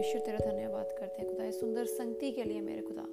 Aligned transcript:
परमेश्वर 0.00 0.20
तेरा 0.20 0.38
धन्यवाद 0.38 0.92
करते 0.98 1.22
हैं, 1.22 1.30
खुदा 1.30 1.50
सुंदर 1.50 1.84
संगति 1.84 2.30
के 2.32 2.44
लिए 2.44 2.60
मेरे 2.60 2.82
खुदा। 2.82 3.04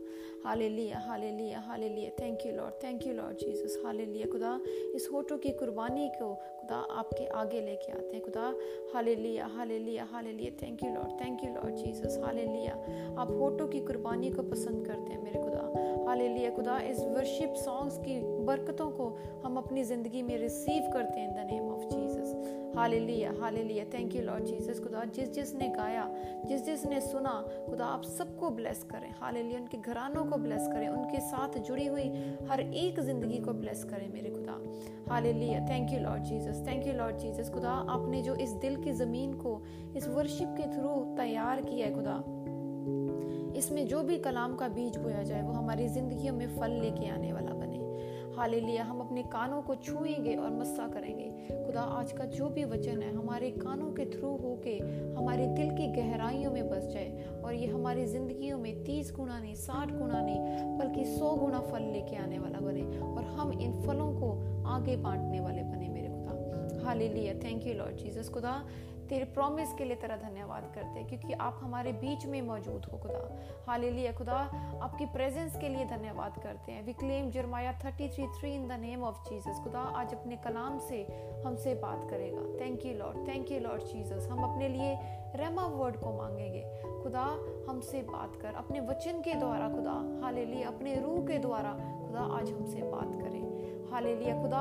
हाले 0.43 0.69
लिया 0.69 0.99
hallelujah 1.31 1.59
hallelujah 1.89 2.09
thank 2.09 2.45
you 2.45 2.51
Lord 2.51 2.73
thank 2.83 3.07
you 3.07 3.13
Lord 3.13 3.37
Jesus 3.37 3.81
hallelujah 4.05 4.27
खुदा, 4.27 4.59
इस 4.95 5.09
होटो 5.13 5.37
की 5.37 5.49
कुर्बानी 5.49 6.07
को, 6.09 6.33
खुदा, 6.35 6.75
आपके 6.75 7.25
आगे 7.25 7.61
लेके 7.61 7.91
आते 7.91 8.15
हैं, 8.15 8.23
खुदा। 8.25 8.55
हाले 8.93 9.15
लिया 9.15 9.45
hallelujah 9.79 10.03
hallelujah 10.31 10.51
thank 10.61 10.83
you 10.83 10.93
Lord 10.93 11.21
thank 11.21 11.43
you 11.43 11.53
Lord 11.53 11.75
Jesus 11.75 12.19
hallelujah 12.45 12.73
आप 13.21 13.31
होटो 13.31 13.67
की 13.67 13.79
कुर्बानी 13.79 14.31
को 14.31 14.43
पसंद 14.43 14.85
करते 14.87 15.13
हैं 15.13 15.23
मेरे 15.23 15.43
खुदा। 15.43 15.96
हाले 16.07 16.27
लिया 16.27 16.49
खुदा, 16.49 16.77
इस 16.79 16.99
वर्शिप 16.99 17.53
सॉन्ग्स 17.55 17.97
की 17.97 18.19
बरकतों 18.45 18.89
को 18.91 19.05
हम 19.45 19.57
अपनी 19.57 19.83
ज़िंदगी 19.83 20.21
में 20.21 20.37
रिसीव 20.37 20.89
करते 20.93 21.19
हैं 21.19 21.27
in 21.27 21.33
the 21.35 21.51
name 21.51 21.63
of 21.69 21.83
Jesus 21.85 22.75
hallelujah 22.77 23.31
hallelujah 23.41 23.83
thank 23.93 24.15
you 24.15 24.21
Lord 24.21 24.43
Jesus 24.43 24.79
खुदा, 24.79 25.03
जिस 25.05 25.33
जिस 25.33 25.53
ने 25.55 25.67
गाया, 25.69 26.07
जिस 26.45 26.65
जिस 26.65 26.85
ने 26.85 27.01
सुना, 27.01 27.31
खुदा, 27.69 27.85
आप 27.85 28.03
सबको 28.03 28.49
ब्लेस 28.49 28.83
करें। 28.83 29.09
हालेलुया, 29.21 29.59
उनके 29.59 29.77
घरानों 29.77 30.25
को 30.25 30.37
ब्लेस 30.37 30.67
करें, 30.67 30.87
उनके 30.87 31.19
साथ 31.19 31.57
जुड़ी 31.59 31.85
हुई 31.87 32.07
हर 32.49 32.61
एक 32.61 32.99
ज़िंदगी 32.99 33.37
को 33.37 33.53
ब्लेस 33.53 33.83
करें 33.83 34.07
मेरे 34.13 34.29
खुदा। 34.29 34.59
Hallelujah 35.11 35.65
thank 35.67 35.91
you 35.93 35.99
Lord 35.99 36.23
Jesus 36.23 36.63
thank 36.67 36.87
you 36.87 36.93
Lord 36.93 37.17
Jesus 37.17 37.49
खुदा, 37.49 37.71
आपने 37.89 38.21
जो 38.21 38.35
इस 38.35 38.51
दिल 38.61 38.83
की 38.83 38.91
ज़मीन 38.91 39.33
को, 39.33 39.61
इस 39.95 40.07
वर्शिप 40.07 40.55
के 40.57 40.71
थ्रू 40.75 41.15
तैयार 41.17 41.61
किया 41.61 41.87
है, 41.87 41.93
खुदा। 41.93 42.23
इसमें 43.57 43.87
जो 43.87 44.01
भी 44.03 44.17
कलाम 44.17 44.55
का 44.55 44.67
बीज 44.67 44.97
बोया 44.97 45.23
जाए, 45.23 45.41
वो 45.41 45.53
हमारी 45.53 45.87
ज़िंदगी 45.87 46.31
में 46.31 46.47
फल 46.57 46.71
लेके 46.71 47.09
आने 47.09 47.33
वाला 47.33 47.51
बने। 47.51 47.75
हाले 48.37 48.59
लिया 48.59 48.83
हम 48.83 48.99
अपने 48.99 49.21
कानों 49.23 49.61
को 49.61 49.75
छुएँगे 49.75 50.35
और 50.35 50.51
मस्सा 50.51 50.87
करेंगे। 50.87 51.29
खुदा, 51.65 51.81
आज 51.81 52.11
का 52.11 52.25
जो 52.25 52.49
भी 52.49 52.65
वचन 52.65 53.01
है, 53.01 53.15
हमारे 53.15 53.49
कानों 53.51 53.91
के 53.91 54.05
थ्रू 54.05 54.29
होके 54.37 54.77
हमारे 55.17 55.47
दिल 55.47 55.69
की 55.69 55.87
गहराइयों 55.87 56.51
में 56.51 56.69
बस 56.69 56.87
जाए 56.93 57.25
और 57.45 57.53
ये 57.53 57.67
हमारी 57.67 58.05
जिंदगियों 58.05 58.57
में 58.57 58.83
तीस 58.83 59.11
गुना 59.15 59.39
नहीं, 59.39 59.55
साठ 59.55 59.91
गुना 59.91 60.21
नहीं, 60.21 60.77
बल्कि 60.77 61.05
सौ 61.05 61.31
गुना 61.35 61.59
फल 61.59 61.81
लेके 61.83 62.15
आने 62.15 62.39
वाला 62.39 62.59
बने 62.59 62.83
और 62.99 63.23
हम 63.23 63.59
इन 63.59 63.81
फलों 63.81 64.11
को 64.13 64.31
आगे 64.67 64.95
बांटने 64.95 65.39
वाले 65.39 65.63
बने 65.63 65.89
मेरे 65.89 66.07
खुदा। 66.07 66.85
हाले 66.85 67.07
लिया 67.09 67.33
थैंक 67.33 67.67
यू 67.67 67.73
लॉर्ड 67.73 67.95
जीसस 67.95 68.29
खुदा 68.29 68.53
तेरे 69.09 69.25
प्रॉमिस 69.25 69.73
के 69.73 69.85
लिए 69.85 69.95
तेरा 69.95 70.15
धन्यवाद 70.15 70.71
करते 70.75 70.87
हैं, 70.87 71.07
क्योंकि 71.07 71.33
आप 71.33 71.59
हमारे 71.63 71.91
बीच 71.91 72.25
में 72.25 72.41
मौजूद 72.41 72.85
हो, 72.85 72.97
खुदा। 72.97 73.39
हालेलुया, 73.67 74.11
खुदा। 74.11 74.37
आपकी 74.81 75.05
प्रेजेंस 75.05 75.57
के 75.57 75.69
लिए 75.69 75.85
धन्यवाद 75.85 76.43
करते 76.43 76.71
हैं। 76.71 76.85
We 76.85 76.93
claim 76.93 77.31
Jeremiah 77.31 77.71
33 77.71 78.15
three 78.15 78.27
three 78.27 78.55
in 78.55 78.67
the 78.67 78.71
name 78.71 79.03
of 79.03 79.29
Jesus 79.29 79.61
खुदा, 79.63 79.79
आज 79.79 80.13
अपने 80.13 80.35
कलाम 80.35 80.79
से 80.79 81.07
हमसे 81.45 81.73
बात 81.73 82.09
करेगा। 82.09 82.65
Thank 82.65 82.85
you 82.85 82.93
Lord 82.93 83.27
thank 83.27 83.51
you 83.51 83.59
Lord 83.59 83.83
Jesus 83.83 84.27
हम 84.31 84.51
अपने 84.51 84.69
लिए 84.69 84.99
रेमा 85.35 85.67
वर्ड 85.67 85.95
को 85.95 86.13
मांगेंगे। 86.13 86.63
खुदा, 87.03 87.37
हमसे 87.69 88.01
बात 88.01 88.35
कर। 88.35 88.47
अपने 88.47 88.79
वचन 88.79 89.21
के 89.21 89.33
द्वारा, 89.33 89.69
खुदा। 89.69 90.25
हाले 90.25 90.63
अपने 90.63 90.95
रूह 90.95 91.27
के 91.27 91.37
द्वारा, 91.37 91.73
खुदा, 91.73 92.19
आज 92.19 92.51
हमसे 92.51 92.81
बात 92.81 93.21
करें। 93.21 93.37
हाले 93.91 94.41
खुदा, 94.41 94.59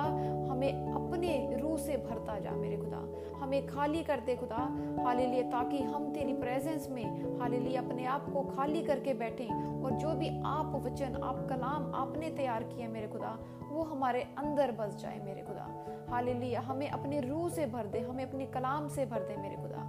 हमें 0.53 0.93
अपने 0.93 1.57
रूह 1.61 1.79
से 1.79 1.97
भरता 1.97 2.39
जा 2.39 2.51
मेरे 2.51 2.77
खुदा। 2.77 3.26
हमें 3.37 3.67
खाली 3.67 4.03
कर 4.03 4.21
दे 4.21 4.37
खुदा। 4.37 4.63
हाले 5.05 5.27
लिए 5.27 5.43
ताकि 5.43 5.83
हम 5.83 6.13
तेरी 6.15 6.33
प्रेजेंस 6.33 6.89
में 6.91 7.39
हाले 7.41 7.59
लिए 7.59 7.77
अपने 7.77 8.05
आप 8.05 8.31
को 8.33 8.43
खाली 8.47 8.83
करके 8.83 9.15
बैठें 9.15 9.83
और 9.83 9.91
जो 9.93 10.13
भी 10.13 10.29
आप 10.47 10.73
वचन 10.85 11.21
आप 11.25 11.47
कलाम 11.49 11.95
आपने 11.95 12.31
तैयार 12.31 12.63
किए 12.63 12.87
मेरे 12.87 13.09
खुदा, 13.09 13.39
वो 13.71 13.83
हमारे 13.83 14.23
अंदर 14.39 14.73
बस 14.73 14.97
जाए 14.97 15.19
मेरे 15.25 15.43
खुदा। 15.43 15.69
हाले 16.11 16.35
लिए 16.35 16.57
हमें 16.57 16.89
अपने 16.91 17.21
रूह 17.21 17.49
से 17.49 17.67
भर 17.67 17.87
दे, 17.87 18.01
हमें 18.01 18.25
अपने 18.25 18.47
कलाम 18.47 18.89
से 18.89 19.07
भर 19.07 19.23
दे 19.23 19.37
मेरे 19.37 19.57
खुदा। 19.57 19.83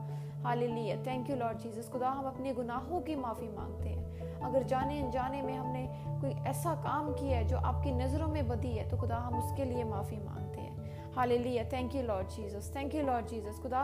हाले 0.44 0.68
लिए 0.68 0.98
थैंक 0.98 1.30
यू 1.30 1.36
लॉर्ड 1.36 1.58
जीसस 1.58 1.90
खुदा, 1.90 2.10
हम 2.10 2.26
अपने 2.26 2.54
गुनाहों 2.54 3.02
की 3.02 3.16
माफ़ी 3.16 3.48
मांगते 3.48 3.90
हैं। 3.90 3.96
अगर 4.42 4.64
जाने 4.64 5.00
अनजाने 5.02 5.42
में 5.42 5.56
हमने 5.56 5.88
कोई 6.22 6.32
ऐसा 6.50 6.74
काम 6.84 7.12
किया 7.14 7.38
है 7.38 7.48
जो 7.48 7.58
आपकी 7.58 7.92
नज़रों 7.92 8.28
में 8.28 8.48
बदी 8.48 8.72
है 8.72 8.90
तो 8.90 8.98
खुदा, 8.98 9.16
हम 9.16 9.38
उसके 9.38 9.66
लिए 9.66 9.84
माफ़ी 9.84 10.18
मांगते 10.18 10.42
हैं। 10.42 10.47
Hallelujah 11.18 11.64
thank 11.74 11.96
you 11.96 12.02
Lord 12.04 12.28
Jesus 12.30 12.72
thank 12.76 12.96
you 12.96 13.06
Lord 13.06 13.28
Jesus 13.28 13.60
खुदा 13.62 13.84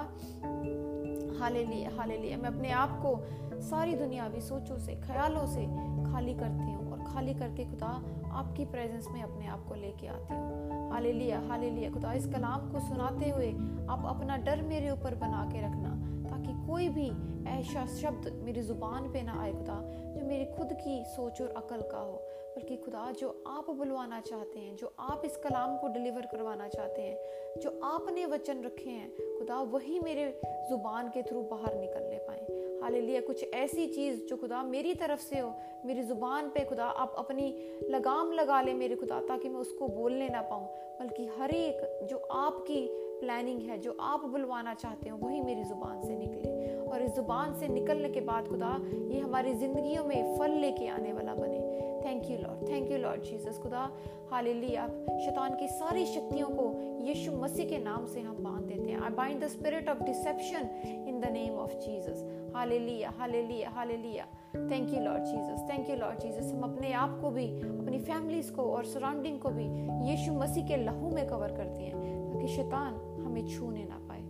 हालेलुया 1.39 1.89
हालेलुया 1.97 2.37
मैं 2.37 2.49
अपने 2.49 2.69
आप 2.71 2.99
को 3.01 3.15
सारी 3.63 3.93
दुनियावी 3.95 4.41
सोचों 4.41 4.77
से, 4.77 4.95
ख्यालों 4.95 5.45
से 5.47 5.65
खाली 6.11 6.33
करती 6.33 6.71
हूँ 6.71 6.91
और 6.91 7.03
खाली 7.03 7.33
करके 7.33 7.65
खुदा, 7.65 7.91
आपकी 8.33 8.65
प्रेजेंस 8.65 9.07
में 9.11 9.21
अपने 9.23 9.47
आप 9.47 9.65
को 9.67 9.75
लेके 9.75 10.07
आती 10.07 10.33
हूँ। 10.33 10.91
हाले 10.91 11.11
लिया 11.11 11.39
हाले 11.49 11.69
लिया 11.69 11.91
खुदा, 11.91 12.13
इस 12.13 12.25
कलाम 12.27 12.69
को 12.71 12.79
सुनाते 12.79 13.29
हुए 13.29 13.49
आप 13.89 14.03
अपना 14.07 14.37
डर 14.45 14.61
मेरे 14.63 14.89
ऊपर 14.89 15.15
बना 15.15 15.43
के 15.53 15.61
रखना, 15.61 15.95
ताकि 16.29 16.67
कोई 16.67 16.89
भी 16.89 17.09
ऐसा 17.49 17.85
शब्द 17.95 18.31
मेरी 18.43 18.61
ज़ुबान 18.61 19.11
पे 19.13 19.21
ना 19.21 19.41
आए 19.41 19.51
खुदा, 19.53 19.81
जो 20.15 20.27
मेरी 20.27 20.45
खुद 20.57 20.73
की 20.81 21.03
सोच 21.07 21.41
और 21.41 21.53
अकल 21.57 21.81
का 21.91 21.97
हो। 21.97 22.21
बल्कि 22.57 22.75
खुदा, 22.75 23.11
जो 23.11 23.43
आप 23.47 23.69
बुलवाना 23.69 24.19
चाहते 24.19 24.59
हैं, 24.59 24.75
जो 24.75 24.93
आप 24.99 25.21
इस 25.25 25.37
कलाम 25.37 25.77
को 25.77 25.87
डिलीवर 25.87 26.21
करवाना 26.21 26.67
चाहते 26.67 27.01
हैं, 27.01 27.17
जो 27.59 27.79
आपने 27.83 28.25
वचन 28.25 28.63
रखे 28.63 28.89
हैं, 28.89 29.37
खुदा, 29.37 29.61
वही 29.61 29.99
मेरे 29.99 30.41
ज़ुबान 30.69 31.09
के 31.09 31.23
थ्रू 31.23 31.41
बाहर 31.41 31.75
निकलने 31.75 32.17
पाए। 32.17 32.63
हाल 32.83 32.93
लिया 32.93 33.21
कुछ 33.21 33.53
ऐसी 33.53 33.87
चीज़ 33.87 34.25
जो 34.25 34.37
खुदा 34.37 34.63
मेरी 34.63 34.93
तरफ़ 34.93 35.19
से 35.19 35.39
हो, 35.39 35.53
मेरी 35.85 36.01
ज़ुबान 36.01 36.49
पे 36.49 36.65
खुदा, 36.65 36.85
आप 36.85 37.15
अपनी 37.17 37.69
लगाम 37.89 38.31
लगा 38.31 38.61
ले 38.61 38.73
मेरे 38.73 38.95
खुदा, 38.95 39.21
ताकि 39.21 39.49
मैं 39.49 39.59
उसको 39.59 39.87
बोलने 39.87 40.29
ना 40.29 40.41
पाऊँ। 40.41 40.65
बल्कि 40.99 41.25
हर 41.25 41.51
एक 41.51 42.07
जो 42.09 42.17
आपकी 42.17 42.87
प्लानिंग 42.91 43.61
है, 43.61 43.77
जो 43.77 43.97
आप 43.99 44.25
बुलवाना 44.25 44.73
चाहते 44.73 45.09
हो, 45.09 45.17
वही 45.17 45.41
मेरी 45.41 45.63
ज़ुबान 45.63 46.01
से 46.01 46.15
निकले। 46.15 46.75
और 46.87 47.01
इस 47.01 47.11
ज़ुबान 47.11 47.55
से 47.55 47.67
निकलने 47.67 48.09
के 48.09 48.21
बाद 48.21 48.47
खुदा, 48.47 48.81
ये 48.83 49.19
हमारी 49.19 49.53
ज़िंदगियों 49.53 50.05
में 50.05 50.37
फल 50.37 50.51
लेके 50.51 50.87
आने 50.87 51.13
वाला 51.13 51.35
बने। 51.35 51.92
Thank 52.05 52.29
you 52.31 52.37
Lord 52.37 52.69
thank 52.69 52.91
you 52.91 52.97
Lord 52.97 53.21
Jesus 53.21 53.59
खुदा 53.63 53.89
हालेलुया 54.31 54.87
शैतान 55.25 55.55
की 55.55 55.67
सारी 55.67 56.05
शक्तियों 56.05 56.47
को 56.49 56.65
यीशु 57.03 57.31
मसीह 57.31 57.69
के 57.69 57.77
नाम 57.77 58.05
से 58.05 58.21
हम 58.21 58.43
बाँध 58.43 58.63
देते 58.63 58.91
हैं। 58.91 58.99
I 59.01 59.09
bind 59.09 59.43
the 59.43 59.47
spirit 59.47 59.89
of 59.89 60.03
deception 60.03 60.69
in 61.07 61.19
the 61.19 61.25
name 61.25 61.53
of 61.53 61.73
Jesus 61.73 62.51
hallelujah 62.55 63.09
hallelujah 63.09 63.69
hallelujah 63.69 64.25
thank 64.71 64.93
you 64.93 64.99
Lord 64.99 65.23
Jesus 65.23 65.67
thank 65.71 65.89
you 65.89 65.95
Lord 65.95 66.19
Jesus 66.19 66.51
हम 66.53 66.73
अपने 66.73 66.93
आप 66.93 67.19
को 67.21 67.29
भी, 67.29 67.47
अपनी 67.61 67.99
फैमिलीज़ 67.99 68.51
को 68.51 68.61
और 68.61 68.85
सराउंडिंग 68.85 69.39
को 69.39 69.49
भी 69.49 69.65
यीशु 70.09 70.33
मसीह 70.33 70.67
के 70.67 70.77
लहू 70.77 71.09
में 71.09 71.27
कवर 71.27 71.47
करते 71.47 71.83
हैं, 71.83 72.33
ताकि 72.33 72.47
शैतान 72.47 72.93
हमें 73.25 73.47
छूने 73.47 73.83
ना 73.83 73.99
पाए। 74.09 74.21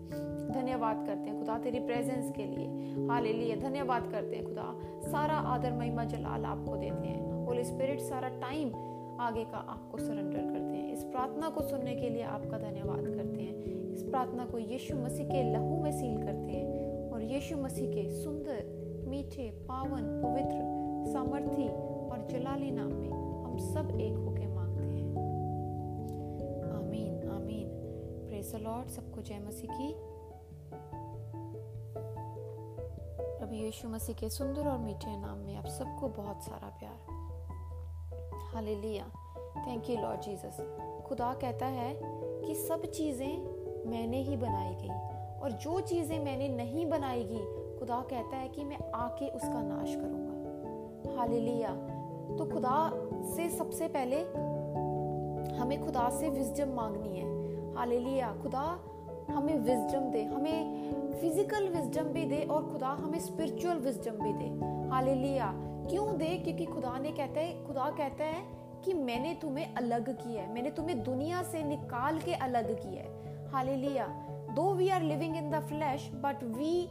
धन्यवाद 0.53 1.05
करते 1.07 1.29
हैं 1.29 1.39
खुदा 1.39 1.57
तेरी 1.57 1.79
प्रेजेंस 1.79 2.31
के 2.35 2.43
लिए। 2.43 2.67
हाल 3.07 3.23
लिए 3.23 3.55
धन्यवाद 3.55 4.11
करते 4.11 4.35
हैं 4.35 4.45
खुदा। 4.45 4.79
सारा 5.11 5.33
आदर 5.33 5.71
महिमा 5.71 6.03
जलाल 6.03 6.45
आपको 6.45 6.75
देते 6.75 7.07
हैं। 7.07 7.32
होली 7.53 7.65
स्पिरिट 7.65 7.99
सारा 7.99 8.29
टाइम 8.29 8.67
आगे 9.21 9.45
का 9.45 9.57
आपको 9.57 9.97
सरेंडर 9.97 10.39
करते 10.39 10.77
हैं। 10.77 10.93
इस 10.93 11.03
प्रार्थना 11.03 11.49
को 11.49 11.61
सुनने 11.61 11.95
के 11.95 12.09
लिए 12.09 12.23
आपका 12.23 12.57
धन्यवाद 12.57 12.99
करते 12.99 13.41
हैं। 13.41 13.55
इस 13.93 14.03
प्रार्थना 14.03 14.45
को 14.45 14.57
यीशु 14.57 14.97
मसीह 14.97 15.25
के 15.25 15.53
लहू 15.53 15.83
में 15.83 15.91
सील 15.91 16.17
करते 16.17 16.51
हैं 16.51 17.11
और 17.11 17.21
यीशु 17.21 17.57
मसीह 17.57 17.89
के 17.91 18.23
सुंदर, 18.23 18.65
मीठे, 19.07 19.49
पावन, 19.51 20.21
पवित्र, 20.23 20.59
सामर्थी 21.13 21.67
और 22.09 22.27
जलाली 22.31 22.71
नाम 22.71 22.93
में 22.93 23.43
हम 23.45 23.57
सब 23.57 23.99
एक 23.99 24.15
होके 24.15 24.47
मांगते 24.47 24.83
हैं। 24.83 25.15
आमीन 26.71 27.29
आमीन। 27.29 27.67
प्रेस 28.27 28.55
लॉर्ड 28.55 28.87
सबको 28.87 29.21
जय 29.21 29.39
मसीह 29.47 29.71
की। 29.73 30.13
यीशु 33.53 33.89
मसीह 33.89 34.15
के 34.15 34.29
सुंदर 34.29 34.67
और 34.67 34.77
मीठे 34.77 35.17
नाम 35.17 35.37
में 35.37 35.55
आप 35.55 35.65
सबको 35.65 36.07
बहुत 36.07 36.43
सारा 36.43 36.69
प्यार। 36.79 37.12
Hallelujah. 38.53 39.05
Thank 39.67 39.89
you 39.89 39.95
Lord 39.97 40.21
Jesus 40.21 40.57
खुदा 41.07 41.33
कहता 41.33 41.65
है 41.65 41.93
कि 42.01 42.55
सब 42.55 42.85
चीज़ें 42.85 43.89
मैंने 43.91 44.21
ही 44.21 44.37
बनाई 44.37 44.75
गई 44.75 45.41
और 45.41 45.51
जो 45.51 45.79
चीज़ें 45.79 46.19
मैंने 46.19 46.47
नहीं 46.47 46.85
बनाएगी 46.85 47.39
खुदा 47.79 47.99
कहता 48.09 48.37
है 48.37 48.47
कि 48.49 48.63
मैं 48.63 48.77
आके 48.95 49.27
उसका 49.29 49.61
नाश 49.61 49.95
करूँगा। 49.95 51.15
हालेलुया। 51.17 51.73
तो 52.37 52.45
खुदा 52.45 52.77
से 53.35 53.49
सबसे 53.49 53.87
पहले 53.87 54.21
हमें 55.55 55.85
खुदा 55.85 56.09
से 56.09 56.29
विजडम 56.29 56.73
मांगनी 56.73 57.17
है। 57.17 57.75
हालेलुया। 57.75 58.31
खुदा 58.41 58.79
हमें 59.29 59.55
विजडम 59.55 60.09
दे, 60.11 60.23
हमें 60.23 61.11
फ़िज़िकल 61.21 61.67
विजडम 61.69 62.03
भी 62.03 62.23
दे 62.25 62.41
और 62.43 62.71
खुदा 62.71 62.87
हमें 62.87 63.19
स्पिरिचुअल 63.19 63.77
विजडम 63.77 64.23
भी 64.23 64.33
दे। 64.33 64.49
हालेलुया। 64.89 65.53
क्यों 65.89 66.17
दे 66.17 66.37
क्योंकि 66.37 66.65
खुदा 66.65 66.97
ने 66.99 67.11
कहता 67.11 67.39
है, 67.39 67.65
खुदा 67.67 67.89
कहता 67.89 68.23
है 68.23 68.43
कि 68.85 68.93
मैंने 68.93 69.33
तुम्हें 69.33 69.73
अलग 69.75 70.09
किया 70.17 70.43
है। 70.43 70.53
मैंने 70.53 70.69
तुम्हें 70.69 71.03
दुनिया 71.03 71.43
से 71.43 71.63
निकाल 71.63 72.19
के 72.19 72.33
अलग 72.33 72.73
किया 72.75 73.03
है। 73.03 73.51
Hallelujah. 73.51 74.07
Though 74.55 74.73
we 74.73 74.89
are 74.89 75.01
living 75.01 75.35
in 75.37 75.51
the 75.51 75.59
flesh 75.59 76.09
but 76.13 76.43
we 76.43 76.89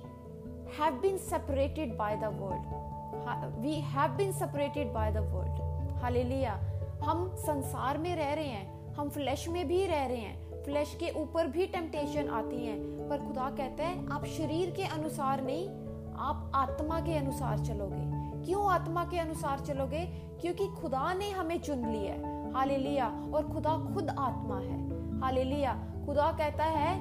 have 0.81 1.01
been 1.03 1.17
separated 1.19 1.97
by 1.97 2.17
the 2.17 2.25
world 2.25 3.61
we 3.61 3.75
have 3.75 4.11
been 4.11 4.33
separated 4.33 4.93
by 4.93 5.13
the 5.13 5.17
world 5.17 5.61
hallelujah 6.03 6.61
हम 7.05 7.35
संसार 7.37 7.99
में 7.99 8.17
रह 8.17 8.33
रहे 8.35 8.45
हैं। 8.45 8.95
हम 8.95 9.09
फ्लैश 9.09 9.49
में 9.49 9.69
भी 9.69 9.87
रह 9.87 10.07
रहे 10.07 10.17
हैं। 10.17 10.63
फ्लैश 10.65 10.97
के 11.01 11.11
ऊपर 11.21 11.47
भी 11.47 11.67
टेम्पटेशन 11.67 12.29
आती 12.29 12.67
है। 12.67 13.09
पर 13.09 13.19
खुदा 13.19 13.51
कहता 13.51 13.85
है, 13.85 14.11
आप 14.11 14.25
शरीर 14.25 14.71
के 14.71 14.85
अनुसार 14.85 15.43
नहीं, 15.43 15.69
आप 16.17 16.53
आत्मा 16.55 17.01
के 17.01 17.17
अनुसार 17.17 17.59
चलोगे। 17.59 18.12
क्यों 18.45 18.71
आत्मा 18.71 19.05
के 19.05 19.19
अनुसार 19.19 19.61
चलोगे? 19.61 20.05
क्योंकि 20.41 20.67
खुदा 20.81 21.13
ने 21.15 21.31
हमें 21.31 21.61
चुन 21.61 21.87
लिया 21.87 22.13
है। 22.13 22.53
हाले 22.53 22.77
लिया 22.77 23.07
और 23.35 23.49
खुदा 23.53 23.77
खुद 23.95 24.11
आत्मा 24.11 24.59
है। 24.59 24.79
हाले 25.21 25.45
लिया 25.45 25.73
खुदा 26.07 26.31
कहता 26.33 26.65
है 26.65 26.95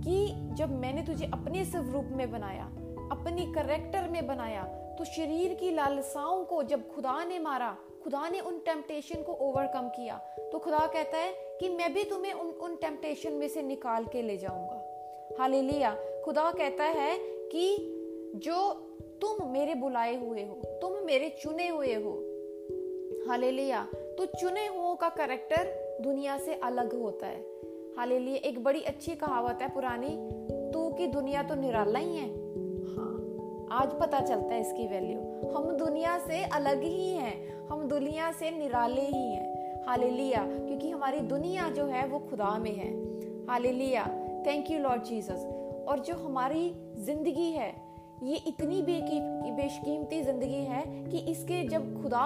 कि 0.00 0.26
जब 0.54 0.78
मैंने 0.80 1.02
तुझे 1.02 1.24
अपने 1.24 1.64
स्वरूप 1.64 2.08
में 2.12 2.30
बनाया, 2.30 2.64
अपनी 3.12 3.46
करेक्टर 3.52 4.08
में 4.08 4.26
बनाया 4.26 4.62
तो 4.98 5.04
शरीर 5.04 5.54
की 5.54 5.70
लालसाओं 5.70 6.44
को 6.44 6.62
जब 6.62 6.88
खुदा 6.94 7.24
ने 7.24 7.38
मारा, 7.38 7.76
खुदा 8.04 8.28
ने 8.28 8.40
उन 8.40 8.58
टेम्पटेशन 8.58 9.22
को 9.22 9.32
ओवरकम 9.32 9.88
किया 9.88 10.16
तो 10.52 10.58
खुदा 10.58 10.78
कहता 10.78 11.18
है 11.18 11.32
कि 11.60 11.68
मैं 11.68 11.92
भी 11.94 12.04
तुम्हें 12.04 12.32
उन 12.32 12.50
उन 12.60 12.76
टेम्पटेशन 12.76 13.32
में 13.32 13.48
से 13.48 13.62
निकाल 13.62 14.04
के 14.04 14.22
ले 14.22 14.36
जाऊँगा। 14.36 15.36
हालेलुया। 15.40 15.94
खुदा 16.24 16.50
कहता 16.50 16.84
है 16.84 17.16
कि 17.52 17.66
जो 18.36 18.56
तुम 19.20 19.46
मेरे 19.48 19.74
बुलाए 19.74 20.14
हुए 20.16 20.44
हो, 20.44 20.54
तुम 20.82 21.04
मेरे 21.06 21.28
चुने 21.42 21.68
हुए 21.68 21.94
हो। 21.94 22.12
हालेलुया। 23.28 23.86
तो 24.18 24.24
चुने 24.40 24.66
हुओं 24.66 24.94
का 24.96 25.08
करेक्टर 25.08 25.72
दुनिया 26.02 26.36
से 26.38 26.54
अलग 26.54 26.94
होता 26.94 27.26
है। 27.26 27.40
हालेलुया, 27.96 28.36
एक 28.38 28.62
बड़ी 28.64 28.80
अच्छी 28.82 29.14
कहावत 29.14 29.58
है 29.62 29.68
पुरानी, 29.68 30.16
तू 30.72 30.88
की 30.90 31.06
दुनिया 31.06 31.42
तो 31.42 31.54
निराला 31.54 31.98
ही 31.98 32.16
है। 32.16 32.28
हाँ 32.94 33.12
आज 33.72 33.94
पता 34.00 34.20
चलता 34.20 34.54
है 34.54 34.60
इसकी 34.60 34.86
वैल्यू 34.86 35.50
हम 35.50 35.70
दुनिया 35.76 36.18
से 36.18 36.42
अलग 36.44 36.82
ही 36.82 37.08
हैं, 37.08 37.66
हम 37.68 37.88
दुनिया 37.88 38.30
से 38.32 38.50
निराले 38.50 39.00
ही 39.00 39.22
हैं। 39.22 39.82
हालेलुया, 39.86 40.44
क्योंकि 40.46 40.90
हमारी 40.90 41.20
दुनिया 41.20 41.68
जो 41.68 41.84
है 41.84 42.06
वो 42.06 42.18
खुदा 42.18 42.56
में 42.58 42.74
है। 42.74 42.90
Hallelujah 43.46 44.04
thank 44.46 44.70
you 44.70 44.78
Lord 44.78 45.02
Jesus 45.02 45.44
और 45.88 45.98
जो 45.98 46.14
हमारी 46.14 46.72
ज़िंदगी 46.96 47.50
है 47.50 47.72
ये 48.22 48.36
इतनी 48.36 48.82
बेशकीमती 48.82 50.22
ज़िंदगी 50.22 50.62
है 50.64 50.82
कि 51.10 51.18
इसके 51.30 51.62
जब 51.68 52.02
खुदा 52.02 52.24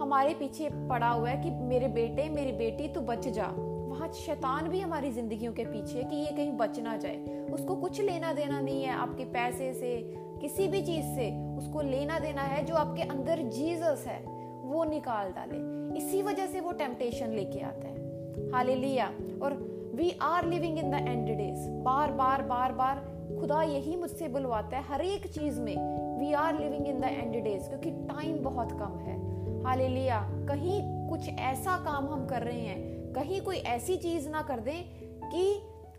हमारे 0.00 0.34
पीछे 0.34 0.68
पड़ा 0.88 1.08
हुआ 1.08 1.28
है 1.28 1.42
कि 1.42 1.50
मेरे 1.50 1.88
बेटे, 1.88 2.28
मेरी 2.28 2.52
बेटी, 2.52 2.88
तू 2.88 3.00
बच 3.00 3.28
जा। 3.28 3.46
वहाँ 3.46 4.10
शैतान 4.14 4.68
भी 4.68 4.80
हमारी 4.80 5.10
जिंदगियों 5.12 5.52
के 5.52 5.64
पीछे 5.64 6.02
कि 6.02 6.16
ये 6.16 6.32
कहीं 6.32 6.52
बच 6.52 6.78
ना 6.80 6.96
जाए। 6.96 7.46
उसको 7.52 7.76
कुछ 7.76 8.00
लेना 8.00 8.32
देना 8.32 8.60
नहीं 8.60 8.82
है 8.82 8.92
आपके 8.92 9.24
पैसे 9.24 9.72
से, 9.74 9.96
किसी 10.40 10.68
भी 10.68 10.82
चीज़ 10.82 11.04
से। 11.06 11.30
उसको 11.58 11.80
लेना 11.80 12.18
देना 12.18 12.42
है 12.42 12.64
जो 12.66 12.74
आपके 12.74 13.02
अंदर 13.02 13.42
जीसस 13.48 14.04
है, 14.06 14.18
वो 14.64 14.84
निकाल 14.84 15.30
डाले। 15.30 15.58
इसी 15.98 16.22
वजह 16.22 16.46
से 16.46 16.60
वो 16.60 16.72
टेम्पटेशन 16.72 17.30
लेके 17.30 17.60
आता 17.60 17.88
है। 17.88 18.50
हालेलुया 18.52 19.06
और 19.42 19.54
we 19.94 20.10
are 20.22 20.46
living 20.46 20.78
in 20.78 20.90
the 20.90 20.94
end 21.08 21.26
days 21.28 21.68
बार 21.84 22.12
बार 22.12 22.42
बार 22.42 22.72
बार 22.72 23.11
खुदा 23.30 23.62
यही 23.62 23.96
मुझसे 23.96 24.28
बुलवाता 24.28 24.76
है 24.76 24.82
हर 24.84 25.00
एक 25.02 25.26
चीज़ 25.26 25.60
में। 25.60 25.76
We 26.18 26.32
are 26.34 26.58
living 26.58 26.86
in 26.88 27.00
the 27.00 27.04
end 27.04 27.42
days 27.44 27.68
क्योंकि 27.68 27.90
टाइम 28.08 28.38
बहुत 28.44 28.72
कम 28.72 28.98
है। 28.98 29.20
हालेलुया 29.64 30.20
कहीं 30.48 30.80
कुछ 31.08 31.28
ऐसा 31.30 31.76
काम 31.84 32.06
हम 32.08 32.26
कर 32.26 32.42
रहे 32.42 32.60
हैं, 32.60 33.12
कहीं 33.12 33.40
कोई 33.40 33.56
ऐसी 33.56 33.96
चीज़ 33.96 34.28
ना 34.28 34.42
कर 34.42 34.60
दें 34.60 34.82
कि 35.30 35.44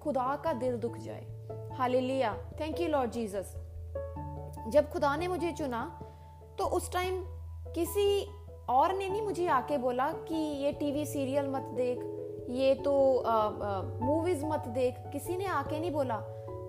खुदा 0.02 0.36
का 0.46 0.54
दिल 0.54 0.78
दुख 0.78 0.98
जाए। 0.98 1.72
Hallelujah 1.74 2.36
thank 2.60 2.81
you 2.81 2.88
Lord 2.88 3.12
Jesus 3.12 3.54
जब 4.68 4.90
खुदा 4.90 5.16
ने 5.16 5.28
मुझे 5.28 5.52
चुना 5.52 5.84
तो 6.60 6.66
उस 6.68 6.92
टाइम 6.94 7.24
किसी 7.75 8.06
और 8.70 8.94
ने 8.94 9.08
नहीं 9.10 9.22
मुझे 9.22 9.48
आके 9.48 9.78
बोला 9.78 10.12
कि 10.28 10.36
ये 10.64 10.72
टीवी 10.72 11.06
सीरियल 11.06 11.48
मत 11.48 11.72
देख, 11.75 12.00
ये 12.50 12.74
तो 12.75 12.94
मूवीज़ 14.02 14.46
मत 14.46 14.68
देख। 14.68 14.98
किसी 15.12 15.38
ने 15.38 15.46
आके 15.46 15.80
नहीं 15.80 15.92
बोला। 15.92 16.22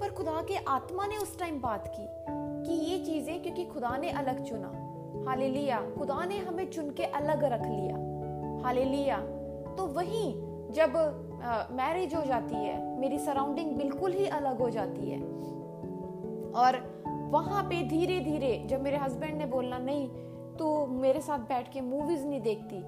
पर 0.05 0.11
खुदा 0.11 0.41
के 0.49 0.57
आत्मा 0.69 1.05
ने 1.07 1.17
उस 1.17 1.39
टाइम 1.39 1.61
बात 1.61 1.85
की 1.89 2.07
कि 2.65 2.73
ये 2.85 2.99
चीज़ें 3.05 3.43
क्योंकि 3.43 3.65
खुदा 3.65 3.97
ने 3.97 4.09
अलग 4.13 4.43
चुना। 4.45 4.71
हाले 5.27 5.47
लिया 5.49 5.79
खुदा 5.91 6.25
ने 6.25 6.39
हमें 6.39 6.65
चुन 6.71 6.91
के 6.91 7.05
अलग 7.19 7.45
रख 7.45 7.63
लिया। 7.63 7.95
हाले 8.65 8.85
लिया 8.85 9.19
तो 9.77 9.87
वही 9.95 10.25
जब 10.71 10.97
मैरिज 11.73 12.15
हो 12.15 12.23
जाती 12.23 12.55
है, 12.55 12.99
मेरी 12.99 13.19
सराउंडिंग 13.19 13.71
बिल्कुल 13.77 14.13
ही 14.13 14.27
अलग 14.29 14.59
हो 14.59 14.69
जाती 14.71 15.11
है। 15.11 15.21
और 16.55 16.79
वहाँ 17.33 17.63
पे 17.63 17.83
धीरे 17.89 18.19
धीरे 18.21 18.53
जब 18.67 18.83
मेरे 18.83 18.97
हस्बैंड 18.97 19.39
ने 19.39 19.47
बोलना, 19.47 19.79
नहीं 19.79 20.09
तो 20.59 20.87
मेरे 20.89 21.21
साथ 21.21 21.49
बैठ 21.49 21.73
के 21.73 21.81
मूवीज़ 21.83 22.27
नहीं 22.27 22.41
देखती 22.41 22.83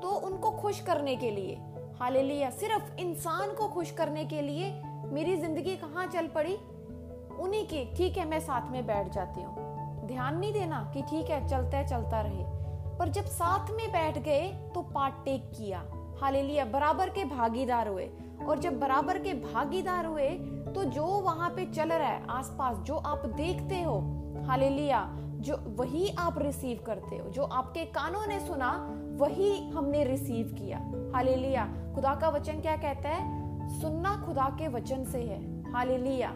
तो 0.00 0.14
उनको 0.26 0.50
खुश 0.52 0.80
करने 0.80 1.16
के 1.16 1.30
लिए, 1.30 1.58
हालेलुया, 2.00 2.50
सिर्फ़ 2.52 3.00
इंसान 3.00 3.54
को 3.54 3.68
खुश 3.68 3.90
करने 3.90 4.24
के 4.24 4.40
लिए 4.42 4.70
मेरी 5.12 5.36
ज़िंदगी 5.36 5.76
कहाँ 5.76 6.06
चल 6.06 6.26
पड़ी? 6.26 6.54
उन्हीं 7.40 7.64
की, 7.66 7.84
ठीक 7.94 8.16
है, 8.16 8.24
मैं 8.28 8.38
साथ 8.40 8.70
में 8.70 8.86
बैठ 8.86 9.12
जाती 9.12 9.42
हूँ। 9.42 10.06
ध्यान 10.06 10.38
नहीं 10.38 10.52
देना 10.52 10.90
कि 10.94 11.02
ठीक 11.02 11.30
है, 11.30 11.48
चलता 11.48 11.78
है 11.78 11.86
चलता 11.86 12.20
रहे। 12.20 12.44
पर 12.98 13.08
जब 13.08 13.24
साथ 13.24 13.70
में 13.70 13.88
बैठ 13.92 14.18
गए 14.18 14.46
तो 14.74 14.82
पार्ट 14.82 15.14
टेक 15.24 15.50
किया। 15.50 15.82
हालेलुया, 16.20 16.64
बराबर 16.64 17.08
के 17.08 17.24
भागीदार 17.24 17.88
हुए। 17.88 18.08
और 18.48 18.58
जब 18.58 18.78
बराबर 18.80 19.18
के 19.18 19.34
भागीदार 19.34 20.06
हुए 20.06 20.28
तो 20.74 20.84
जो 20.84 21.04
वहाँ 21.04 21.50
पे 21.50 21.64
चल 21.66 21.88
रहा 21.88 22.08
है, 22.08 22.26
आसपास, 22.30 22.76
जो 22.76 22.96
आप 22.96 23.26
देखते 23.26 23.82
हो, 23.82 23.98
हालेलुया, 24.46 25.08
जो 25.40 25.56
वही 25.78 26.08
आप 26.18 26.38
रिसीव 26.38 26.82
करते 26.86 27.16
हो, 27.16 27.28
जो 27.28 27.42
आपके 27.42 27.84
कानों 27.84 28.26
ने 28.26 28.40
सुना, 28.40 28.72
वही 29.16 29.68
हमने 29.70 30.04
रिसीव 30.04 30.56
किया। 30.58 30.78
हालेलुया, 31.14 31.66
खुदा 31.94 32.14
का 32.14 32.28
वचन 32.28 32.60
क्या 32.60 32.76
कहता 32.76 33.08
है? 33.08 33.41
सुनना 33.72 34.14
खुदा 34.26 34.48
के 34.58 34.68
वचन 34.68 35.04
से 35.04 35.18
है। 35.18 35.40
हालेलुया। 35.72 36.30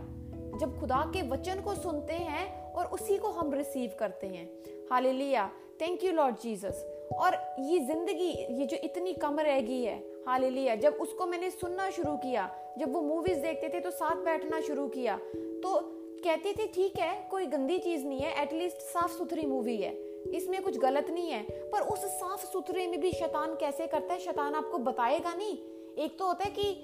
जब 0.61 0.79
खुदा 0.81 1.01
के 1.15 1.23
वचन 1.29 1.61
को 1.61 1.75
सुनते 1.75 2.15
हैं 2.15 2.73
और 2.73 2.87
उसी 2.87 3.17
को 3.19 3.31
हम 3.31 3.53
रिसीव 3.55 3.97
करते 4.01 4.27
हैं। 4.27 4.49
Hallelujah. 4.91 5.51
Thank 5.81 6.05
you 6.05 6.13
Lord 6.13 6.37
Jesus 6.37 6.85
और 7.15 7.35
ये 7.61 7.79
ज़िंदगी, 7.79 8.29
ये 8.29 8.67
जो 8.67 8.77
इतनी 8.85 9.13
कम 9.15 9.41
रह 9.41 9.61
गई 9.61 9.83
है, 9.83 9.97
हालेलुया। 10.27 10.75
जब 10.77 10.95
उसको 11.01 11.27
मैंने 11.27 11.51
सुनना 11.51 11.91
शुरू 11.91 12.17
किया, 12.17 12.51
जब 12.79 12.93
वो 12.93 13.01
मूवीज़ 13.01 13.43
देखते 13.43 13.69
थे 13.69 13.81
तो 13.81 13.91
साथ 13.91 14.25
बैठना 14.25 14.61
शुरू 14.61 14.87
किया 14.89 15.17
तो 15.17 15.79
कहते 16.25 16.53
थे, 16.53 16.67
ठीक 16.67 16.99
है, 16.99 17.29
कोई 17.31 17.47
गंदी 17.47 17.79
चीज़ 17.79 18.07
नहीं 18.07 18.21
है 18.21 18.43
एटलीस्ट 18.43 18.77
साफ़ 18.83 19.13
सुथरी 19.13 19.47
मूवी 19.47 19.77
है। 19.77 19.93
इसमें 20.31 20.63
कुछ 20.63 20.79
गलत 20.79 21.11
नहीं 21.11 21.31
है, 21.31 21.43
पर 21.73 21.81
उस 21.83 22.05
साफ़ 22.13 22.47
सुथरे 22.47 22.87
में 22.87 23.01
भी 23.01 23.13
शैतान 23.13 23.55
कैसे 23.55 23.87
करता 23.87 24.15
है, 24.15 24.21
शैतान 24.21 24.55
आपको 24.55 24.79
बताएगा 24.81 25.35
नहीं। 25.35 25.57
एक 25.97 26.19
तो 26.19 26.27
होता 26.27 26.45
है 26.45 26.51
कि 26.51 26.81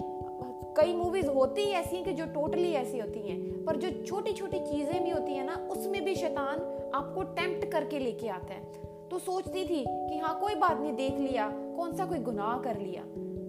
कई 0.77 0.93
मूवीज़ 0.93 1.27
होती 1.27 1.61
ही 1.61 1.71
ऐसी 1.71 1.95
हैं 1.95 2.05
कि 2.05 2.13
जो 2.13 2.25
टोटली 2.25 2.71
ऐसी 2.73 2.99
होती 2.99 3.19
हैं, 3.19 3.65
पर 3.65 3.75
जो 3.75 3.89
छोटी 4.03 4.33
छोटी 4.33 4.59
चीज़ें 4.59 5.03
भी 5.03 5.09
होती 5.09 5.33
हैं 5.33 5.45
ना, 5.45 5.55
उसमें 5.71 6.03
भी 6.05 6.15
शैतान 6.15 6.59
आपको 6.95 7.23
टेम्प्ट 7.35 7.71
करके 7.71 7.99
लेके 7.99 8.27
आता 8.27 8.53
है। 8.53 8.81
तो 9.09 9.19
सोचती 9.19 9.63
थी 9.65 9.83
कि 9.87 10.17
हाँ 10.17 10.39
कोई 10.39 10.55
बात 10.55 10.79
नहीं, 10.79 10.93
देख 10.93 11.17
लिया 11.19 11.49
कौन 11.77 11.93
सा 11.93 12.05
कोई 12.05 12.19
गुनाह 12.19 12.57
कर 12.57 12.79
लिया। 12.79 13.03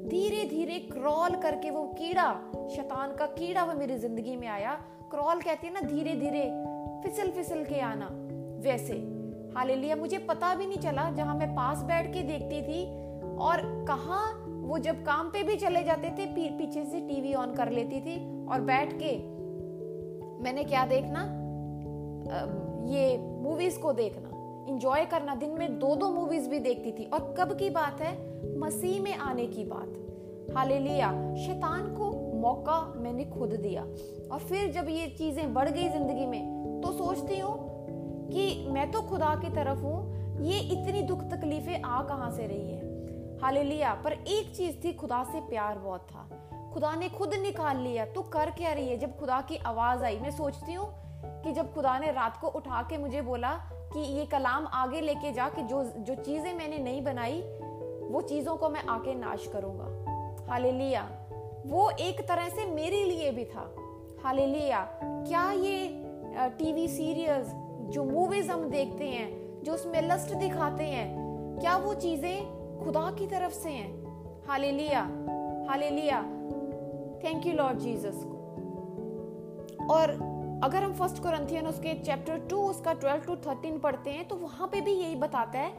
धीरे 0.08 0.44
धीरे 0.44 0.78
क्रॉल 0.92 1.34
करके 1.34 1.70
वो 1.70 1.82
कीड़ा, 1.99 2.30
शैतान 2.75 3.14
का 3.16 3.26
कीड़ा 3.26 3.64
वो 3.64 3.78
मेरी 3.78 3.96
ज़िंदगी 3.99 4.37
में 4.37 4.49
आया। 4.49 4.72
क्रॉल 5.10 5.40
कहती 5.40 5.66
है 5.66 5.72
ना 5.72 5.80
धीरे 5.80 6.14
धीरे 6.14 6.42
फिसल 7.04 7.30
फिसल 7.30 7.64
के 7.64 7.80
आना, 7.80 8.08
वैसे। 8.62 8.94
हालेलुया, 9.56 9.96
मुझे 9.96 10.18
पता 10.18 10.54
भी 10.54 10.66
नहीं 10.66 10.78
चला, 10.78 11.10
जहाँ 11.10 11.34
मैं 11.37 11.54
पास 11.54 11.82
बैठ 11.82 12.12
के 12.12 12.22
देखती 12.22 12.62
थी 12.62 12.84
और 13.38 13.62
कहा 13.88 14.20
वो 14.64 14.78
जब 14.78 15.02
काम 15.04 15.28
पे 15.28 15.42
भी 15.42 15.56
चले 15.56 15.83
जाते 15.83 16.11
थे 16.11 16.26
पीछे 16.50 16.85
से 16.85 17.00
टीवी 17.00 17.35
ऑन 17.35 17.54
कर 17.54 17.71
लेती 17.71 18.00
थी 18.00 18.16
और 18.47 18.61
बैठ 18.61 18.92
के 18.92 19.16
मैंने 20.44 20.64
क्या 20.64 20.85
देखना? 20.87 21.21
ये 22.88 23.16
मूवीज़ 23.18 23.78
को 23.78 23.92
देखना। 23.92 24.30
इंजॉय 24.68 25.04
करना। 25.04 25.35
दिन 25.35 25.50
में 25.50 25.78
दो 25.78 25.94
दो 25.97 26.09
मूवीज़ 26.11 26.49
भी 26.49 26.59
देखती 26.59 26.92
थी। 26.92 27.04
और 27.04 27.35
कब 27.38 27.56
की 27.59 27.71
बात 27.71 28.00
है? 28.00 28.12
मसीह 28.59 29.00
में 29.02 29.14
आने 29.14 29.47
की 29.47 29.64
बात। 29.64 30.54
हाले 30.56 30.78
लिया 30.78 31.11
शैतान 31.37 31.87
को 31.94 32.11
मौका 32.40 32.80
मैंने 32.97 33.25
खुद 33.25 33.52
दिया। 33.52 33.83
और 34.33 34.38
फिर 34.40 34.73
जब 34.73 34.88
ये 34.88 35.06
चीज़ें 35.09 35.54
बढ़ 35.54 35.68
गई 35.68 35.88
ज़िंदगी 35.88 36.26
में 36.26 36.80
तो 36.80 36.92
सोचती 36.92 37.38
हूँ 37.38 37.56
कि 38.30 38.66
मैं 38.71 38.90
तो 38.92 39.02
खुदा 39.02 39.35
की 39.35 39.50
तरफ़ 39.50 39.78
हूँ। 39.78 40.42
ये 40.42 40.59
इतनी 40.73 41.02
दुख 41.02 41.23
तकलीफें 41.30 41.83
आ 41.83 42.02
कहाँ 42.02 42.30
से 42.30 42.47
रही 42.47 42.71
है? 42.71 42.83
हाले 43.42 43.62
लिया 43.62 43.94
पर 43.94 44.12
एक 44.12 44.54
चीज़ 44.56 44.76
थी, 44.84 44.92
खुदा 44.92 45.22
से 45.24 45.40
प्यार 45.40 45.78
बहुत 45.78 46.06
था। 46.10 46.70
खुदा 46.74 46.94
ने 46.96 47.08
खुद 47.08 47.34
निकाल 47.34 47.76
लिया 47.76 48.04
तो 48.06 48.22
कर 48.22 48.50
क्या 48.50 48.72
रही 48.72 48.88
है? 48.88 48.96
जब 48.98 49.16
खुदा 49.18 49.40
की 49.40 49.56
आवाज़ 49.56 50.04
आई, 50.04 50.18
मैं 50.18 50.30
सोचती 50.30 50.72
हूँ 50.72 50.86
कि 51.42 51.52
जब 51.52 51.72
खुदा 51.74 51.98
ने 51.98 52.10
रात 52.12 52.36
को 52.40 52.48
उठा 52.48 52.82
के 52.82 52.98
मुझे 52.98 53.22
बोला 53.22 53.52
कि 53.92 54.00
ये 54.00 54.24
कलाम 54.26 54.66
आगे 54.66 55.00
लेके 55.00 55.32
जा 55.32 55.48
कि 55.48 55.62
जो 55.62 55.82
जो 55.98 56.14
चीज़ें 56.14 56.52
मैंने 56.54 56.78
नहीं 56.78 57.02
बनाई, 57.04 57.40
वो 58.10 58.20
चीज़ों 58.22 58.56
को 58.56 58.68
मैं 58.68 58.82
आके 58.86 59.14
नाश 59.14 59.46
करूँगा। 59.52 60.50
हाले 60.50 60.72
लिया 60.72 61.02
वो 61.66 61.88
एक 61.90 62.20
तरह 62.28 62.48
से 62.48 62.64
मेरे 62.64 63.02
लिए 63.04 63.30
भी 63.30 63.44
था। 63.44 63.70
हाले 64.24 64.46
लिया 64.46 64.80
क्या 65.02 65.50
ये 65.52 65.88
टीवी 66.58 66.88
सीरियल्स, 66.88 67.52
जो 67.94 68.04
मूवीज़ 68.04 68.50
हम 68.50 68.68
देखते 68.70 69.04
हैं, 69.04 69.62
जो 69.62 69.72
उसमें 69.72 70.00
लस्ट 70.02 70.34
दिखाते 70.34 70.84
हैं, 70.84 71.58
क्या 71.60 71.76
वो 71.76 71.94
चीज़ें 71.94 72.63
खुदा 72.84 73.10
की 73.10 73.26
तरफ़ 73.26 73.52
से 73.52 73.70
हैं। 73.70 74.46
हाले 74.48 74.70
लिया 74.72 75.00
हाले 75.68 75.90
लिया 75.90 76.22
थैंक 77.24 77.46
यू 77.46 77.52
लॉर्ड 77.52 77.78
जीसस 77.78 78.22
को। 78.24 78.34
और 79.90 80.10
अगर 80.64 80.82
हम 80.82 80.92
फ़र्स्ट 80.92 81.22
कोरंथियन 81.22 81.66
उसके 81.66 81.94
चैप्टर 81.94 82.38
टू 82.38 82.56
उसका 82.62 82.92
ट्वेल्व 82.92 83.22
टू 83.22 83.36
थर्टीन 83.36 83.78
पढ़ते 83.78 84.10
हैं 84.10 84.28
तो 84.28 84.36
वहाँ 84.36 84.68
पे 84.68 84.80
भी 84.80 84.92
यही 84.92 85.16
बताता 85.16 85.58
है 85.58 85.72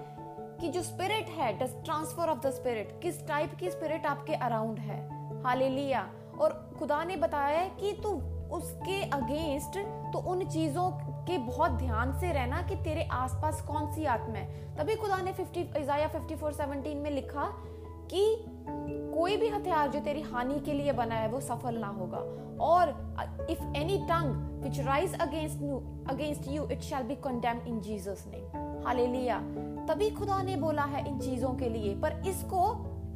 कि 0.62 0.68
जो 0.68 0.82
स्पिरिट 0.82 1.30
है 1.30 1.54
ट्रांसफ़र 1.58 2.30
ऑफ़ 2.30 2.40
द 2.40 2.50
स्पिरिट 2.50 3.00
किस 3.02 3.28
टाइप 3.28 3.54
की 3.54 3.70
स्पिरिट 3.72 4.06
आपके 4.06 4.34
अराउंड 4.34 4.80
है। 4.80 5.00
हालेलुया। 5.44 6.08
और 6.40 6.54
खुदा 6.80 7.04
ने 7.04 7.16
बताया 7.16 7.60
है 7.60 7.70
कि 7.70 7.92
तू 8.04 8.10
उसके 8.56 9.02
अगेंस्ट 9.10 9.78
तो 10.14 10.20
उन 10.32 10.46
चीज़ों 10.48 10.90
के 11.28 11.38
बहुत 11.38 11.72
ध्यान 11.72 12.12
से 12.20 12.32
रहना 12.34 12.62
कि 12.62 12.76
तेरे 12.84 13.04
आसपास 13.14 13.62
कौन 13.62 13.92
सी 13.94 14.06
आत्मा 14.08 14.38
है। 14.38 14.76
तभी 14.78 14.96
खुदा 14.96 15.22
ने 15.22 15.34
50 15.34 15.78
इजाया 15.78 16.08
54:17 16.10 16.96
में 16.96 17.12
लिखा 17.12 17.46
कि 18.12 18.24
कोई 19.16 19.38
भी 19.38 19.48
हथियार 19.50 19.90
जो 19.92 20.00
तेरी 20.00 20.22
हानि 20.22 20.60
के 20.60 20.74
लिए 20.74 20.92
बना 20.94 21.16
है, 21.16 21.28
वो 21.30 21.40
सफल 21.42 21.78
ना 21.78 21.88
होगा। 21.90 22.18
और 22.64 22.90
if 23.50 23.62
any 23.78 23.98
tongue 24.08 24.64
which 24.64 24.80
rise 24.80 25.16
against 25.22 25.62
you 25.62 25.78
against 26.10 26.48
you 26.48 26.68
it 26.68 26.82
shall 26.82 27.04
be 27.04 27.16
condemn 27.24 27.60
in 27.68 27.80
Jesus 27.82 28.24
name 28.28 28.86
hallelujah 28.86 29.40
तभी 29.88 30.10
खुदा 30.10 30.42
ने 30.42 30.56
बोला 30.56 30.84
है 30.84 31.08
इन 31.08 31.20
चीज़ों 31.20 31.54
के 31.54 31.70
लिए, 31.70 31.96
पर 31.96 32.22
इसको 32.28 32.62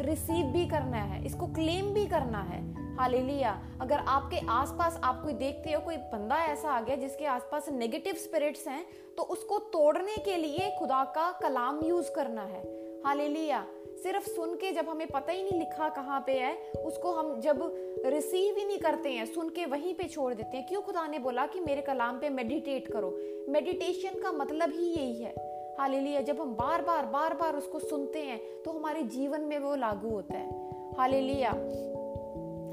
रिसीव 0.01 0.45
भी 0.45 0.65
करना 0.67 0.97
है, 0.97 1.23
इसको 1.25 1.47
क्लेम 1.47 1.93
भी 1.93 2.05
करना 2.07 2.41
है। 2.43 2.61
हालेलुया। 2.99 3.51
अगर 3.81 3.97
आपके 3.97 4.37
आसपास 4.49 4.99
आप 5.03 5.21
कोई 5.23 5.33
देखते 5.33 5.71
हो, 5.71 5.79
कोई 5.81 5.97
बंदा 5.97 6.37
ऐसा 6.45 6.71
आ 6.71 6.81
गया 6.81 6.95
जिसके 6.95 7.25
आसपास 7.25 7.69
नेगेटिव 7.69 8.13
स्पिरिट्स 8.13 8.67
हैं 8.67 8.85
तो 9.17 9.23
उसको 9.23 9.59
तोड़ने 9.59 10.15
के 10.17 10.35
लिए 10.37 10.69
खुदा 10.79 11.03
का 11.05 11.31
कलाम 11.31 11.79
यूज़ 11.83 12.11
करना 12.11 12.41
है। 12.41 12.61
हालेलुया। 13.05 13.65
सिर्फ़ 14.03 14.27
सुन 14.29 14.53
के 14.55 14.71
जब 14.71 14.89
हमें 14.89 15.07
पता 15.07 15.31
ही 15.31 15.43
नहीं 15.43 15.59
लिखा 15.59 15.89
कहाँ 15.89 16.23
पे 16.27 16.33
है, 16.33 16.71
उसको 16.85 17.11
हम 17.11 17.39
जब 17.41 17.59
रिसीव 18.05 18.55
ही 18.57 18.65
नहीं 18.65 18.79
करते 18.79 19.09
हैं, 19.09 19.25
सुन 19.25 19.49
के 19.49 19.65
वहीं 19.65 19.93
पे 19.93 20.03
छोड़ 20.03 20.33
देते 20.33 20.57
हैं। 20.57 20.67
क्यों 20.67 20.81
खुदा 20.81 21.07
ने 21.07 21.19
बोला 21.19 21.45
कि 21.45 21.59
मेरे 21.59 21.81
कलाम 21.81 22.19
पे 22.19 22.29
मेडिटेट 22.29 22.91
करो? 22.91 23.09
मेडिटेशन 23.49 24.19
का 24.19 24.31
मतलब 24.31 24.69
ही 24.69 24.89
यही 24.89 25.23
है। 25.23 25.33
हालेलुया। 25.79 26.21
जब 26.21 26.41
हम 26.41 26.53
बार 26.53 26.81
बार 26.81 27.05
बार 27.05 27.33
बार 27.33 27.55
उसको 27.55 27.79
सुनते 27.79 28.19
हैं 28.19 28.39
तो 28.65 28.71
हमारे 28.71 29.03
जीवन 29.03 29.41
में 29.41 29.59
वो 29.59 29.75
लागू 29.75 30.09
होता 30.09 30.37
है। 30.37 30.49
Hallelujah. 30.97 31.51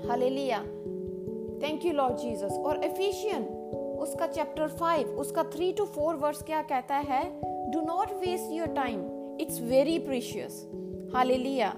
Hallelujah 0.04 0.58
thank 1.62 1.84
you 1.84 1.92
Lord 1.92 2.16
Jesus 2.16 2.58
और 2.58 2.84
एफिशियन 2.84 3.44
उसका 4.00 4.26
चैप्टर 4.26 4.68
फाइव 4.68 5.08
उसका 5.08 5.42
थ्री 5.42 5.72
टू 5.72 5.84
फोर 5.84 6.14
वर्स 6.14 6.42
क्या 6.42 6.62
कहता 6.62 6.96
है? 6.96 7.22
Do 7.70 7.80
not 7.80 8.12
waste 8.12 8.52
your 8.52 8.66
time 8.66 9.00
it's 9.40 9.60
very 9.60 9.98
precious 9.98 10.66
hallelujah 11.14 11.74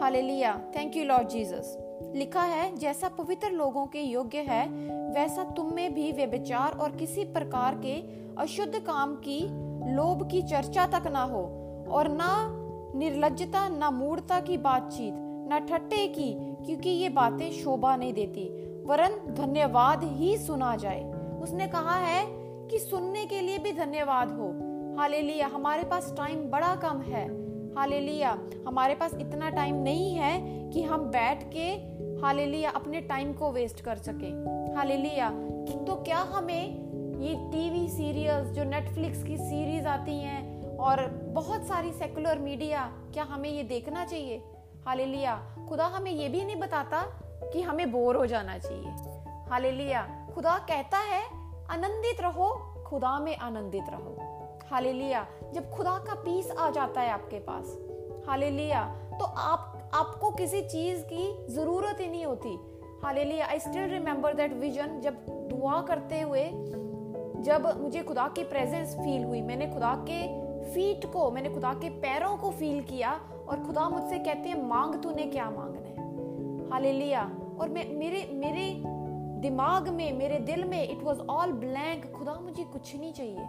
hallelujah 0.00 0.60
thank 0.76 0.96
you 0.96 1.04
Lord 1.04 1.28
Jesus 1.28 1.76
लिखा 2.14 2.42
है, 2.42 2.76
जैसा 2.76 3.08
पवित्र 3.08 3.50
लोगों 3.50 3.86
के 3.86 4.00
योग्य 4.00 4.38
है, 4.38 4.66
वैसा 5.10 5.44
तुम 5.44 5.72
में 5.74 5.94
भी 5.94 6.12
वे 6.12 6.26
विचार 6.26 6.78
और 6.78 6.90
किसी 6.90 7.24
प्रकार 7.24 7.74
के 7.74 7.94
अशुद्ध 8.42 8.78
काम 8.78 9.14
की, 9.16 9.40
लोभ 9.94 10.28
की 10.30 10.42
चर्चा 10.42 10.86
तक 10.86 11.06
ना 11.06 11.22
हो, 11.22 11.42
और 11.90 12.08
ना 12.08 12.30
निर्लजता 12.98 13.68
ना 13.68 13.90
मूर्ता 13.90 14.40
की 14.40 14.56
बातचीत, 14.58 15.14
न 15.16 15.66
ठट्टे 15.70 16.06
की 16.08 16.53
क्योंकि 16.66 16.90
ये 16.90 17.08
बातें 17.08 17.50
शोभा 17.52 17.94
नहीं 17.96 18.12
देती, 18.12 18.48
वरन 18.86 19.34
धन्यवाद 19.34 20.04
ही 20.04 20.36
सुना 20.38 20.74
जाए। 20.76 21.02
उसने 21.42 21.66
कहा 21.66 21.96
है 21.96 22.24
कि 22.68 22.78
सुनने 22.78 23.24
के 23.26 23.40
लिए 23.40 23.58
भी 23.58 23.72
धन्यवाद 23.72 24.30
हो। 24.30 24.48
हालेलुया, 24.98 25.46
हमारे 25.46 25.84
पास 25.84 26.12
टाइम 26.16 26.44
बड़ा 26.50 26.74
कम 26.76 27.00
है। 27.00 27.26
हालेलुया, 27.74 28.38
हमारे 28.66 28.94
पास 28.94 29.14
इतना 29.14 29.50
टाइम 29.50 29.76
नहीं 29.76 30.14
है 30.14 30.70
कि 30.70 30.82
हम 30.82 31.04
बैठ 31.10 31.42
के, 31.52 31.68
हालेलुया, 32.22 32.70
अपने 32.70 33.00
टाइम 33.00 33.32
को 33.32 33.50
वेस्ट 33.52 33.80
कर 33.80 33.96
सके। 33.98 34.30
हालेलुया 34.76 35.30
तो 35.86 35.94
क्या 35.96 36.18
हमें 36.30 36.84
ये 37.20 37.34
टीवी 37.52 37.88
सीरियल्स 37.88 38.48
जो 38.48 38.64
नेटफ्लिक्स 38.64 39.22
की 39.24 39.36
सीरीज़ 39.36 39.86
आती 39.86 40.18
हैं, 40.18 40.76
और 40.76 41.06
बहुत 41.34 41.66
सारी 41.66 41.90
सेकुलर 41.92 42.38
मीडिया 42.38 42.84
क्या 43.14 43.24
हमें 43.24 43.48
ये 43.50 43.62
देखना 43.62 44.04
चाहिए? 44.04 44.42
हालेलुया 44.86 45.34
खुदा 45.68 45.86
हमें 45.86 46.10
ये 46.10 46.28
भी 46.28 46.44
नहीं 46.44 46.56
बताता 46.56 47.02
कि 47.52 47.62
हमें 47.62 47.92
बोर 47.92 48.16
हो 48.16 48.26
जाना 48.26 48.58
चाहिए। 48.58 48.88
हालेलुया। 49.50 50.28
खुदा 50.34 50.58
कहता 50.58 50.98
है, 50.98 51.24
आनंदित 51.70 52.20
रहो, 52.20 52.48
खुदा 52.86 53.18
में 53.18 53.36
आनंदित 53.36 53.84
रहो। 53.88 54.16
हालेलुया। 54.70 55.26
जब 55.52 55.70
खुदा 55.70 55.98
का 55.98 56.14
पीस 56.14 56.50
आ 56.50 56.70
जाता 56.70 57.00
है 57.00 57.10
आपके 57.10 57.38
पास, 57.38 57.78
हालेलुया 58.28 58.84
तो 59.18 59.24
आप, 59.24 59.90
आपको 59.94 60.30
किसी 60.30 60.60
चीज़ 60.60 61.02
की 61.04 61.46
ज़रूरत 61.48 62.00
ही 62.00 62.06
नहीं 62.06 62.24
होती। 62.24 62.80
Hallelujah. 63.04 63.46
I 63.46 63.58
still 63.58 63.90
remember 63.90 64.34
that 64.34 64.52
vision 64.52 65.00
जब 65.00 65.14
दुआ 65.28 65.80
करते 65.82 66.20
हुए, 66.20 66.50
जब 67.42 67.78
मुझे 67.80 68.02
खुदा 68.02 68.28
की 68.28 68.44
प्रेजेंस 68.44 68.94
फील 68.94 69.24
हुई, 69.24 69.42
मैंने 69.42 69.66
खुदा 69.66 69.94
के 70.10 70.44
फीट 70.74 71.12
को, 71.12 71.30
मैंने 71.30 71.50
खुदा 71.50 71.74
के 71.74 71.90
पैरों 71.90 72.36
को 72.36 72.50
फील 72.50 72.82
किया 72.82 73.20
और 73.48 73.64
खुदा 73.66 73.88
मुझसे 73.88 74.18
कहते 74.18 74.48
हैं, 74.48 74.62
मांग 74.62 75.02
तूने 75.02 75.22
क्या 75.22 75.50
मांगना 75.50 75.88
है? 75.88 75.94
हालेलुया। 76.70 77.30
और 77.60 77.68
मैं, 77.68 77.94
मेरे 77.94 78.30
मेरे 78.32 78.82
दिमाग 79.40 79.88
में, 79.88 80.12
मेरे 80.12 80.38
दिल 80.38 80.64
में 80.64 80.88
इट 80.88 81.02
वॉज़ 81.02 81.20
ऑल 81.20 81.52
ब्लैंक 81.52 82.12
खुदा 82.12 82.34
मुझे 82.34 82.64
कुछ 82.64 82.96
नहीं 82.96 83.12
चाहिए। 83.12 83.46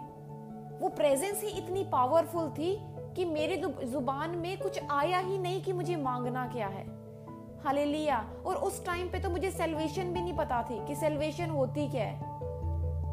वो 0.80 0.90
प्रेजेंस 0.90 1.42
ही 1.42 1.50
इतनी 1.50 1.84
पावरफुल 1.84 2.50
थी 2.50 2.82
कि 3.16 3.26
मेरे 3.26 3.62
ज़ुबान 3.86 4.30
में 4.30 4.60
कुछ 4.60 4.80
आया 4.92 5.20
ही 5.20 5.38
नहीं 5.38 5.62
कि 5.62 5.74
मुझे 5.74 5.96
मांगना 5.96 6.48
क्या 6.48 6.68
है। 6.68 6.86
हालेलुया। 7.64 8.30
और 8.46 8.56
उस 8.56 8.86
टाइम 8.86 9.10
पे 9.10 9.20
तो 9.20 9.30
मुझे 9.30 9.52
सेल्वेशन 9.52 10.04
भी 10.04 10.22
नहीं 10.22 10.34
पता 10.34 10.64
थी 10.64 10.86
कि 10.86 10.96
सेल्वेशन 10.96 11.50
होती 11.50 11.88
क्या 11.88 12.06
है। 12.06 12.20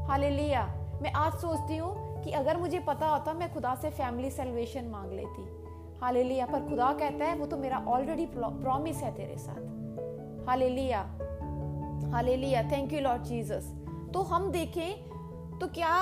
हालेलुया। 0.06 0.74
मैं 1.02 1.12
आज 1.12 1.32
सोचती 1.32 1.76
हूँ 1.76 2.22
कि 2.22 2.30
अगर 2.30 2.56
मुझे 2.56 2.78
पता 2.78 3.08
होता, 3.08 3.32
मैं 3.32 3.54
खुदा 3.54 3.74
से 3.74 3.90
फैमिली 3.90 4.30
सेल्वेशन 4.30 4.84
मांग 4.84 5.12
लेती। 5.12 5.71
हाले 6.02 6.44
पर 6.46 6.68
खुदा 6.68 6.92
कहता 6.92 7.24
है, 7.24 7.34
वो 7.36 7.46
तो 7.46 7.56
मेरा 7.56 7.78
ऑलरेडी 7.88 8.26
प्रॉमिस 8.34 8.96
है 8.96 9.14
तेरे 9.14 9.36
साथ। 9.38 10.46
हाले 10.46 10.68
लिया 10.68 11.00
हाले 12.12 12.36
लिया 12.36 12.62
थैंक 12.62 12.92
यू 12.92 13.00
लॉर्ड 13.00 13.22
जीसस 13.22 13.72
तो 14.14 14.22
हम 14.22 14.50
देखें 14.50 15.58
तो 15.58 15.66
क्या 15.66 15.92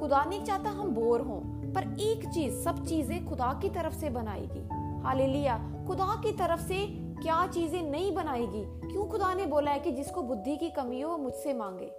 खुदा 0.00 0.24
नहीं 0.24 0.42
चाहता 0.44 0.70
हम 0.70 0.90
बोर 0.90 1.20
हों? 1.20 1.40
पर 1.72 1.82
एक 2.00 2.28
चीज़, 2.28 2.54
सब 2.54 2.84
चीज़ें 2.84 3.26
खुदा 3.26 3.52
की 3.62 3.68
तरफ़ 3.68 3.94
से 3.94 4.10
बनाएगी। 4.10 4.68
हाले 5.02 5.26
लिया 5.26 5.58
खुदा 5.86 6.20
की 6.22 6.32
तरफ़ 6.32 6.60
से 6.60 6.86
क्या 7.22 7.46
चीज़ें 7.46 7.90
नहीं 7.90 8.14
बनाएगी? 8.14 8.64
क्यों 8.88 9.06
खुदा 9.06 9.34
ने 9.34 9.46
बोला 9.46 9.70
है 9.70 9.78
कि 9.78 9.92
जिसको 9.92 10.22
बुद्धि 10.22 10.56
की 10.56 10.70
कमी 10.70 11.00
हो 11.00 11.16
मुझसे 11.18 11.54
मांगे? 11.54 11.90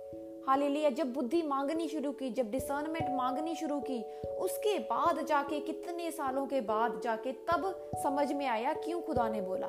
हालेलुया 0.48 0.90
जब 0.90 1.14
बुद्धि 1.14 1.42
मांगनी 1.42 1.88
शुरू 1.88 2.12
की, 2.12 2.30
जब 2.30 2.52
डिसर्नमेंट 2.52 3.10
मांगनी 3.18 3.56
शुरू 3.56 3.80
की, 3.80 4.04
उसके 4.40 4.80
बाद 4.80 5.26
जाके, 5.26 5.60
कितने 5.60 6.12
सालों 6.12 6.46
के 6.48 6.62
बाद 6.62 7.00
जाके 7.04 7.32
तब 7.32 7.92
समझ 8.04 8.32
में 8.34 8.46
आया 8.48 8.74
क्यों 8.74 9.02
खुदा 9.02 9.30
ने 9.30 9.42
बोला। 9.42 9.68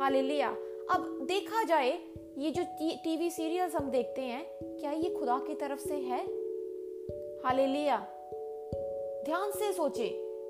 हालेलुया 0.00 0.48
अब 0.90 1.26
देखा 1.28 1.62
जाए, 1.64 1.98
ये 2.38 2.50
जो 2.50 2.64
टीवी 3.04 3.30
सीरियल्स 3.30 3.74
हम 3.76 3.90
देखते 3.90 4.22
हैं, 4.22 4.44
क्या 4.62 4.92
ये 4.92 5.10
खुदा 5.10 5.38
की 5.38 5.54
तरफ़ 5.54 5.80
से 5.80 5.94
है? 5.94 6.20
हालेलुया 7.44 7.98
ध्यान 9.24 9.50
से 9.50 9.72
सोचे, 9.72 10.08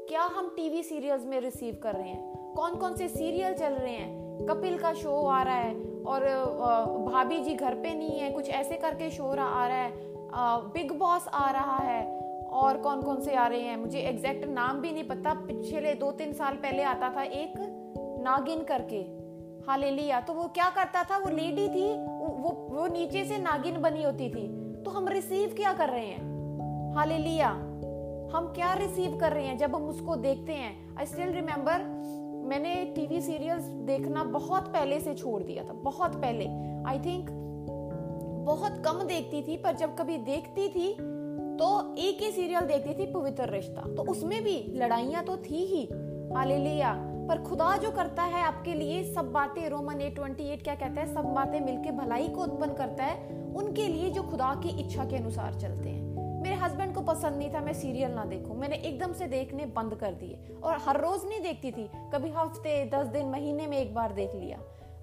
क्या 0.08 0.22
हम 0.22 0.48
टीवी 0.56 0.82
सीरियल्स 0.82 1.24
में 1.24 1.40
रिसीव 1.40 1.80
कर 1.82 1.94
रहे 1.94 2.08
हैं? 2.08 2.54
कौन 2.54 2.76
कौन 2.76 2.96
से 2.96 3.08
सीरियल 3.08 3.54
चल 3.54 3.72
रहे 3.72 3.94
हैं? 3.94 4.46
कपिल 4.46 4.78
का 4.78 4.92
शो 4.92 5.26
आ 5.26 5.42
रहा 5.42 5.54
है 5.54 5.97
और 6.06 6.24
भाभी 7.04 7.38
जी 7.38 7.54
घर 7.54 7.74
पे 7.74 7.94
नहीं 7.94 8.18
है, 8.20 8.30
कुछ 8.30 8.48
ऐसे 8.48 8.76
करके 8.76 9.10
शो 9.10 9.24
आ 9.24 9.66
रहा 9.66 9.76
है 9.76 9.92
बिग 10.72 10.92
बॉस 10.98 11.28
आ 11.28 11.50
रहा 11.50 11.76
है, 11.78 12.02
और 12.52 12.76
कौन 12.76 13.02
कौन 13.02 13.20
से 13.20 13.34
आ 13.34 13.46
रहे 13.46 13.60
हैं? 13.60 13.76
मुझे 13.76 13.98
एग्जैक्ट 14.00 14.48
नाम 14.48 14.80
भी 14.80 14.92
नहीं 14.92 15.04
पता, 15.04 15.34
पिछले 15.36 15.94
दो 15.94 16.10
तीन 16.12 16.32
साल 16.32 16.54
पहले 16.56 16.82
आता 16.82 17.10
था 17.16 17.22
एक 17.22 17.54
नागिन 18.24 18.62
करके। 18.64 19.00
हाले 19.66 19.90
लिया 19.90 20.20
तो 20.20 20.32
वो 20.32 20.46
क्या 20.48 20.68
करता 20.70 21.02
था? 21.04 21.16
वो 21.18 21.30
लेडी 21.30 21.68
थी, 21.68 21.92
वो 21.92 22.50
वो 22.70 22.86
नीचे 22.86 23.24
से 23.24 23.38
नागिन 23.38 23.80
बनी 23.82 24.02
होती 24.02 24.28
थी। 24.30 24.46
तो 24.84 24.90
हम 24.90 25.08
रिसीव 25.08 25.54
क्या 25.56 25.72
कर 25.72 25.88
रहे 25.88 26.06
हैं? 26.06 26.94
हाले 26.94 27.18
लिया 27.18 27.48
हम 28.28 28.52
क्या 28.56 28.72
रिसीव 28.74 29.18
कर 29.18 29.32
रहे 29.32 29.46
हैं? 29.46 29.58
जब 29.58 29.74
हम 29.74 29.88
उसको 29.88 30.16
देखते 30.16 30.52
हैं 30.52 30.96
आई 30.98 31.06
स्टिल 31.06 31.32
रिमेम्बर 31.32 31.84
मैंने 32.48 32.74
टीवी 32.94 33.20
सीरियल्स 33.20 33.64
देखना 33.86 34.22
बहुत 34.26 34.72
पहले 34.72 35.00
से 35.00 35.14
छोड़ 35.14 35.42
दिया 35.42 35.64
था, 35.64 35.72
बहुत 35.74 36.14
पहले। 36.16 36.46
आई 36.88 36.98
थिंक 37.00 37.28
बहुत 38.46 38.82
कम 38.84 39.02
देखती 39.06 39.42
थी, 39.42 39.56
पर 39.56 39.76
जब 39.76 39.96
कभी 39.96 40.16
देखती 40.24 40.68
थी 40.68 40.92
तो 41.58 41.68
एक 41.98 42.22
ही 42.22 42.30
सीरियल 42.32 42.66
देखती 42.66 42.94
थी, 42.94 43.06
पवित्र 43.12 43.48
रिश्ता। 43.50 43.82
तो 43.94 44.02
उसमें 44.10 44.42
भी 44.44 44.56
लड़ाइयाँ 44.74 45.24
तो 45.24 45.36
थी 45.40 45.64
ही। 45.66 45.84
हालेलुया 46.34 46.92
पर 47.28 47.42
खुदा 47.42 47.76
जो 47.76 47.90
करता 47.90 48.22
है 48.24 48.42
आपके 48.42 48.74
लिए, 48.74 49.02
सब 49.04 49.32
बातें 49.32 49.68
रोमन 49.68 50.00
एट 50.00 50.14
ट्वेंटी 50.14 50.44
एट 50.44 50.62
क्या 50.64 50.74
कहता 50.74 51.00
है? 51.00 51.06
सब 51.14 51.24
बातें 51.34 51.60
मिलके 51.60 51.90
भलाई 51.92 52.28
को 52.28 52.42
उत्पन्न 52.42 52.74
करता 52.74 53.04
है, 53.04 53.16
उनके 53.54 53.86
लिए 53.88 54.10
जो 54.10 54.22
खुदा 54.22 54.54
की 54.62 54.78
इच्छा 54.80 55.04
के 55.04 55.16
अनुसार 55.16 55.54
चलते 55.54 55.88
हैं। 55.88 55.97
हस्बैंड 56.58 56.94
को 56.94 57.00
पसंद 57.00 57.36
नहीं 57.36 57.52
था, 57.54 57.60
मैं 57.60 57.72
सीरियल 57.72 58.12
ना 58.12 58.24
देखूँ। 58.24 58.56
मैंने 58.56 58.76
एकदम 58.76 59.12
से 59.12 59.26
देखने 59.26 59.66
बंद 59.66 59.94
कर 59.94 60.12
दिए। 60.12 60.58
और 60.62 60.78
हर 60.78 61.00
रोज 61.00 61.24
नहीं 61.24 61.40
देखती 61.40 61.70
थी, 61.72 61.88
कभी 62.14 62.30
हफ़्ते, 62.30 62.84
दस 62.94 63.06
दिन, 63.06 63.26
महीने 63.26 63.66
में 63.66 63.78
एक 63.78 63.94
बार 63.94 64.12
देख 64.12 64.34
लिया। 64.34 64.58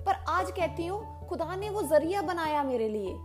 पर 0.06 0.24
आज 0.30 0.52
कहती 0.52 0.86
हूँ, 0.86 1.28
खुदा 1.28 1.56
ने 1.56 1.70
वो 1.70 1.82
ज़रिया 1.82 2.22
बनाया 2.22 2.64
मेरे 2.64 2.90
लिए। 2.90 3.16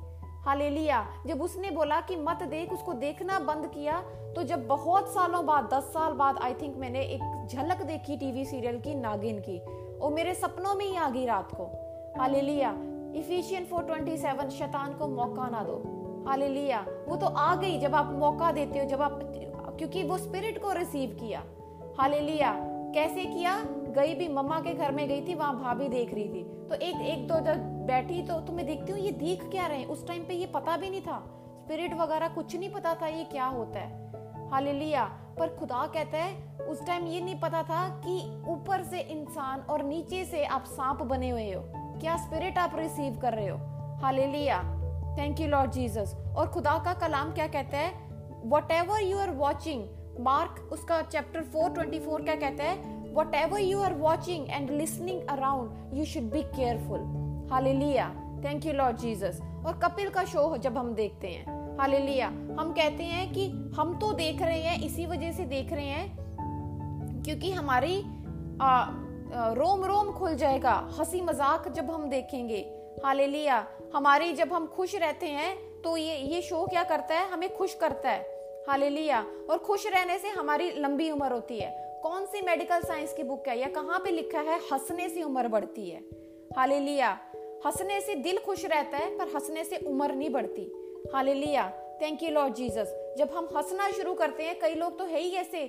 हालेलुया। 0.45 1.07
जब 1.27 1.43
उसने 1.43 1.71
बोला 1.71 2.01
कि 2.01 2.17
मत 2.17 2.43
देख, 2.43 2.73
उसको 2.73 2.93
देखना 2.93 3.39
बंद 3.39 3.67
किया 3.67 4.01
तो 4.37 4.43
जब 4.43 4.67
बहुत 4.67 5.09
सालों 5.09 5.45
बाद, 5.47 5.69
दस 5.75 5.85
साल 5.85 6.13
बाद 6.13 6.39
आई 6.39 6.55
थिंक 6.55 6.77
मैंने 6.77 7.01
एक 7.01 7.47
झलक 7.51 7.83
देखी 7.83 8.17
टीवी 8.17 8.45
सीरियल 8.45 8.81
की, 8.81 8.95
नागिन 8.95 9.39
की। 9.41 9.59
और 9.99 10.13
मेरे 10.13 10.35
सपनों 10.35 10.75
में 10.75 10.85
ही 10.87 10.97
आ 10.97 11.09
गई 11.09 11.27
रात 11.27 11.49
को। 11.55 11.65
Hallelujah. 12.21 12.71
Ephesians 13.15 13.65
four 13.65 13.83
twenty 13.83 14.17
seven 14.17 14.49
शैतान 14.49 14.95
को 14.95 15.09
मौका 15.09 15.49
ना 15.49 15.63
दो। 15.63 15.83
हालेलुया। 16.29 16.87
वो 17.09 17.17
तो 17.17 17.27
आ 17.27 17.55
गई 17.55 17.79
जब 17.79 17.95
आप 17.95 18.13
मौका 18.13 18.53
देते 18.53 18.79
हो, 18.79 18.85
जब 18.85 19.03
आप 19.03 19.21
क्योंकि 19.79 20.03
वो 20.03 20.19
स्पिरिट 20.19 20.63
को 20.63 20.73
रिसीव 20.73 21.11
किया। 21.21 21.45
हालेलुया। 21.99 22.57
कैसे 22.95 23.25
किया? 23.25 23.65
गई 23.67 24.15
भी 24.15 24.29
मम्मा 24.29 24.61
के 24.61 24.75
घर 24.75 24.93
में 24.93 25.09
गई 25.09 25.21
थी, 25.21 25.35
वहाँ 25.35 25.61
भाभी 25.61 25.89
देख 25.89 26.15
रही 26.15 26.29
थी। 26.29 26.43
तो 26.69 26.75
एक 26.75 26.97
एक, 26.97 27.29
दो 27.29 27.35
जब 27.35 27.87
बैठी 27.87 28.23
तो 28.23 28.41
तुम्हें 28.41 28.67
देखती 28.67 28.93
हूँ, 28.93 29.01
ये 29.01 29.11
देख 29.11 29.45
क्या 29.45 29.67
रहे 29.67 29.85
उस 29.85 30.07
टाइम 30.07 30.23
पे 30.23 30.35
ये 30.35 30.47
पता 30.47 30.77
भी 30.77 30.91
नहीं 30.91 31.01
था। 31.01 31.25
स्पिरिट 31.61 31.95
वगैरह 31.95 32.29
कुछ 32.29 32.57
नहीं 32.57 32.71
पता 32.71 32.95
था 32.95 33.07
ये 33.07 33.25
क्या 33.25 33.45
होता 33.45 33.79
है। 33.79 34.13
हालेलुया। 34.51 35.05
पर 35.39 35.49
खुदा 35.49 35.87
कहता 35.87 36.19
है, 36.19 36.59
उस 36.69 36.87
टाइम 36.87 37.07
ये 37.07 37.21
नहीं 37.21 37.41
पता 37.41 37.63
था 37.63 37.89
कि 37.89 38.43
ऊपर 38.49 38.83
से 38.83 39.01
इंसान 39.01 39.61
और 39.61 39.83
नीचे 39.83 40.25
से 40.25 40.45
आप 40.45 40.65
सांप 40.65 41.03
बने 41.03 41.31
हुए 41.31 41.53
हो। 41.53 41.63
क्या 42.01 42.17
स्पिरिट 42.17 42.59
आप 42.59 42.73
रिसीव 42.75 43.19
कर 43.23 43.33
रहे 43.33 43.49
हो? 43.49 43.59
Hallelujah. 44.03 44.80
Thank 45.19 45.41
you 45.41 45.49
Lord 45.49 45.71
Jesus 45.71 46.15
और 46.37 46.47
खुदा 46.47 46.79
का 46.79 46.93
कलाम 46.95 47.33
क्या 47.33 47.47
कहता 47.47 47.79
है? 47.79 47.93
Whatever 48.73 49.01
you 49.01 49.19
are 49.19 49.31
watching 49.31 49.85
Mark 50.21 50.69
उसका 50.73 51.01
चैप्टर 51.03 51.43
424 51.45 52.25
क्या 52.25 52.35
कहता 52.35 52.65
है? 52.65 52.99
Whatever 53.35 53.61
you 53.61 53.81
are 53.81 53.95
watching 53.95 54.47
and 54.51 54.71
listening 54.71 55.21
around 55.29 55.95
you 55.95 56.05
should 56.05 56.31
be 56.31 56.43
careful 56.43 57.01
hallelujah 57.53 58.09
thank 58.45 58.67
you 58.67 58.73
Lord 58.73 58.97
Jesus 58.97 59.41
और 59.67 59.79
कपिल 59.79 60.11
का 60.11 60.25
शो 60.25 60.57
जब 60.57 60.79
हम 60.79 60.95
देखते 60.95 61.29
हैं। 61.29 61.59
हालेलुया 61.79 62.27
हम 62.61 62.73
कहते 62.77 63.05
हैं 63.05 63.33
कि 63.33 63.47
हम 63.77 63.99
तो 63.99 64.13
देख 64.13 64.43
रहे 64.43 64.61
हैं 64.61 64.81
इसी 64.83 65.07
वजह 65.07 65.33
से 65.33 65.45
देख 65.45 65.73
रहे 65.73 65.87
हैं 65.87 67.23
क्योंकि 67.25 67.53
हमारी 67.53 68.01
आ, 68.63 68.87
रोम 69.55 69.85
रोम 69.85 70.11
खुल 70.13 70.35
जाएगा 70.35 70.73
हँसी 70.99 71.21
मज़ाक 71.21 71.69
जब 71.69 71.91
हम 71.91 72.09
देखेंगे। 72.11 72.61
हालेलुया। 73.05 73.67
हमारी 73.95 74.33
जब 74.33 74.53
हम 74.53 74.67
खुश 74.67 74.95
रहते 74.95 75.27
हैं 75.27 75.83
तो 75.83 75.97
ये 75.97 76.17
ये 76.17 76.43
शो 76.43 76.67
क्या 76.67 76.85
करता 76.85 77.15
है? 77.15 77.29
हमें 77.29 77.57
खुश 77.57 77.75
करता 77.75 78.11
है। 78.11 78.41
हालेलुया। 78.69 79.27
और 79.51 79.59
खुश 79.59 79.87
रहने 79.87 80.19
से 80.19 80.29
हमारी 80.29 80.71
लंबी 80.71 81.11
उम्र 81.11 81.33
होती 81.33 81.59
है। 81.59 82.01
कौन 82.03 82.27
सी 82.27 82.43
मेडिकल 82.43 82.81
साइंस 82.81 83.13
की 83.13 83.23
बुक 83.23 83.49
है? 83.49 83.59
या 83.59 83.69
कहाँ 83.69 83.99
पे 83.99 84.11
लिखा 84.11 84.41
है? 84.41 84.59
हंसने 84.73 85.09
से 85.09 85.23
उम्र 85.23 85.49
बढ़ती 85.49 85.91
है। 85.91 86.01
हालेलुया। 86.57 87.19
हंसने 87.67 88.01
से 88.01 88.15
दिल 88.15 88.39
खुश 88.39 88.65
रहता 88.65 88.97
है, 88.97 89.19
पर 89.19 89.25
हंसने 89.25 89.65
से 89.65 89.77
उम्र 89.77 90.15
नहीं 90.15 90.31
बढ़ती। 90.31 90.73
Hallelujah. 91.15 91.71
Thank 92.03 92.23
you 92.23 92.31
Lord 92.31 92.55
Jesus 92.55 93.15
जब 93.19 93.31
हम 93.35 93.49
हंसना 93.57 93.91
शुरू 93.91 94.15
करते 94.15 94.43
हैं, 94.43 94.59
कई 94.59 94.75
लोग 94.75 94.99
तो 94.99 95.05
है 95.05 95.21
ही 95.21 95.31
ऐसे। 95.31 95.67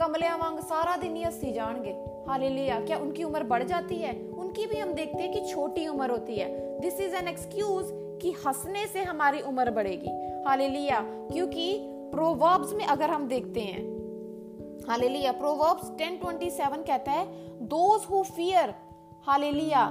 कमलिया 0.00 0.36
वांग 0.36 0.60
सारा 0.60 0.96
दिन 0.96 1.16
ही 1.16 1.22
हँसी 1.22 1.52
जाएँगे। 1.52 1.90
हालेलुया। 2.30 2.80
क्या 2.80 2.98
उनकी 2.98 3.24
उम्र 3.24 3.42
बढ़ 3.42 3.62
जाती 3.62 3.96
है? 3.96 4.28
उनकी 4.52 4.66
भी 4.66 4.78
हम 4.78 4.92
देखते 4.92 5.22
हैं 5.22 5.32
कि 5.32 5.40
छोटी 5.50 5.86
उम्र 5.88 6.10
होती 6.10 6.34
है। 6.36 6.46
दिस 6.80 7.00
इज़ 7.00 7.14
एन 7.16 7.28
एक्सक्यूज 7.28 7.84
कि 8.22 8.30
हंसने 8.38 8.86
से 8.86 9.02
हमारी 9.02 9.40
उम्र 9.40 9.70
बढ़ेगी। 9.70 10.08
हालेलुया 10.44 10.98
क्योंकि 11.30 11.64
प्रोवर्ब्स 12.12 12.72
में 12.72 12.84
अगर 12.84 13.10
हम 13.10 13.26
देखते 13.28 13.60
हैं 13.60 13.80
हालेलुया 14.88 15.32
प्रोवर्ब्स 15.32 15.90
10:27 16.00 16.82
कहता 16.86 17.12
है 17.12 17.24
those 17.68 18.04
who 18.10 18.22
fear 18.30 18.74
hallelujah 19.26 19.86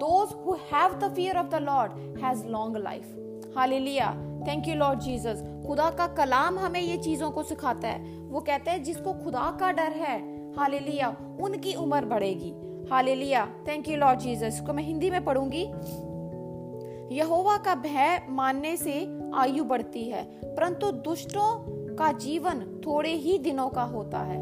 those 0.00 0.34
who 0.44 0.54
have 0.72 0.94
the 0.98 1.12
fear 1.14 1.38
of 1.38 1.46
the 1.46 1.62
Lord 1.62 2.22
has 2.24 2.46
long 2.46 2.76
life 2.76 3.56
hallelujah 3.56 4.12
thank 4.48 4.68
you 4.68 4.74
Lord 4.74 5.00
Jesus 5.00 5.42
खुदा 5.66 5.90
का 5.90 6.06
कलाम 6.14 6.58
हमें 6.58 6.80
ये 6.80 6.96
चीज़ों 6.98 7.30
को 7.30 7.42
सिखाता 7.42 7.88
है। 7.88 8.14
वो 8.28 8.40
कहते 8.40 8.70
हैं, 8.70 8.82
जिसको 8.82 9.12
खुदा 9.14 9.50
का 9.60 9.72
डर 9.72 9.98
है 10.02 10.16
हालेलुया 10.54 11.08
उनकी 11.40 11.74
उम्र 11.74 12.04
बढ़ेगी। 12.04 12.52
Hallelujah. 12.90 13.46
Thank 13.68 13.88
you 13.88 13.96
Lord 13.96 14.18
Jesus 14.18 14.60
को 14.66 14.72
मैं 14.72 14.84
हिंदी 14.84 15.10
में 15.10 15.24
पढ़ूँगी। 15.24 15.62
यहोवा 17.16 17.56
का 17.56 17.74
भय 17.74 18.26
मानने 18.28 18.76
से 18.76 19.20
आयु 19.34 19.64
बढ़ती 19.64 20.04
है, 20.04 20.24
परंतु 20.44 20.90
दुष्टों 20.90 21.56
का 21.96 22.12
जीवन 22.12 22.60
थोड़े 22.86 23.10
ही 23.10 23.38
दिनों 23.38 23.68
का 23.68 23.82
होता 23.82 24.18
है। 24.18 24.38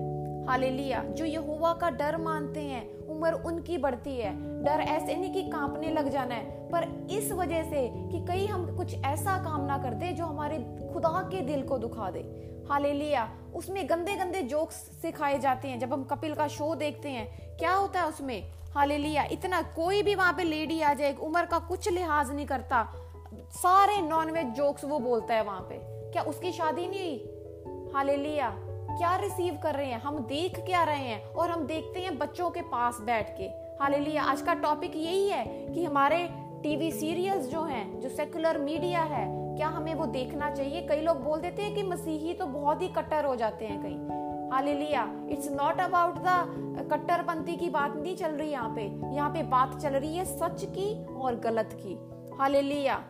हालेलुया। 0.47 1.03
जो 1.03 1.25
यहोवा 1.25 1.73
का 1.73 1.91
डर 1.91 2.17
मानते 2.17 2.61
हैं, 2.61 3.07
उम्र 3.07 3.33
उनकी 3.33 3.79
बढ़ती 3.79 4.17
है। 4.17 4.63
डर 4.65 4.81
ऐसे 4.81 5.15
नहीं 5.15 5.33
कि 5.33 5.43
कांपने 5.43 5.91
लग 5.91 6.09
जाना 6.09 6.35
है, 6.35 6.71
पर 6.71 7.07
इस 7.11 7.33
वजह 7.33 7.63
से 7.63 7.89
कि 7.89 8.25
कहीं 8.25 8.49
हम 8.49 8.77
कुछ 8.77 8.95
ऐसा 8.95 9.39
काम 9.45 9.65
ना 9.65 9.79
करते 9.79 10.13
जो 10.13 10.25
हमारे 10.25 10.59
खुदा 10.93 11.29
के 11.33 11.41
दिल 11.41 11.63
को 11.63 11.79
दुखा 11.79 12.11
दे। 12.11 12.54
हालेलुया 12.71 13.31
उसमें 13.55 13.91
गंदे 13.91 14.15
गंदे 14.17 14.43
जोक्स 14.43 14.75
सिखाए 14.75 15.39
जाते 15.39 15.69
हैं। 15.69 15.79
जब 15.79 15.93
हम 15.93 16.05
कपिल 16.05 16.35
का 16.35 16.49
शो 16.49 16.75
देखते 16.75 17.09
हैं, 17.09 17.57
क्या 17.57 17.73
होता 17.73 18.01
है 18.01 18.09
उसमें? 18.09 18.53
हालेलुया 18.75 19.25
इतना 19.25 19.63
कोई 19.63 20.03
भी 20.03 20.15
वहाँ 20.15 20.33
पे 20.33 20.45
लेडी 20.45 20.81
आ 20.81 20.95
जाए 20.95 21.15
उम्र 21.15 21.47
का 21.47 21.59
कुछ 21.59 21.89
लिहाज 21.89 22.31
नहीं 22.31 22.47
करता। 22.47 22.95
सारे 23.51 24.01
नॉनवेज 24.03 24.47
जोक्स 24.47 24.85
वो 24.85 24.99
बोलता 24.99 25.35
है 25.35 25.45
वहाँ 25.45 25.61
पे। 25.61 25.79
क्या 26.13 26.23
उसकी 26.23 26.53
शादी 26.53 26.87
नहीं 26.89 27.01
हुई? 27.01 27.93
हालेलुया 27.95 28.51
क्या 28.99 29.17
रिसीव 29.17 29.59
कर 29.63 29.75
रहे 29.75 29.87
हैं? 29.87 30.01
हम 30.01 30.19
देख 30.19 30.59
क्या 30.59 30.85
रहे 30.85 31.09
हैं? 31.09 31.25
और 31.25 31.51
हम 31.51 31.67
देखते 31.67 32.01
हैं 32.01 32.19
बच्चों 32.19 32.51
के 32.51 32.61
पास 32.61 33.01
बैठ 33.01 33.37
के। 33.39 33.45
हालेलुया 33.83 34.23
आज 34.23 34.43
का 34.43 34.55
टॉपिक 34.55 34.97
यही 34.97 35.29
है 35.29 35.45
कि 35.47 35.85
हमारे 35.85 36.29
टीवी 36.63 36.93
सीरियल्स 36.93 37.47
जो 37.47 37.63
हैं, 37.63 38.01
जो 38.01 38.09
सेकुलर 38.09 38.59
मीडिया 38.59 39.03
है 39.03 39.44
क्या 39.57 39.69
हमें 39.69 39.95
वो 39.95 40.07
देखना 40.07 40.51
चाहिए? 40.51 40.81
कई 40.81 41.01
लोग 41.01 41.25
बोल 41.25 41.41
देते 41.41 41.63
हैं 41.63 41.75
कि 41.75 41.83
मसीही 41.83 42.35
तो 42.35 42.47
बहुत 42.47 42.83
ही 42.83 42.89
कट्टर 42.89 43.25
हो 43.25 43.37
जाते 43.37 43.65
हैं 43.65 43.83
कहीं। 43.83 44.25
Hallelujah. 44.51 45.13
It's 45.29 45.51
not 45.53 45.81
about 45.81 46.15
the 46.19 46.89
कट्टरपंथी 46.93 47.57
की 47.57 47.71
बात 47.71 47.97
नहीं 47.97 48.17
चल 48.17 48.31
रही 48.31 48.51
यहाँ 48.51 48.75
पे। 48.75 49.15
यहाँ 49.15 49.31
पे 49.31 49.43
बात 49.43 49.77
चल 49.77 49.89
रही 49.89 50.17
है 50.17 50.25
सच 50.25 50.65
की 50.65 51.07
और 51.07 51.35
गलत 51.35 51.71
की। 51.73 52.11
Hallelujah. 52.39 53.03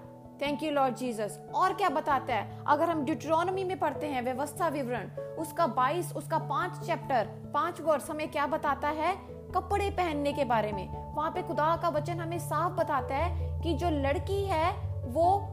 Thank 0.43 0.63
you 0.63 0.71
Lord 0.71 0.95
Jesus 0.95 1.41
और 1.55 1.73
क्या 1.73 1.89
बताता 1.89 2.35
है? 2.35 2.65
अगर 2.67 2.91
हम 2.91 3.05
डिट्रोनमी 3.05 3.65
में 3.65 3.79
पढ़ते 3.79 4.07
हैं, 4.07 4.23
व्यवस्था 4.23 4.69
विवरण, 4.69 5.11
उसका 5.39 5.67
22 5.67 6.13
उसका 6.17 6.39
पाँच 6.39 6.87
चैप्टर 6.87 7.29
पाँच 7.55 7.81
वर्ष 7.81 8.11
हमें 8.11 8.31
क्या 8.31 8.47
बताता 8.47 8.89
है? 8.89 9.17
कपड़े 9.55 9.91
पहनने 9.91 10.33
के 10.33 10.45
बारे 10.45 10.73
में। 10.73 11.15
वहाँ 11.15 11.31
पे 11.31 11.43
खुदा 11.43 11.77
का 11.77 11.89
वचन 11.89 12.21
हमें 12.21 12.39
साफ़ 12.39 12.73
बताता 12.73 13.15
है 13.15 13.61
कि 13.61 13.75
जो 13.75 13.91
लड़की 13.91 14.45
है, 14.45 14.73
वो 15.05 15.51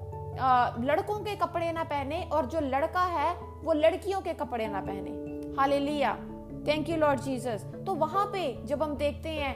लड़कों 0.82 1.20
के 1.20 1.36
कपड़े 1.38 1.72
ना 1.72 1.84
पहने 1.84 2.22
और 2.26 2.46
जो 2.46 2.60
लड़का 2.62 3.04
है, 3.06 3.34
वो 3.64 3.74
लड़कियों 3.74 4.22
के 4.22 4.34
कपड़े 4.34 4.68
ना 4.68 4.82
पहने। 4.82 5.56
Hallelujah 5.58 6.14
thank 6.68 6.90
you 6.90 6.98
Lord 6.98 7.20
Jesus 7.22 7.66
तो 7.86 7.94
वहाँ 7.96 8.26
पे 8.26 8.44
जब 8.66 8.84
हम 8.84 8.96
देखते 8.98 9.30
हैं 9.32 9.54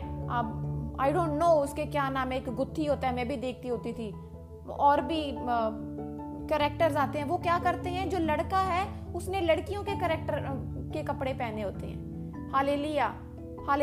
आई 1.01 1.11
डोंट 1.11 1.29
नो 1.31 1.47
उसके 1.63 1.85
क्या 1.85 2.09
नाम 2.09 2.31
है, 2.31 2.37
एक 2.37 2.49
गुत्थी 2.51 2.85
होता 2.85 3.07
है, 3.07 3.15
मैं 3.15 3.27
भी 3.27 3.35
देखती 3.37 3.67
होती 3.67 3.93
थी। 3.93 4.11
और 4.69 5.01
भी 5.01 5.21
करेक्टर्स 6.47 6.95
आते 6.95 7.19
हैं, 7.19 7.25
वो 7.25 7.37
क्या 7.37 7.57
करते 7.59 7.89
हैं, 7.89 8.09
जो 8.09 8.17
लड़का 8.19 8.59
है, 8.61 8.85
उसने 9.15 9.41
लड़कियों 9.41 9.83
के 9.83 9.99
करेक्टर 9.99 10.39
के 10.93 11.03
कपड़े 11.03 11.33
पहने 11.33 11.61
होते 11.61 11.85
हैं। 11.85 12.51
हाले 12.51 12.75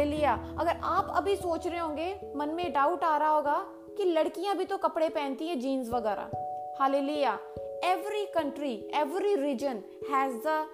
लिया 0.04 0.32
अगर 0.58 0.76
आप 0.84 1.12
अभी 1.16 1.34
सोच 1.36 1.66
रहे 1.66 1.80
होंगे, 1.80 2.14
मन 2.36 2.48
में 2.48 2.72
डाउट 2.72 3.04
आ 3.04 3.16
रहा 3.16 3.28
होगा 3.28 3.56
कि 3.96 4.04
लड़कियाँ 4.04 4.56
भी 4.56 4.64
तो 4.64 4.76
कपड़े 4.78 5.08
पहनती 5.08 5.48
हैं 5.48 5.58
जीन्स 5.60 5.90
वगैरह। 5.90 6.30
Every 6.80 8.24
country 8.24 8.90
every 8.94 9.34
region 9.34 9.82
has 10.10 10.36
the 10.36 10.68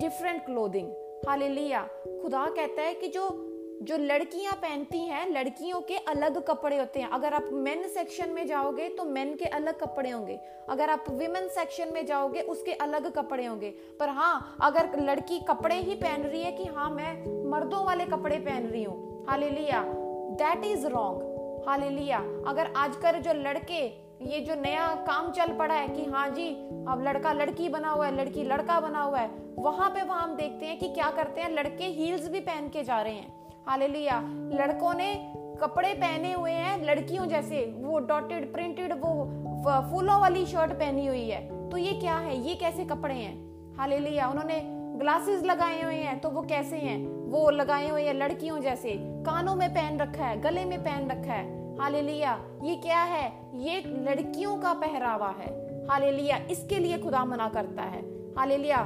different 0.00 0.44
clothing 0.46 0.88
hallelujah 1.48 1.82
खुदा 2.22 2.46
कहता 2.46 2.82
है 2.82 2.94
कि 2.94 3.08
जो 3.08 3.42
जो 3.82 3.96
लड़कियाँ 3.96 4.52
पहनती 4.52 4.98
हैं, 4.98 5.30
लड़कियों 5.30 5.80
के 5.80 5.96
अलग 5.96 6.46
कपड़े 6.46 6.78
होते 6.78 7.00
हैं। 7.00 7.08
अगर 7.08 7.34
आप 7.34 7.48
मेन 7.52 7.88
सेक्शन 7.88 8.30
में 8.30 8.46
जाओगे 8.46 8.88
तो 8.88 9.04
मेन 9.04 9.34
के 9.36 9.44
अलग 9.44 9.78
कपड़े 9.80 10.10
होंगे। 10.10 10.38
अगर 10.68 10.90
आप 10.90 11.04
विमेन 11.10 11.48
सेक्शन 11.48 11.92
में 11.94 12.06
जाओगे, 12.06 12.40
उसके 12.40 12.72
अलग 12.72 13.12
कपड़े 13.12 13.46
होंगे। 13.46 13.70
पर 13.70 14.08
हाँ 14.08 14.56
अगर 14.62 15.00
लड़की 15.00 15.40
कपड़े 15.40 15.74
ही 15.74 15.94
पहन 15.94 16.22
रही 16.22 16.42
है 16.42 16.52
कि 16.52 16.64
हाँ 16.64 16.90
मैं 16.90 17.44
मर्दों 17.50 17.84
वाले 17.84 18.04
कपड़े 18.04 18.36
पहन 18.36 18.66
रही 18.66 18.84
हूँ। 18.84 19.24
हाले 19.28 19.50
लिया 19.50 19.82
दैट 19.84 20.64
इज़ 20.64 20.86
रॉन्ग 20.86 21.64
हाले 21.68 21.88
लिया 21.90 22.18
अगर 22.46 22.72
आजकल 22.76 23.12
जो 23.12 23.32
लड़के 23.32 24.05
ये 24.22 24.40
जो 24.40 24.54
नया 24.54 24.86
काम 25.06 25.30
चल 25.30 25.52
पड़ा 25.52 25.74
है 25.74 25.88
कि 25.88 26.04
हाँ 26.04 26.28
जी, 26.30 26.48
अब 26.88 27.02
लड़का 27.02 27.32
लड़की 27.32 27.68
बना 27.68 27.90
हुआ 27.90 28.06
है, 28.06 28.14
लड़की 28.16 28.44
लड़का 28.44 28.80
बना 28.80 29.00
हुआ 29.00 29.18
है, 29.18 29.30
वहाँ 29.58 29.88
पे 29.90 30.02
वहाँ 30.02 30.22
हम 30.22 30.36
देखते 30.36 30.66
हैं 30.66 30.78
कि 30.78 30.88
क्या 30.88 31.10
करते 31.10 31.40
हैं, 31.40 31.50
लड़के 31.50 31.84
हील्स 31.84 32.28
भी 32.28 32.40
पहन 32.40 32.68
के 32.68 32.84
जा 32.84 33.00
रहे 33.02 33.12
हैं। 33.12 33.32
हालेलुया 33.68 34.20
लड़कों 34.52 34.94
ने 34.94 35.14
कपड़े 35.60 35.92
पहने 35.94 36.32
हुए 36.32 36.50
हैं, 36.50 36.84
लड़कियों 36.84 37.26
जैसे, 37.26 37.64
वो 37.78 37.98
डॉटेड 37.98 38.52
प्रिंटेड 38.52 38.92
वो 38.92 39.12
फूलों 39.90 40.20
वाली 40.20 40.46
शर्ट 40.46 40.72
पहनी 40.72 41.06
हुई 41.06 41.28
है। 41.28 41.68
तो 41.70 41.76
ये 41.76 41.92
क्या 41.92 42.16
है? 42.16 42.36
ये 42.48 42.54
कैसे 42.54 42.84
कपड़े 42.84 43.14
हैं? 43.14 43.34
हालेलुया 43.76 44.28
उन्होंने 44.28 44.60
ग्लासेस 44.98 45.42
लगाए 45.42 45.82
हुए 45.82 45.94
हैं 45.94 46.18
तो 46.20 46.30
वो 46.30 46.42
कैसे 46.42 46.76
हैं? 46.76 46.98
वो 47.30 47.50
लगाए 47.50 47.88
हुए 47.88 48.02
हैं 48.02 48.14
लड़कियों 48.14 48.60
जैसे, 48.60 48.96
कानों 49.26 49.54
में 49.54 49.68
पहन 49.70 49.98
रखा 49.98 50.24
है, 50.24 50.40
गले 50.40 50.64
में 50.64 50.78
पहन 50.84 51.10
रखा 51.10 51.32
है। 51.32 51.65
हालेलुया, 51.80 52.44
ये 52.62 52.76
क्या 52.76 53.02
है? 53.02 53.32
ये 53.54 53.80
लड़कियों 53.80 54.56
का 54.56 54.72
पहरावा 54.72 55.28
है। 55.28 55.48
हालेलुया, 55.88 56.36
इसके 56.36 56.78
लिए 56.78 56.98
खुदा 56.98 57.24
मना 57.24 57.48
करता 57.48 57.82
है। 57.82 58.02
Hallelujah 58.38 58.78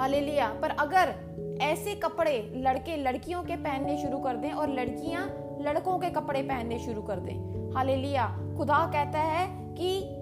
hallelujah. 0.00 0.48
पर 0.62 0.70
अगर 0.70 1.14
ऐसे 1.60 1.94
कपड़े 1.94 2.52
लड़के 2.56 2.96
लड़कियों 2.96 3.42
के 3.42 3.56
पहनने 3.56 4.02
शुरू 4.02 4.18
कर 4.18 4.36
दें 4.36 4.52
और 4.52 4.68
लड़कियाँ 4.68 5.26
लड़कों 5.60 5.98
के 5.98 6.10
कपड़े 6.10 6.42
पहनने 6.42 6.78
शुरू 6.78 7.02
कर 7.02 7.16
दें। 7.16 7.74
हालेलुया, 7.74 8.26
खुदा 8.56 8.90
कहता 8.92 9.18
है 9.18 9.74
कि 9.74 10.16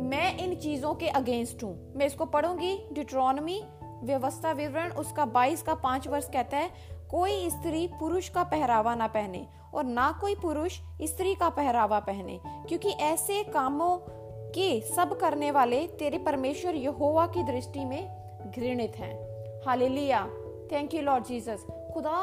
मैं 0.00 0.38
इन 0.38 0.54
चीज़ों 0.54 0.94
के 0.94 1.08
अगेंस्ट 1.08 1.64
हूँ। 1.64 1.92
मैं 1.96 2.06
इसको 2.06 2.24
पढ़ूँगी 2.24 2.88
डिट्रोनमी 2.92 3.62
व्यवस्था 4.04 4.52
विवरण, 4.52 4.90
उसका 4.90 5.24
22 5.24 5.62
का 5.62 5.74
पाँच 5.74 6.08
वर्ष 6.08 6.28
कहता 6.28 6.56
है 6.56 6.70
कोई 7.10 7.50
स्त्री 7.50 7.86
पुरुष 8.00 8.28
का 8.28 8.42
पहरावा 8.44 8.94
ना 8.94 9.06
पहने 9.06 9.46
और 9.74 9.84
ना 9.84 10.10
कोई 10.20 10.34
पुरुष 10.34 10.78
स्त्री 11.02 11.34
का 11.34 11.48
पहरावा 11.48 11.98
पहने, 12.00 12.40
क्योंकि 12.68 12.88
ऐसे 12.88 13.42
कामों 13.44 13.96
के 14.50 14.80
सब 14.80 15.16
करने 15.18 15.50
वाले 15.50 15.86
तेरे 15.86 16.18
परमेश्वर 16.18 16.74
यहोवा 16.74 17.26
की 17.26 17.42
दृष्टि 17.42 17.84
में 17.84 18.08
घृणित 18.56 18.96
हैं। 18.96 19.14
Hallelujah. 19.66 20.26
Thank 20.72 20.94
you 20.94 21.02
Lord 21.02 21.24
Jesus 21.24 21.66
खुदा 21.94 22.18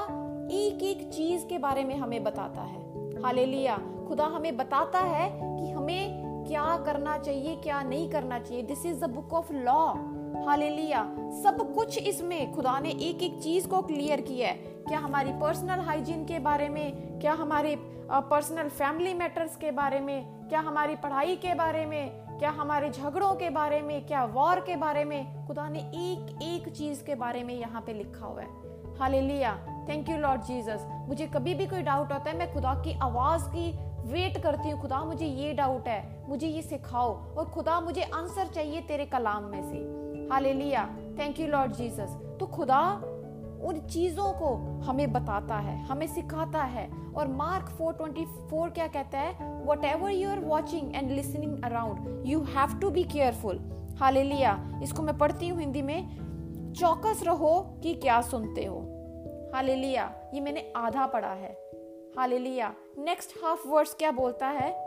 एक 0.52 0.84
एक 0.84 1.10
चीज़ 1.14 1.46
के 1.46 1.58
बारे 1.58 1.84
में 1.84 1.96
हमें 1.96 2.24
बताता 2.24 2.62
है। 2.62 3.22
हालेलुया। 3.24 3.78
खुदा 4.08 4.26
हमें 4.26 4.58
बताता 4.58 5.00
है 5.00 5.30
कि 5.34 5.70
हमें 5.72 6.24
क्या 6.48 6.78
करना 6.78 7.18
चाहिए, 7.18 7.56
क्या 7.56 7.82
नहीं 7.84 8.10
करना 8.10 8.40
चाहिए। 8.40 8.64
This 8.64 8.86
is 8.86 9.06
the 9.06 9.10
book 9.10 9.34
of 9.34 9.54
law 9.54 9.94
hallelujah. 10.46 11.04
सब 11.44 11.74
कुछ 11.76 11.98
इसमें 11.98 12.54
खुदा 12.54 12.80
ने 12.80 12.90
एक 12.90 13.24
एक 13.24 13.42
चीज़ 13.44 13.68
को 13.68 13.82
क्लियर 13.82 14.22
किया 14.22 14.48
है। 14.48 14.74
क्या 14.88 15.00
हमारी 15.00 15.32
पर्सनल 15.32 15.80
हाइजीन 15.80 16.26
के 16.26 16.40
बारे 16.40 16.70
में, 16.70 17.20
क्या 17.22 17.34
हमारे 17.34 17.76
पर्सनल 18.12 18.70
फैमिली 18.70 19.14
मैटर्स 19.14 19.56
के 19.56 19.72
बारे 19.72 20.00
में, 20.00 20.48
क्या 20.50 20.60
हमारी 20.60 20.96
पढ़ाई 20.96 21.36
के 21.36 21.54
बारे 21.54 21.86
में, 21.86 22.10
क्या 22.40 22.50
हमारे 22.50 22.90
झगड़ों 22.90 23.34
के 23.36 23.50
बारे 23.50 23.82
में, 23.82 24.06
क्या 24.08 24.24
वॉर 24.26 24.60
के 24.60 24.76
बारे 24.76 25.06
में, 25.06 25.48
खुदा 25.48 25.68
ने 25.70 25.80
एक 25.80 26.38
एक 26.44 26.70
चीज़ 26.70 27.04
के 27.04 27.16
बारे 27.16 27.44
में 27.44 27.54
यहाँ 27.54 27.82
पे 27.82 27.94
लिखा 27.94 28.26
हुआ 28.26 28.42
है। 28.42 28.64
Hallelujah. 29.00 29.56
Thank 29.90 30.10
you 30.10 30.18
Lord 30.18 30.42
Jesus 30.42 30.86
मुझे 31.08 31.28
कभी 31.28 31.54
भी 31.56 31.66
कोई 31.68 31.82
डाउट 31.82 32.12
होता 32.12 32.30
है, 32.30 32.38
मैं 32.38 32.54
खुदा 32.54 32.74
की 32.84 32.98
आवाज़ 33.00 33.50
की 33.50 33.72
वेट 34.06 34.42
करती 34.44 34.70
हूँ। 34.70 34.82
खुदा, 34.82 35.04
मुझे 35.04 35.26
ये 35.26 35.54
डाउट 35.54 35.88
है, 35.88 36.30
मुझे 36.30 36.48
ये 36.48 36.62
सिखाओ 36.62 37.14
और 37.36 37.50
खुदा, 37.50 37.80
मुझे 37.82 38.02
आंसर 38.04 38.48
चाहिए 38.48 38.82
तेरे 38.82 39.06
कलाम 39.06 39.44
में 39.44 39.62
से। 39.64 40.05
Hallelujah. 40.32 40.98
Thank 41.20 41.40
you 41.40 41.48
Lord 41.48 41.72
Jesus 41.72 42.18
तो 42.40 42.46
खुदा 42.46 43.02
उन 43.64 43.88
चीज़ों 43.92 44.34
को 44.34 44.56
हमें 44.82 45.14
बताता 45.14 45.56
है, 45.56 45.86
हमें 45.86 46.08
सिखाता 46.08 46.64
है। 46.64 47.06
और 47.18 47.28
मार्क 47.28 47.66
424 47.66 48.70
क्या 48.70 48.88
कहता 48.88 49.20
है? 49.20 49.64
Whatever 49.84 50.10
you 50.10 50.30
are 50.30 50.40
watching 50.40 50.96
and 50.96 51.12
listening 51.12 51.64
around 51.64 52.24
you 52.28 52.40
have 52.40 52.80
to 52.80 52.90
be 52.90 53.04
careful 53.04 53.60
hallelujah. 54.00 54.80
इसको 54.84 55.02
मैं 55.02 55.18
पढ़ती 55.18 55.48
हूँ 55.48 55.60
हिंदी 55.60 55.82
में। 55.82 56.26
चौकस 56.74 57.24
रहो 57.24 57.80
कि 57.84 57.94
क्या 57.94 58.22
सुनते 58.22 58.66
हो। 58.66 58.80
हालेलुया। 59.56 60.16
ये 60.34 60.42
मैंने 60.42 60.74
आधा 60.76 61.08
पढ़ा 61.08 61.34
है। 61.34 61.58
हालेलुया। 62.18 62.74
नेक्स्ट 62.98 63.32
हाफ़ 63.44 63.68
वर्स 63.68 63.94
क्या 63.94 64.12
बोलता 64.12 64.48
है? 64.48 64.86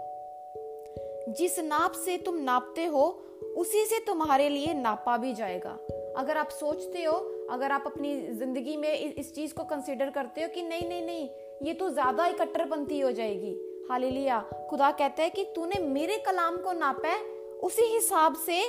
जिस 1.28 1.58
नाप 1.58 1.92
से 1.92 2.16
तुम 2.16 2.34
नापते 2.34 2.84
हो 2.84 3.20
उसी 3.56 3.84
से 3.84 3.98
तुम्हारे 3.98 4.48
लिए 4.48 4.74
नापा 4.74 5.16
भी 5.16 5.32
जाएगा। 5.34 5.78
अगर 6.16 6.36
आप 6.36 6.48
सोचते 6.50 7.02
हो, 7.04 7.16
अगर 7.50 7.72
आप 7.72 7.82
अपनी 7.86 8.16
ज़िंदगी 8.30 8.76
में 8.76 8.92
इस 8.92 9.34
चीज़ 9.34 9.54
को 9.54 9.64
कंसिडर 9.64 10.10
करते 10.10 10.42
हो 10.42 10.48
कि 10.48 10.62
नहीं 10.62 10.88
नहीं 10.88 11.04
नहीं, 11.06 11.28
ये 11.62 11.74
तो 11.74 11.90
ज़्यादा 11.90 12.24
ही 12.24 12.32
कट्टरपंथी 12.32 13.00
हो 13.00 13.12
जाएगी। 13.12 13.56
हालेलुया। 13.90 14.40
खुदा 14.70 14.90
कहता 14.90 15.22
है 15.22 15.30
कि 15.30 15.44
तूने 15.44 15.80
मेरे 15.80 16.16
कलाम 16.16 16.56
को 16.56 16.72
नापा 16.72 17.08
है, 17.08 17.20
उसी 17.62 17.84
हिसाब 17.84 18.34
से 18.36 18.62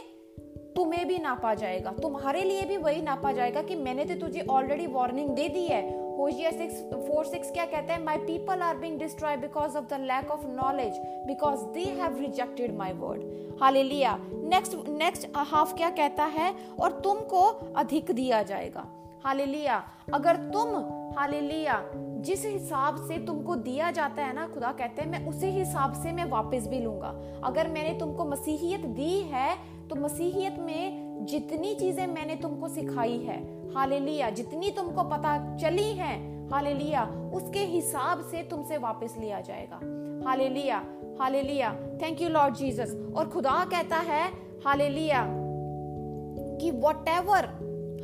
तुम्हें 0.75 1.07
भी 1.07 1.17
नापा 1.17 1.53
जाएगा। 1.53 1.91
तुम्हारे 1.91 2.43
लिए 2.43 2.61
भी 2.61 2.77
वही 2.77 3.01
नापा 3.01 3.31
जाएगा 3.31 3.61
कि 3.61 3.75
मैंने 3.75 4.05
तो 4.05 4.15
तुझे 4.15 4.45
ऑलरेडी 4.49 4.87
वार्निंग 4.87 5.29
दे 5.29 5.47
दी 5.49 5.65
है 5.65 5.81
होजिया 6.19 6.49
सिक्स 6.51 6.75
फोर 6.93 7.25
सिक्स 7.25 7.51
क्या 7.51 7.65
कहते 7.65 7.93
हैं? 7.93 8.03
My 8.05 8.17
people 8.19 8.61
are 8.61 8.77
being 8.77 8.97
destroy 8.99 9.35
because 9.37 9.77
of 9.77 9.85
the 9.85 9.99
lack 10.01 10.31
of 10.31 10.45
knowledge 10.47 10.97
because 11.27 11.63
they 11.73 11.83
have 11.99 12.17
rejected 12.19 12.75
my 12.77 12.93
word 12.93 13.59
hallelujah 13.61 14.17
next 14.45 14.75
next 14.89 15.27
half 15.37 15.75
क्या 15.75 15.89
कहता 15.89 16.23
है? 16.25 16.53
और 16.79 16.99
तुमको 17.01 17.41
अधिक 17.75 18.11
दिया 18.11 18.41
जाएगा। 18.43 18.85
हालेलुया 19.23 19.83
अगर 20.13 20.35
तुम 20.53 20.75
हालेलुया 21.17 21.81
जिस 22.21 22.45
हिसाब 22.45 22.95
से 23.07 23.17
तुमको 23.25 23.55
दिया 23.57 23.91
जाता 23.91 24.23
है 24.23 24.33
ना, 24.35 24.47
खुदा 24.47 24.71
कहते 24.71 25.01
हैं, 25.01 25.09
मैं 25.09 25.27
उसी 25.27 25.47
हिसाब 25.49 25.93
से 26.03 26.11
मैं 26.11 26.25
वापस 26.29 26.67
भी 26.67 26.79
लूँगा। 26.79 27.13
अगर 27.43 27.67
मैंने 27.67 27.97
तुमको 27.99 28.25
मसीहियत 28.25 28.85
दी 28.97 29.19
है 29.31 29.55
तो 29.89 29.95
मसीहियत 29.95 30.59
में 30.59 31.25
जितनी 31.25 31.73
चीज़ें 31.75 32.05
मैंने 32.07 32.35
तुमको 32.35 32.67
सिखाई 32.69 33.17
है 33.19 33.37
हालेलुया, 33.75 34.29
जितनी 34.29 34.71
तुमको 34.71 35.03
पता 35.03 35.37
चली 35.57 35.91
है, 35.93 36.13
हालेलुया, 36.49 37.03
उसके 37.33 37.59
हिसाब 37.65 38.21
से 38.21 38.43
तुमसे 38.43 38.77
वापस 38.77 39.15
लिया 39.19 39.41
जाएगा। 39.41 39.79
Hallelujah 40.29 40.81
hallelujah 41.19 41.73
thank 42.01 42.21
you 42.21 42.29
Lord 42.29 42.55
Jesus 42.55 42.95
और 43.15 43.29
खुदा 43.29 43.63
कहता 43.65 43.97
है, 43.97 44.23
हालेलुया, 44.65 45.25
कि 46.61 46.71
what 46.71 47.07
ever 47.07 47.45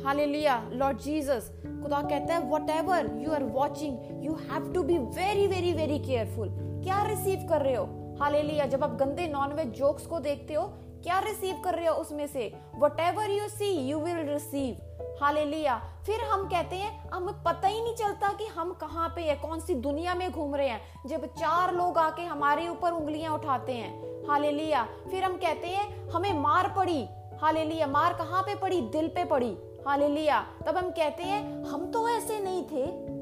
hallelujah 0.04 0.62
Lord 0.72 0.98
Jesus 0.98 1.50
खुदा 1.82 2.00
कहता 2.02 2.34
है 2.34 2.50
whatever 2.70 3.10
you 3.18 3.32
are 3.32 3.44
watching 3.44 4.24
you 4.24 4.32
have 4.50 4.72
to 4.72 4.82
be 4.82 4.98
very 4.98 5.46
very 5.46 5.72
very 5.72 5.98
careful 5.98 6.48
क्या 6.84 7.02
रिसीव 7.02 7.46
कर 7.48 7.62
रहे 7.62 7.74
हो? 7.74 7.84
हालेलुया, 8.20 8.66
जब 8.66 8.84
आप 8.84 8.96
गंदे 8.96 9.26
नॉनवेज 9.28 9.68
जोक्स 9.68 10.06
को 10.06 10.20
देखते 10.20 10.54
हो, 10.54 10.66
क्या 11.02 11.18
रिसीव 11.18 11.60
कर 11.64 11.74
रहे 11.74 11.86
हो 11.86 11.94
उसमें 11.94 12.26
से? 12.26 12.52
Whatever 13.00 13.30
you 13.30 13.48
see 13.48 13.70
you 13.88 13.98
will 13.98 14.26
receive 14.28 14.76
hallelujah. 15.22 15.82
फिर 16.06 16.20
हम 16.20 16.44
कहते 16.44 16.76
हैं, 16.76 17.10
हमें 17.10 17.42
पता 17.42 17.68
ही 17.68 17.82
नहीं 17.82 17.94
चलता 17.94 18.32
कि 18.32 18.46
हम 18.46 18.72
कहाँ 18.72 19.08
पे 19.08 19.22
है, 19.22 19.36
कौन 19.36 19.60
सी 19.60 19.74
दुनिया 19.74 20.14
में 20.14 20.32
घूम 20.32 20.54
रहे 20.54 20.68
हैं। 20.68 20.80
जब 21.06 21.26
चार 21.26 21.74
लोग 21.74 21.98
आके 21.98 22.22
हमारे 22.22 22.68
ऊपर 22.68 22.92
उंगलियाँ 22.92 23.34
उठाते 23.34 23.72
हैं, 23.72 24.22
हालेलुया। 24.28 24.88
फिर 25.10 25.24
हम 25.24 25.36
कहते 25.36 25.66
हैं, 25.66 26.08
हमें 26.08 26.32
मार 26.32 26.74
पड़ी, 26.76 27.08
हालेलुया। 27.42 27.86
मार 27.86 28.14
कहाँ 28.14 28.42
पे 28.42 28.54
पड़ी? 28.54 28.80
दिल 28.80 29.08
पे 29.08 29.24
पड़ी, 29.24 29.56
हालेलुया। 29.88 30.46
तब 30.66 30.76
हम 30.76 30.90
कहते 30.90 31.22
हैं, 31.22 31.64
हम 31.64 31.90
तो 31.90 32.08
ऐसे 32.08 32.38
नहीं 32.38 32.62
थे। 32.62 33.16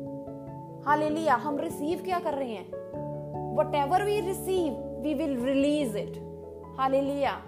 हालेलुया, 0.86 1.34
हम 1.34 1.58
रिसीव 1.58 2.02
क्या 2.04 2.18
कर 2.18 2.34
रहे 2.34 2.52
हैं? 2.52 2.66
Whatever 3.74 4.04
we 4.04 4.20
receive 4.20 4.72
we 5.02 5.14
will 5.14 5.44
release 5.44 5.98
it 5.98 6.12
hallelujah. 6.78 7.42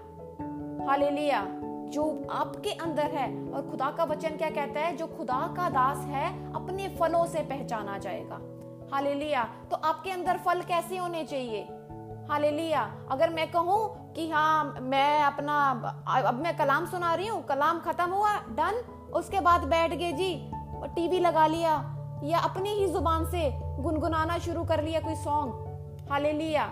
Hallelujah. 0.89 1.56
जो 1.91 2.27
आपके 2.31 2.71
अंदर 2.71 3.11
है। 3.11 3.53
और 3.53 3.71
खुदा 3.71 3.91
का 3.91 4.05
वचन 4.05 4.37
क्या 4.37 4.51
कहता 4.51 4.81
है? 4.81 4.97
जो 4.97 5.07
खुदा 5.07 5.55
का 5.57 5.69
दास 5.69 5.99
है, 5.99 6.55
अपने 6.55 6.89
फलों 6.89 7.27
से 7.27 7.43
पहचाना 7.43 7.99
जाएगा। 7.99 8.41
हालेलुया। 8.93 9.45
तो 9.71 9.77
आपके 9.77 10.11
अंदर 10.11 10.37
फल 10.37 10.61
कैसे 10.61 10.97
होने 10.97 11.25
चाहिए? 11.25 11.63
हालेलुया। 12.31 13.07
अगर 13.11 13.31
मैं 13.31 13.51
कहूँ 13.51 14.13
कि 14.13 14.31
हाँ 14.31 14.79
मैं 14.83 15.23
अपना, 15.23 15.71
अब 16.09 16.35
मैं 16.35 16.57
कलाम 16.57 16.87
सुना 16.87 17.15
रही 17.15 17.27
हूँ, 17.27 17.45
कलाम 17.45 17.81
खत्म 17.81 18.11
हुआ, 18.11 18.37
डन, 18.37 18.83
उसके 19.15 19.41
बाद 19.41 19.65
बैठ 19.65 19.95
गए 19.95 20.13
जी, 20.13 20.51
टीवी 20.95 21.21
लगा 21.21 21.47
लिया, 21.47 21.75
या 22.25 22.39
अपनी 22.39 22.69
ही 22.69 22.87
ज़ुबान 22.87 23.25
से 23.27 23.51
गुनगुनाना 23.83 24.39
शुरू 24.39 24.65
कर 24.65 24.83
लिया 24.83 25.01
कोई 25.01 25.15
सॉन्ग। 25.15 26.09
हालेलुया। 26.11 26.67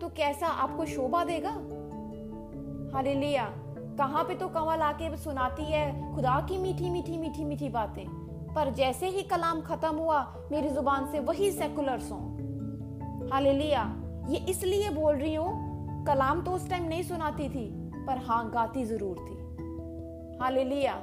तो 0.00 0.08
कैसा 0.08 0.46
आपको 0.46 0.84
शोभा 0.86 1.24
देगा? 1.24 1.50
हालेलुया। 2.92 3.44
कहाँ 3.98 4.24
पे 4.24 4.34
तो 4.34 4.48
कंवल 4.48 4.80
आके 4.82 5.16
सुनाती 5.16 5.64
है 5.64 6.14
खुदा 6.14 6.40
की 6.48 6.58
मीठी 6.58 6.90
मीठी 6.90 7.16
मीठी 7.18 7.44
मीठी 7.44 7.68
बातें। 7.68 8.04
पर 8.54 8.70
जैसे 8.70 9.08
ही 9.08 9.22
कलाम 9.22 9.60
खत्म 9.60 9.94
हुआ, 9.94 10.20
मेरी 10.50 10.68
ज़ुबान 10.68 11.06
से 11.06 11.20
वही 11.20 11.50
सेकुलर 11.52 11.98
सॉन्ग 12.00 13.30
हालेलुया। 13.32 13.82
ये 14.28 14.38
इसलिए 14.50 14.90
बोल 14.90 15.14
रही 15.14 15.34
हूँ, 15.34 16.04
कलाम 16.06 16.42
तो 16.42 16.50
उस 16.50 16.68
टाइम 16.70 16.84
नहीं 16.84 17.02
सुनाती 17.02 17.48
थी, 17.48 17.66
पर 18.06 18.18
हाँ 18.18 18.50
गाती 18.50 18.84
ज़रूर 18.84 19.18
थी। 19.18 20.38
हालेलुया। 20.42 20.94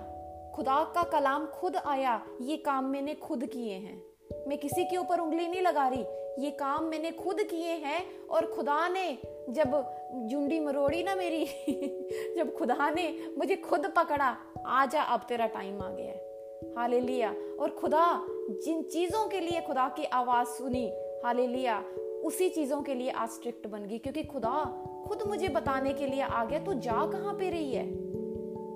खुदा 0.55 0.83
का 0.95 1.03
कलाम 1.03 1.45
खुद 1.53 1.75
आया, 1.75 2.21
ये 2.41 2.57
काम 2.57 2.85
मैंने 2.85 3.13
खुद 3.15 3.45
किए 3.45 3.73
हैं। 3.73 4.01
मैं 4.47 4.57
किसी 4.57 4.83
के 4.83 4.97
ऊपर 4.97 5.19
उंगली 5.19 5.47
नहीं 5.47 5.61
लगा 5.61 5.87
रही 5.87 6.03
ये 6.39 6.51
काम 6.51 6.83
मैंने 6.83 7.11
खुद 7.11 7.37
किए 7.43 7.71
हैं 7.71 8.27
और 8.29 8.45
खुदा 8.45 8.87
ने 8.87 9.17
जब 9.49 9.93
जुंडी 10.13 10.59
मरोड़ी 10.59 11.03
ना 11.03 11.15
मेरी, 11.15 11.45
जब 12.37 12.53
खुदा 12.57 12.89
ने 12.89 13.33
मुझे 13.37 13.55
खुद 13.55 13.85
पकड़ा 13.85 14.37
आ 14.65 14.85
जा 14.85 15.01
अब 15.01 15.25
तेरा 15.29 15.47
टाइम 15.47 15.81
आ 15.81 15.89
गया 15.89 16.05
है। 16.05 16.73
हाले 16.77 16.99
लिया 16.99 17.35
और 17.59 17.69
खुदा, 17.69 18.25
जिन 18.65 18.83
चीज़ों 18.83 19.27
के 19.27 19.39
लिए 19.39 19.61
खुदा 19.61 19.87
की 19.89 20.03
आवाज़ 20.03 20.47
सुनी 20.47 20.85
हाले 21.25 21.47
लिया 21.47 21.83
उसी 22.23 22.49
चीज़ों 22.49 22.81
के 22.81 22.93
लिए 22.93 23.09
आज 23.09 23.29
स्ट्रिक्ट 23.29 23.67
बन 23.67 23.85
गई, 23.85 23.97
क्योंकि 23.97 24.23
खुदा 24.23 24.63
खुद 25.07 25.23
मुझे 25.27 25.47
बताने 25.47 25.93
के 25.93 26.07
लिए 26.07 26.21
आ 26.21 26.45
गया, 26.45 26.59
तू 26.59 26.73
जा 26.73 27.05
कहाँ 27.11 27.33
पे 27.33 27.49
रही 27.49 27.73
है? 27.73 27.85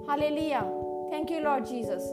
हाले 0.07 0.29
लिया 0.29 0.61
थैंक 1.13 1.31
यू 1.31 1.39
लॉर्ड 1.39 1.65
जीसस 1.65 2.11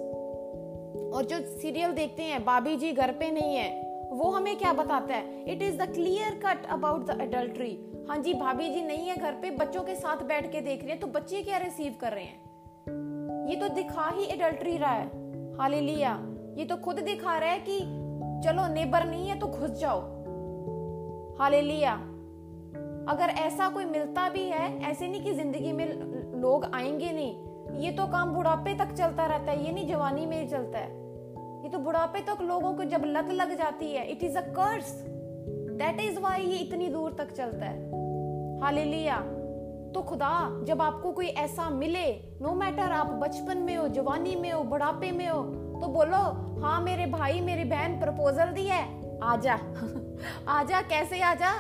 और 1.15 1.25
जो 1.25 1.41
सीरियल 1.61 1.93
देखते 1.93 2.23
हैं, 2.23 2.45
बाबी 2.45 2.77
जी 2.77 2.93
घर 2.93 3.13
पे 3.13 3.31
नहीं 3.31 3.57
है। 3.57 3.84
वो 4.15 4.31
हमें 4.31 4.57
क्या 4.57 4.73
बताता 4.73 5.15
है? 5.15 5.45
It 5.53 5.63
is 5.63 5.77
the 5.79 5.93
clear 5.93 6.41
cut 6.45 6.67
about 6.67 7.07
the 7.07 7.21
adultery 7.21 7.79
हाँ 8.09 8.17
जी, 8.19 8.35
भाभी 8.35 8.69
जी 8.69 8.83
नहीं 8.83 9.07
है 9.09 9.17
घर 9.17 9.33
पे, 9.33 9.51
बच्चों 9.51 9.83
के 9.83 9.95
साथ 9.95 10.17
बैठ 10.17 10.53
के 10.53 10.61
देख 10.61 10.83
रहे 10.83 10.91
हैं 10.91 11.01
तो 11.01 11.07
बच्चे 11.07 11.43
क्या 11.43 11.59
रिसीव 11.59 11.95
कर 12.01 12.13
रहे 12.13 12.25
हैं? 12.25 13.49
ये 13.49 13.57
तो 13.57 13.69
दिखा 13.69 14.09
ही 14.09 14.25
एडल्ट्री 14.25 14.77
रहा 14.77 14.93
है। 14.93 15.07
हाले 15.57 15.81
ये 16.59 16.65
तो 16.65 16.77
खुद 16.77 16.99
दिखा 16.99 17.39
रहा 17.39 17.51
है 17.51 17.59
कि 17.69 17.79
चलो 18.45 18.67
नेबर 18.75 19.05
नहीं 19.05 19.29
है 19.29 19.39
तो 19.39 19.47
घुस 19.47 19.71
जाओ। 19.71 20.01
हाले 21.39 21.61
लिया 21.61 21.95
अगर 23.09 23.29
ऐसा 23.29 23.69
कोई 23.69 23.85
मिलता 23.85 24.29
भी 24.29 24.45
है, 24.49 24.83
ऐसे 24.91 25.09
नहीं 25.09 25.23
कि 25.25 25.33
ज़िंदगी 25.33 25.73
में 25.73 25.87
लोग 26.41 26.65
आएँगे 26.65 27.13
नहीं। 27.13 27.81
ये 27.81 27.91
तो 27.91 28.07
काम 28.07 28.35
बुढ़ापे 28.35 28.75
तक 28.75 28.93
चलता 28.93 29.27
रहता 29.27 29.53
है, 29.53 29.65
ये 29.67 29.73
नहीं 29.73 29.89
जवानी 29.89 30.27
में 30.27 30.41
ही 30.43 30.49
चलता 30.49 30.79
है। 30.79 31.04
ये 31.65 31.71
तो 31.71 31.79
बुढ़ापे 31.79 32.21
तक 32.21 32.43
लोगों 32.43 32.75
को 32.75 32.85
जब 32.85 33.03
लत 33.05 33.29
लग 33.31 33.59
जाती 33.59 33.93
है 33.93 34.07
it 34.07 34.23
is 34.23 34.39
a 34.39 34.41
curse 34.41 35.05
that 35.79 36.01
is 36.01 36.21
why 36.21 36.43
ये 36.43 36.59
इतनी 36.59 36.89
दूर 36.89 37.13
तक 37.13 37.33
चलता 37.33 37.67
है। 37.67 37.89
हालेलुया। 38.61 39.17
तो 39.95 40.03
खुदा, 40.03 40.65
जब 40.65 40.83
आपको 40.83 41.13
कोई 41.13 41.27
ऐसा 41.27 41.71
मिले 41.71 42.13
नो 42.43 42.49
no 42.49 42.55
मैटर 42.55 42.93
आप 42.93 43.07
बचपन 43.07 43.59
में 43.59 43.77
हो, 43.77 43.89
जवानी 43.89 44.37
में 44.37 44.53
हो, 44.53 44.65
बुढ़ापे 44.65 45.13
में 45.13 45.29
हो 45.29 45.43
तो 45.81 45.89
बोलो 45.89 46.45
हाँ 46.63 46.81
मेरे 46.81 47.07
भाई, 47.07 47.41
मेरी 47.41 47.65
बहन 47.65 48.01
प्रपोजल 48.01 48.47
दी 48.47 48.67
है। 48.67 49.05
आजा। 49.21 49.59
आजा, 50.49 50.81
कैसे 50.81 51.21
आजा? 51.21 51.51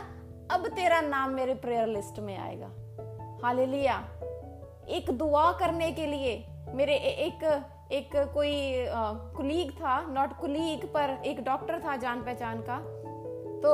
अब 0.51 0.67
तेरा 0.67 1.01
नाम 1.01 1.31
मेरे 1.31 1.55
प्रेयर 1.55 1.87
लिस्ट 1.87 2.19
में 2.19 2.38
आएगा। 2.38 2.71
हालेलुया। 3.45 4.05
एक 4.88 5.11
दुआ 5.11 5.53
करने 5.53 5.93
के 5.93 6.07
लिए 6.07 6.47
मेरे 6.69 6.95
एक 6.97 7.64
एक 7.92 8.11
कोई 8.35 8.53
कुलीग 9.37 9.70
था 9.73 10.01
नॉट 10.11 10.33
कुलीग 10.37 10.85
पर 10.87 11.16
एक 11.27 11.44
डॉक्टर 11.44 11.79
था 11.79 11.97
जान 11.97 12.23
पहचान 12.23 12.61
का। 12.61 12.79
तो 13.62 13.73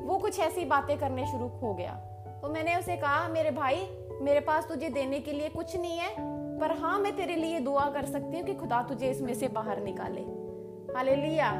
वो 0.00 0.18
कुछ 0.18 0.38
ऐसी 0.40 0.64
बातें 0.64 0.96
करने 0.98 1.26
शुरू 1.26 1.46
हो 1.60 1.72
गया। 1.74 1.92
तो 2.42 2.48
मैंने 2.48 2.76
उसे 2.76 2.96
कहा, 2.96 3.28
मेरे 3.28 3.50
भाई, 3.50 3.86
मेरे 4.22 4.40
पास 4.40 4.68
तुझे 4.68 4.88
देने 4.88 5.20
के 5.20 5.32
लिए 5.32 5.48
कुछ 5.48 5.76
नहीं 5.76 5.98
है, 5.98 6.14
पर 6.60 6.76
हाँ 6.78 6.98
मैं 6.98 7.14
तेरे 7.16 7.36
लिए 7.36 7.60
दुआ 7.60 7.88
कर 7.90 8.04
सकती 8.04 8.36
हूँ 8.36 8.44
कि 8.46 8.54
खुदा 8.54 8.82
तुझे 8.82 9.10
इसमें 9.10 9.32
से 9.34 9.48
बाहर 9.48 9.82
निकाले। 9.82 10.20
हाले 10.96 11.16
लिया 11.16 11.50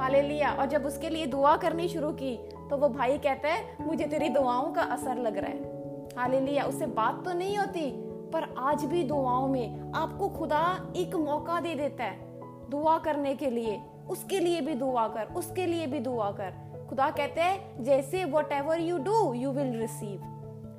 हाले 0.00 0.20
लिया 0.22 0.52
और 0.52 0.66
जब 0.66 0.86
उसके 0.86 1.08
लिए 1.08 1.26
दुआ 1.26 1.56
करनी 1.56 1.88
शुरू 1.88 2.10
की 2.12 2.36
तो 2.70 2.76
वो 2.76 2.88
भाई 2.88 3.18
कहता 3.18 3.48
है, 3.48 3.76
मुझे 3.80 4.04
तेरी 4.04 4.28
दुआओं 4.28 4.72
का 4.72 4.82
असर 4.82 5.18
लग 5.18 5.36
रहा 5.38 5.50
है। 5.50 6.16
हाले 6.16 6.40
लिया 6.40 6.64
उससे 6.64 6.86
बात 6.86 7.24
तो 7.24 7.32
नहीं 7.32 7.58
होती 7.58 7.90
पर 8.32 8.54
आज 8.58 8.84
भी 8.84 9.02
दुआओं 9.04 9.48
में 9.48 9.92
आपको 9.94 10.28
खुदा 10.28 10.92
एक 10.96 11.14
मौका 11.16 11.60
दे 11.60 11.74
देता 11.74 12.04
है 12.04 12.70
दुआ 12.70 12.98
करने 12.98 13.34
के 13.34 13.50
लिए। 13.50 13.80
उसके 14.10 14.38
लिए 14.38 14.60
भी 14.60 14.74
दुआ 14.74 15.06
कर, 15.08 15.34
उसके 15.36 15.66
लिए 15.66 15.86
भी 15.86 15.98
दुआ 16.00 16.30
कर। 16.30 16.86
खुदा 16.88 17.10
कहते 17.10 17.40
हैं, 17.40 17.84
जैसे 17.84 18.24
whatever 18.52 18.80
you 18.80 18.98
do 18.98 19.32
you 19.34 19.50
will 19.50 19.76
receive 19.78 20.22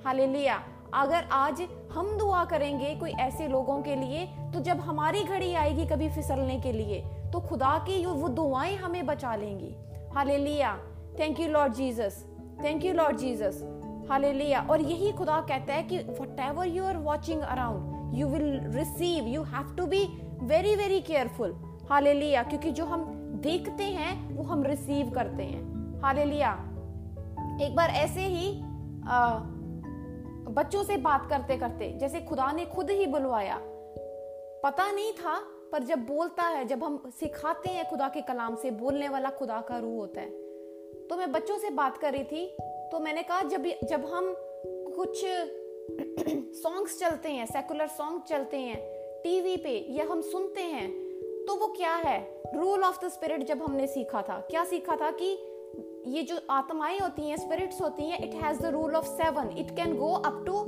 hallelujah. 0.05 0.61
अगर 0.93 1.27
आज 1.31 1.61
हम 1.91 2.17
दुआ 2.17 2.43
करेंगे 2.45 2.93
कोई 2.95 3.11
ऐसे 3.11 3.47
लोगों 3.47 3.81
के 3.81 3.95
लिए 3.95 4.25
तो 4.53 4.59
जब 4.59 4.79
हमारी 4.79 5.23
घड़ी 5.23 5.53
आएगी 5.53 5.85
कभी 5.85 6.09
फिसलने 6.09 6.59
के 6.59 6.71
लिए 6.71 7.01
तो 7.33 7.39
खुदा 7.39 7.77
की 7.87 8.05
वो 8.05 8.27
दुआएँ 8.29 8.75
हमें 8.75 9.05
बचा 9.05 9.35
लेंगी। 9.35 9.75
Hallelujah. 10.15 10.77
Thank 11.19 11.39
you 11.39 11.47
Lord 11.47 11.73
Jesus 11.73 12.25
thank 12.63 12.85
you 12.85 12.93
Lord 12.93 13.17
Jesus 13.17 13.61
hallelujah 14.09 14.61
और 14.69 14.81
यही 14.81 15.11
खुदा 15.11 15.39
कहता 15.41 15.73
है 15.73 15.83
कि 15.83 15.97
whatever 16.39 16.67
you 16.67 16.83
are 16.83 16.97
watching 16.97 17.41
around 17.41 18.15
you 18.15 18.27
will 18.27 18.59
receive 18.65 19.27
you 19.27 19.43
have 19.43 19.75
to 19.75 19.85
be 19.85 20.03
very 20.43 20.75
very 20.75 20.99
careful 21.01 21.53
hallelujah 21.89 22.43
क्योंकि 22.43 22.71
जो 22.71 22.85
हम 22.85 23.05
देखते 23.43 23.83
हैं 23.83 24.35
वो 24.35 24.43
हम 24.43 24.63
रिसीव 24.63 25.11
करते 25.11 25.43
हैं. 25.43 26.01
हालेलुया 26.01 26.51
एक 27.61 27.75
बार 27.75 27.89
ऐसे 27.89 28.21
ही 28.21 28.61
आ, 29.07 29.39
बच्चों 30.49 30.83
से 30.83 30.97
बात 30.97 31.27
करते 31.29 31.57
करते 31.57 31.91
जैसे 31.99 32.19
खुदा 32.19 32.51
ने 32.51 32.65
खुद 32.65 32.89
ही 32.89 33.05
बुलवाया। 33.05 33.57
पता 34.63 34.91
नहीं 34.91 35.11
था 35.11 35.35
पर 35.71 35.83
जब 35.83 36.05
बोलता 36.05 36.43
है 36.43 36.65
जब 36.65 36.83
हम 36.83 37.01
सिखाते 37.19 37.69
हैं 37.69 37.89
खुदा 37.89 38.07
के 38.07 38.21
कलाम 38.21 38.55
से 38.55 38.71
बोलने 38.71 39.09
वाला 39.09 39.29
खुदा 39.29 39.59
का 39.61 39.77
रूह 39.77 39.95
होता 39.95 40.21
है। 40.21 40.29
तो 41.07 41.17
मैं 41.17 41.31
बच्चों 41.31 41.57
से 41.57 41.69
बात 41.69 41.97
कर 41.97 42.13
रही 42.13 42.23
थी 42.23 42.45
तो 42.93 42.99
मैंने 42.99 43.21
कहा, 43.23 43.41
जब 43.41 43.63
जब 43.83 44.05
हम 44.05 44.35
कुछ 44.95 45.21
सॉन्ग्स 46.61 46.99
चलते 46.99 47.29
हैं 47.29 47.45
सेकुलर 47.45 47.87
सॉन्ग 47.87 48.21
चलते 48.21 48.57
हैं 48.57 48.75
टीवी 49.23 49.55
पे 49.57 49.93
या 49.93 50.05
हम 50.11 50.21
सुनते 50.21 50.61
हैं 50.61 50.89
तो 51.47 51.55
वो 51.55 51.67
क्या 51.67 51.95
है? 51.95 52.43
रूल 52.55 52.83
ऑफ़ 52.83 53.05
द 53.05 53.09
स्पिरिट 53.09 53.43
जब 53.43 53.61
हमने 53.63 53.87
सीखा 53.87 54.21
था। 54.21 54.39
क्या 54.51 54.63
सीखा 54.63 54.95
था 54.95 55.11
कि 55.11 55.29
ये 56.07 56.23
जो 56.23 56.37
आत्माएँ 56.49 56.99
होती 56.99 57.21
हैं 57.21 57.37
स्पिरिट्स 57.37 57.81
होती 57.81 58.03
हैं 58.03 58.23
it 58.23 58.33
has 58.33 58.59
the 58.59 58.65
rule 58.65 58.95
of 58.95 59.05
seven 59.05 59.57
it 59.57 59.71
can 59.71 59.95
go 59.97 60.13
up 60.13 60.43
to 60.45 60.59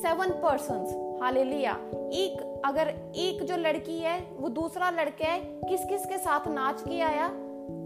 seven 0.00 0.30
person 0.30 1.18
hallelujah 1.22 1.72
एक, 1.94 2.62
अगर 2.64 2.88
एक 3.16 3.42
जो 3.42 3.56
लड़की 3.56 3.98
है, 3.98 4.20
वो 4.36 4.48
दूसरा 4.48 4.90
लड़का 4.90 5.26
है 5.26 5.40
किस 5.40 5.84
किस 5.84 6.06
के 6.06 6.18
साथ 6.18 6.48
नाच 6.48 6.82
के 6.82 7.00
आया? 7.00 7.30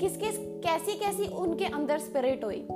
किस 0.00 0.16
किस 0.16 0.38
कैसी 0.38 0.98
कैसी 0.98 1.28
उनके 1.28 1.64
अंदर 1.64 1.98
स्पिरिट 1.98 2.44
हुई? 2.44 2.66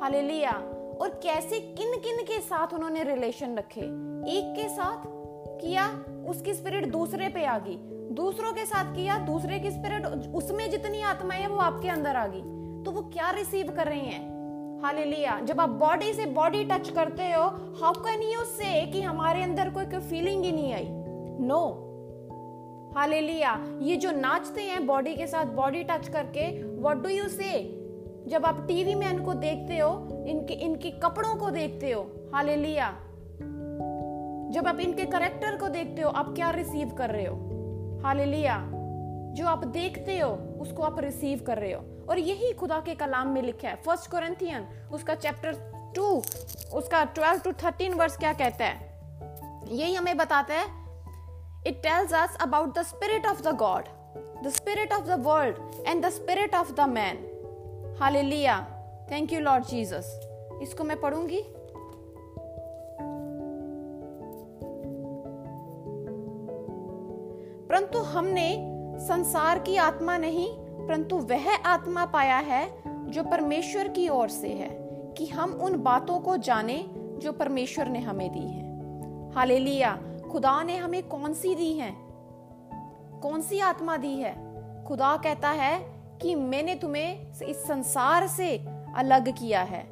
हालेलुया। 0.00 0.52
और 1.00 1.20
कैसे 1.22 1.60
किन 1.60 2.00
किन 2.00 2.16
के 2.22 2.40
साथ 2.40 2.74
उन्होंने 2.74 3.04
रिलेशन 3.04 3.56
रखे? 3.58 3.80
एक 4.30 4.54
के 4.56 4.68
साथ 4.68 4.98
किया, 5.60 6.04
उसकी 6.28 6.54
स्पिरिट 6.54 6.86
दूसरे 6.86 7.28
पे 7.28 7.44
आ 7.44 7.58
गई। 7.58 7.78
दूसरों 8.14 8.52
के 8.52 8.66
साथ 8.66 8.94
किया, 8.94 9.18
दूसरे 9.18 9.58
की 9.58 9.70
स्पिरिट 9.70 10.06
उसमें 10.34 10.70
जितनी 10.70 11.02
आत्माएँ 11.02 11.40
है, 11.40 11.48
वो 11.48 11.56
आपके 11.56 11.88
अंदर 11.88 12.16
आ 12.16 12.26
गई। 12.26 12.40
तो 12.82 12.90
वो 12.90 13.02
क्या 13.02 13.30
रिसीव 13.30 13.72
कर 13.72 13.86
रही 13.86 14.00
हैं? 14.00 14.34
हालेलुया। 14.82 15.40
जब 15.40 15.60
आप 15.60 15.68
बॉडी 15.68 16.12
से 16.12 16.26
बॉडी 16.26 16.64
टच 16.64 16.88
करते 16.88 17.22
हो 17.22 17.42
हाउ 17.80 17.92
कैन 17.92 18.22
यू 18.22 18.40
से 18.40 18.86
कि 18.86 19.02
हमारे 19.02 19.42
अंदर 19.42 19.70
कोई 19.70 19.84
कोई 19.84 20.00
फीलिंग 20.00 20.44
ही 20.44 20.52
नहीं 20.52 20.74
आई? 20.74 20.86
नो. 21.40 21.80
हालेलुया। 22.96 23.78
ये 23.80 23.96
जो 23.96 24.10
नाचते 24.10 24.62
हैं 24.62 24.86
बॉडी 24.86 25.14
के 25.14 25.26
साथ 25.26 25.44
बॉडी 25.44 25.82
टच 25.82 26.08
करके 26.08 26.62
व्हाट 26.62 26.96
डू 26.96 27.08
यू 27.08 27.28
से 27.28 27.83
जब 28.26 28.46
आप 28.46 28.64
टीवी 28.68 28.94
में 28.94 29.10
इनको 29.10 29.34
देखते 29.34 29.78
हो, 29.78 30.08
इनके 30.26 30.54
इनके 30.54 30.90
कपड़ों 30.90 31.34
को 31.34 31.50
देखते 31.50 31.90
हो, 31.90 32.30
हालेलुया। 32.34 32.90
जब 34.50 34.64
आप 34.66 34.80
इनके 34.80 35.04
करेक्टर 35.04 35.56
को 35.56 35.68
देखते 35.68 36.02
हो, 36.02 36.10
आप 36.10 36.28
क्या 36.28 36.50
रिसीव 36.50 36.88
कर 36.88 37.10
रहे 37.10 37.26
हो? 37.26 37.36
हालेलुया। 38.04 38.70
जो 39.34 39.46
आप 39.46 39.64
देखते 39.64 40.18
हो, 40.18 40.30
उसको 40.60 40.82
आप 40.82 41.00
रिसीव 41.00 41.44
कर 41.46 41.58
रहे 41.58 41.72
हो। 41.72 42.06
और 42.10 42.18
यही 42.18 42.52
खुदा 42.52 42.80
के 42.80 42.94
कलाम 42.94 43.28
में 43.28 43.42
लिखा 43.42 43.68
है। 43.68 43.76
फ़र्स्ट 43.76 44.10
कोरिंथियन 44.10 44.88
उसका 44.92 45.14
चैप्टर 45.14 45.72
टू 45.96 46.04
उसका 46.74 47.04
ट्वेल्व 47.04 47.40
टू 47.40 47.52
थर्टीन 47.52 47.94
वर्स 47.94 48.16
क्या 48.16 48.32
कहता 48.32 48.64
है? 48.64 49.00
यही 49.68 49.94
हमें 49.94 50.16
बताता 50.16 50.54
है। 50.54 50.66
It 51.66 51.82
tells 51.82 52.12
us 52.12 52.38
about 52.40 52.78
the 52.78 52.82
spirit 52.82 53.26
of 53.26 53.42
the 53.42 53.56
God 53.56 53.84
the 54.44 54.48
spirit 54.48 54.92
of 54.92 55.04
the 55.04 55.10
world 55.10 55.56
and 55.86 56.06
the 56.06 56.08
spirit 56.08 56.54
of 56.54 56.72
the 56.72 56.80
man 56.80 57.33
hallelujah 58.00 58.60
thank 59.10 59.32
you 59.32 59.40
Lord 59.40 59.64
Jesus 59.64 60.20
इसको 60.62 60.84
मैं 60.84 61.00
पढ़ूँगी? 61.00 61.40
परंतु 67.68 67.98
हमने 67.98 68.70
संसार 69.00 69.58
की 69.58 69.76
आत्मा 69.76 70.18
नहीं, 70.18 70.48
परंतु 70.58 71.16
वह 71.16 71.56
आत्मा 71.56 72.06
पाया 72.06 72.36
है 72.36 72.82
जो 72.86 73.22
परमेश्वर 73.22 73.88
की 73.88 74.08
ओर 74.08 74.28
से 74.28 74.48
है, 74.48 74.68
कि 75.18 75.26
हम 75.26 75.52
उन 75.52 75.82
बातों 75.82 76.20
को 76.20 76.36
जाने 76.36 76.90
जो 77.18 77.32
परमेश्वर 77.32 77.88
ने 77.88 77.98
हमें 77.98 78.32
दी 78.32 78.46
है। 78.48 79.32
हालेलुया 79.32 79.98
खुदा 80.32 80.62
ने 80.62 80.76
हमें 80.76 81.08
कौन 81.08 81.34
सी 81.34 81.54
दी 81.54 81.72
है? 81.72 81.94
कौन 83.22 83.42
सी 83.42 83.60
आत्मा 83.60 83.96
दी 83.96 84.14
है? 84.16 84.34
खुदा 84.84 85.16
कहता 85.16 85.48
है 85.48 85.93
कि 86.22 86.34
मैंने 86.34 86.74
तुम्हें 86.74 87.26
इस 87.42 87.66
संसार 87.66 88.26
से 88.26 88.64
अलग 88.96 89.28
किया 89.28 89.62
है। 89.62 89.86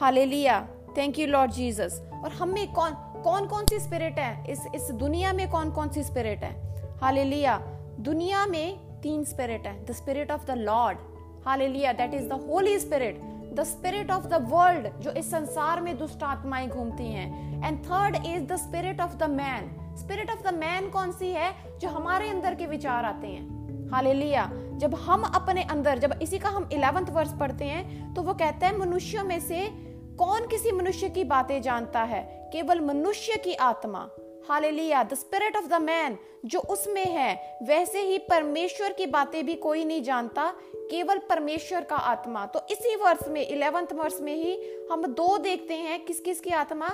Hallelujah. 0.00 0.68
Thank 0.96 1.18
you 1.18 1.26
Lord 1.26 1.50
Jesus 1.50 2.10
और 2.24 2.32
हमें 2.32 2.72
कौन 2.72 2.90
कौन 3.24 3.46
कौन 3.46 3.64
सी 3.66 3.78
स्पिरिट 3.78 4.18
है? 4.18 4.50
इस 4.50 4.66
इस 4.74 4.90
दुनिया 4.90 5.32
में 5.32 5.50
कौन 5.50 5.70
कौन 5.70 5.88
सी 5.88 6.02
स्पिरिट 6.02 6.44
है? 6.44 6.84
हालेलुया। 7.00 7.58
दुनिया 8.00 8.46
में 8.46 8.78
तीन 9.00 9.24
स्पिरिट 9.24 9.66
है। 9.66 9.84
The 9.84 9.92
spirit 9.92 10.30
of 10.30 10.46
the 10.46 10.50
Lord 10.50 10.98
hallelujah. 11.46 11.92
That 11.92 12.14
is 12.14 12.28
the 12.28 12.32
holy 12.32 12.78
spirit 12.78 13.20
the 13.54 13.64
spirit 13.64 14.10
of 14.10 14.24
the 14.24 14.34
world 14.34 15.00
जो 15.00 15.10
इस 15.10 15.30
संसार 15.30 15.80
में 15.80 15.98
दुष्ट 15.98 16.22
आत्माएँ 16.22 16.68
घूमती 16.68 17.12
हैं। 17.12 17.48
And 17.66 17.84
third 17.84 18.16
is 18.26 18.42
the 18.42 18.56
spirit 18.56 19.00
of 19.00 19.16
the 19.16 19.22
man 19.22 19.96
spirit 19.98 20.30
of 20.30 20.50
the 20.50 20.54
man 20.54 20.90
कौन 20.90 21.12
सी 21.12 21.28
है? 21.28 21.78
जो 21.78 21.88
हमारे 21.88 22.28
अंदर 22.28 22.54
के 22.54 22.66
विचार 22.66 23.04
आते 23.04 23.26
हैं। 23.26 23.58
हालेलुया। 23.90 24.50
जब 24.78 24.94
हम 24.94 25.22
अपने 25.22 25.62
अंदर, 25.62 25.98
जब 25.98 26.18
इसी 26.22 26.38
का 26.38 26.48
हम 26.48 26.68
इलेवेंथ 26.72 27.06
वर्ष 27.10 27.30
पढ़ते 27.40 27.64
हैं 27.64 28.14
तो 28.14 28.22
वो 28.22 28.34
कहता 28.34 28.66
है, 28.66 28.78
मनुष्यों 28.78 29.24
में 29.24 29.40
से 29.40 29.68
कौन 30.16 30.46
किसी 30.46 30.72
मनुष्य 30.72 31.08
की 31.08 31.24
बातें 31.24 31.62
जानता 31.62 32.02
है? 32.02 32.50
केवल 32.52 32.80
मनुष्य 32.80 33.36
की 33.36 33.54
आत्मा। 33.54 34.10
Hallelujah. 34.48 35.02
The 35.02 35.14
spirit 35.14 35.56
of 35.56 35.66
the 35.66 35.74
man 35.74 36.18
जो 36.44 36.58
उसमें 36.60 37.04
है, 37.04 37.58
वैसे 37.62 38.00
ही 38.00 38.18
परमेश्वर 38.18 38.92
की 38.92 39.06
बातें 39.06 39.46
भी 39.46 39.54
कोई 39.54 39.84
नहीं 39.84 40.02
जानता, 40.02 40.54
केवल 40.74 41.18
परमेश्वर 41.18 41.80
का 41.80 41.96
आत्मा। 41.96 42.46
तो 42.46 42.60
इसी 42.70 42.96
वर्ष 42.96 43.28
में, 43.28 43.46
इलेवेंथ 43.46 43.86
वर्ष 43.92 44.18
में 44.20 44.34
ही 44.34 44.62
हम 44.92 45.06
दो 45.06 45.38
देखते 45.38 45.74
हैं 45.74 46.04
किस 46.04 46.20
किस 46.20 46.40
की 46.40 46.50
आत्मा? 46.50 46.88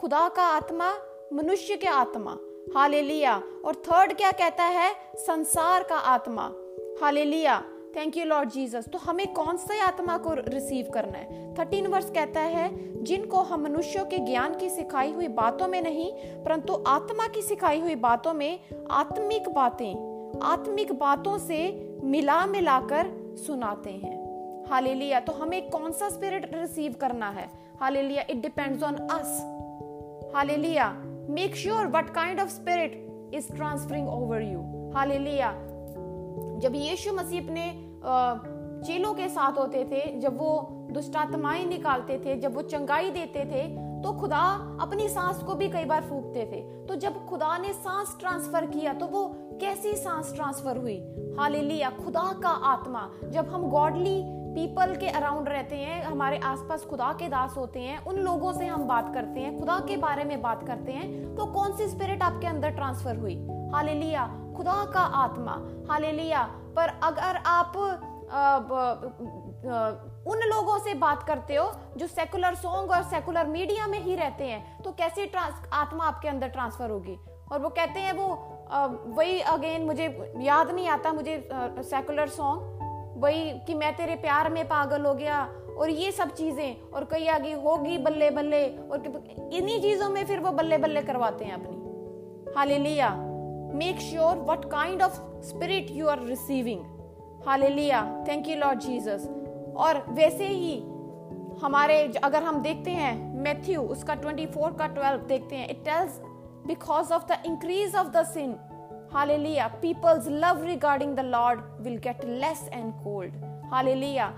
खुदा 0.00 0.28
का 0.28 0.42
आत्मा, 0.42 0.94
मनुष्य 1.32 1.76
के 1.76 1.86
आत्मा। 1.86 2.36
हालेलुया। 2.80 3.42
और 3.64 3.74
थर्ड 3.74 4.12
क्या 4.12 4.32
कहता 4.32 4.64
है? 4.64 4.94
संसार 5.16 5.82
का 5.82 5.96
आत्मा। 5.96 6.52
Hallelujah. 7.02 7.64
Thank 7.96 8.16
you 8.16 8.24
Lord 8.24 8.50
Jesus 8.50 8.88
तो 8.88 8.98
हमें 8.98 9.32
कौन 9.32 9.56
सा 9.56 9.86
आत्मा 9.86 10.18
को 10.18 10.34
रिसीव 10.34 10.90
करना 10.94 11.18
है? 11.18 11.54
थर्टीन 11.54 11.86
वर्ष 11.86 12.10
कहता 12.10 12.40
है, 12.40 12.68
जिनको 13.04 13.40
हम 13.40 13.62
मनुष्यों 13.62 14.04
के 14.04 14.18
ज्ञान 14.18 14.54
की 14.54 14.70
सिखाई 14.70 15.12
हुई 15.12 15.28
बातों 15.28 15.68
में 15.68 15.82
नहीं, 15.82 16.12
परंतु 16.44 16.84
आत्मा 16.86 17.26
की 17.28 17.42
सिखाई 17.42 17.80
हुई 17.80 17.94
बातों 17.94 18.34
में 18.34 18.58
आत्मिक 18.90 19.48
बातें, 19.48 20.40
आत्मिक 20.42 20.92
बातों 20.92 21.38
से 21.38 21.90
मिला 22.04 22.46
मिलाकर 22.46 23.36
सुनाते 23.46 23.90
हैं। 23.90 24.16
हालेलुया। 24.66 25.20
तो 25.20 25.32
हमें 25.32 25.70
कौन 25.70 25.92
सा 25.92 26.08
स्पिरिट 26.08 26.50
रिसीव 26.54 26.94
करना 27.00 27.30
है? 27.30 27.48
Hallelujah. 27.80 28.24
It 28.30 28.36
depends 28.36 28.82
on 28.82 28.94
us 28.94 29.40
hallelujah. 30.36 30.90
Make 31.30 31.56
sure 31.56 31.86
what 31.86 32.10
kind 32.10 32.40
of 32.40 32.48
spirit 32.48 33.06
is 33.34 33.52
transferring 33.52 34.08
over 34.08 34.42
you 34.42 34.92
hallelujah. 34.94 35.65
जब 36.58 36.74
यीशु 36.74 37.12
मसीह 37.14 37.42
अपने 37.42 37.66
चेलों 38.86 39.12
के 39.14 39.28
साथ 39.28 39.58
होते 39.58 39.84
थे, 39.84 40.18
जब 40.20 40.38
वो 40.38 40.68
दुष्टात्माएँ 40.92 41.64
निकालते 41.66 42.18
थे, 42.18 42.36
जब 42.40 42.54
वो 42.54 42.62
चंगाई 42.64 43.10
देते 43.10 43.44
थे 43.44 43.66
तो 43.96 44.12
खुदा 44.12 44.40
अपनी 44.80 45.08
सांस 45.08 45.42
को 45.42 45.54
भी 45.54 45.68
कई 45.68 45.84
बार 45.84 46.02
फूकते 46.02 46.44
थे। 46.44 46.60
तो 46.86 46.94
जब 46.94 47.24
खुदा 47.26 47.56
ने 47.58 47.72
सांस 47.72 48.16
ट्रांसफ़र 48.20 48.66
किया 48.66 48.92
तो 48.92 49.06
वो 49.06 49.26
कैसी 49.60 49.92
सांस 49.94 50.34
ट्रांसफ़र 50.34 50.76
हुई? 50.76 50.98
हालेलुया, 51.38 51.90
खुदा 51.94 52.32
का 52.42 52.48
आत्मा। 52.48 53.08
जब 53.24 53.48
हम 53.48 53.68
गॉडली 53.70 54.22
पीपल 54.54 54.94
के 54.96 55.08
अराउंड 55.08 55.48
रहते 55.48 55.76
हैं, 55.76 56.02
हमारे 56.04 56.38
आसपास 56.44 56.84
खुदा 56.84 57.12
के 57.12 57.28
दास 57.28 57.56
होते 57.56 57.80
हैं, 57.80 58.04
उन 58.04 58.18
लोगों 58.18 58.52
से 58.52 58.66
हम 58.66 58.86
बात 58.88 59.12
करते 59.14 59.40
हैं, 59.40 59.58
खुदा 59.58 59.78
के 59.88 59.96
बारे 59.96 60.24
में 60.24 60.40
बात 60.42 60.66
करते 60.66 60.92
हैं 60.92 61.34
तो 61.36 61.46
कौन 61.52 61.76
सी 61.76 61.88
स्पिरिट 61.88 62.22
आपके 62.22 62.46
अंदर 62.46 62.70
ट्रांसफ़र 62.70 63.16
हुई? 63.16 63.36
हालेलुया 63.74 64.24
खुदा 64.56 64.84
का 64.84 65.00
आत्मा। 65.00 65.52
हालेलुया। 65.90 66.42
पर 66.76 66.88
अगर 67.02 67.36
आप 67.46 67.76
आ, 68.26 68.38
आ, 68.38 69.88
उन 70.26 70.40
लोगों 70.44 70.78
से 70.78 70.94
बात 70.94 71.22
करते 71.22 71.54
हो 71.54 71.70
जो 71.96 72.06
सेकुलर 72.06 72.54
सॉन्ग 72.54 72.90
और 72.90 73.02
सेकुलर 73.02 73.46
मीडिया 73.46 73.86
में 73.86 73.98
ही 73.98 74.14
रहते 74.16 74.44
हैं 74.44 74.82
तो 74.82 74.92
कैसे 74.92 75.30
आत्मा 75.72 76.04
आपके 76.04 76.28
अंदर 76.28 76.48
ट्रांसफ़र 76.48 76.90
होगी? 76.90 77.16
और 77.52 77.60
वो 77.60 77.68
कहते 77.68 78.00
हैं 78.00 78.12
वो 78.12 78.28
वही 79.16 79.40
अगेन 79.40 79.82
मुझे 79.82 80.32
याद 80.40 80.70
नहीं 80.70 80.88
आता 80.88 81.12
मुझे 81.12 81.48
सेकुलर 81.82 82.28
सॉन्ग 82.28 83.14
वही 83.16 83.50
कि 83.60 83.74
मैं 83.74 83.96
तेरे 83.96 84.14
प्यार 84.16 84.50
में 84.52 84.64
पागल 84.64 85.06
हो 85.06 85.14
गया 85.14 85.42
और 85.78 85.90
ये 85.90 86.12
सब 86.12 86.34
चीज़ें 86.34 86.90
और 86.90 87.04
कई 87.04 87.26
आगे 87.26 87.52
होगी 87.52 87.98
बल्ले 87.98 88.30
बल्ले 88.30 88.66
और 88.68 89.06
इन्हीं 89.52 89.80
चीज़ों 89.82 90.08
में 90.08 90.24
फिर 90.26 90.40
वो 90.40 90.50
बल्ले 90.52 90.78
बल्ले 90.78 91.02
करवाते 91.02 91.44
हैं 91.44 91.54
अपनी। 91.54 92.52
Hallelujah. 92.54 93.08
Make 93.74 94.00
sure 94.00 94.34
what 94.36 94.70
kind 94.70 95.02
of 95.02 95.18
spirit 95.42 95.90
you 95.90 96.08
are 96.08 96.20
receiving. 96.20 96.84
Hallelujah 97.46 98.02
thank 98.28 98.48
you 98.48 98.56
Lord 98.56 98.78
Jesus 98.80 99.28
और 99.76 100.04
वैसे 100.08 100.46
ही 100.46 100.76
हमारे 101.62 102.12
अगर 102.24 102.42
हम 102.42 102.60
देखते 102.62 102.90
हैं 102.90 103.14
मैथ्यू 103.42 103.82
उसका 103.82 104.16
24 104.20 104.78
का 104.78 104.88
12 104.94 105.28
देखते 105.28 105.56
हैं 105.56 105.68
it 105.68 105.84
tells 105.84 106.18
because 106.66 107.12
of 107.12 107.26
the 107.26 107.42
increase 107.46 107.96
of 107.96 108.08
the 108.08 108.24
sin 108.24 108.56
hallelujah 109.12 109.68
peoples 109.82 110.28
love 110.28 110.64
regarding 110.64 111.16
the 111.16 111.20
Lord 111.20 111.60
will 111.80 111.96
get 111.96 112.24
less 112.24 112.68
and 112.72 112.92
cold 112.94 113.32
hallelujah 113.72 114.32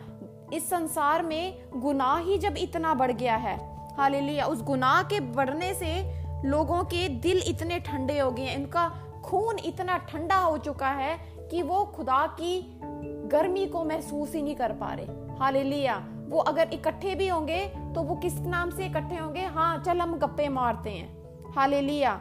इस 0.52 0.68
संसार 0.70 1.22
में 1.22 1.58
गुनाह 1.76 2.18
ही 2.18 2.38
जब 2.38 2.56
इतना 2.58 2.94
बढ़ 2.94 3.12
गया 3.12 3.36
है 3.36 3.58
हालेलुया 3.96 4.46
उस 4.46 4.62
गुनाह 4.62 5.02
के 5.02 5.20
बढ़ने 5.20 5.74
से 5.74 5.96
लोगों 6.44 6.84
के 6.84 7.08
दिल 7.08 7.42
इतने 7.46 7.78
ठंडे 7.80 8.18
हो 8.18 8.30
गए 8.30 8.42
हैं। 8.42 8.56
इनका 8.56 8.90
खून 9.28 9.58
इतना 9.58 9.96
ठंडा 9.98 10.36
हो 10.36 10.58
चुका 10.58 10.88
है 10.88 11.16
कि 11.50 11.62
वो 11.62 11.84
खुदा 11.84 12.26
की 12.26 12.80
गर्मी 13.28 13.66
को 13.66 13.84
महसूस 13.84 14.34
ही 14.34 14.42
नहीं 14.42 14.54
कर 14.54 14.72
पा 14.72 14.92
रहे। 14.92 15.36
हालेलुया। 15.36 15.96
वो 16.28 16.38
अगर 16.38 16.70
इकट्ठे 16.72 17.14
भी 17.14 17.28
होंगे 17.28 17.64
तो 17.94 18.02
वो 18.02 18.14
किस 18.16 18.38
नाम 18.38 18.70
से 18.70 18.86
इकट्ठे 18.86 19.16
होंगे? 19.16 19.40
हाँ 19.40 19.82
चल 19.86 19.98
हम 19.98 20.18
गप्पे 20.18 20.48
मारते 20.48 20.90
हैं। 20.90 21.52
हालेलुया। 21.52 22.20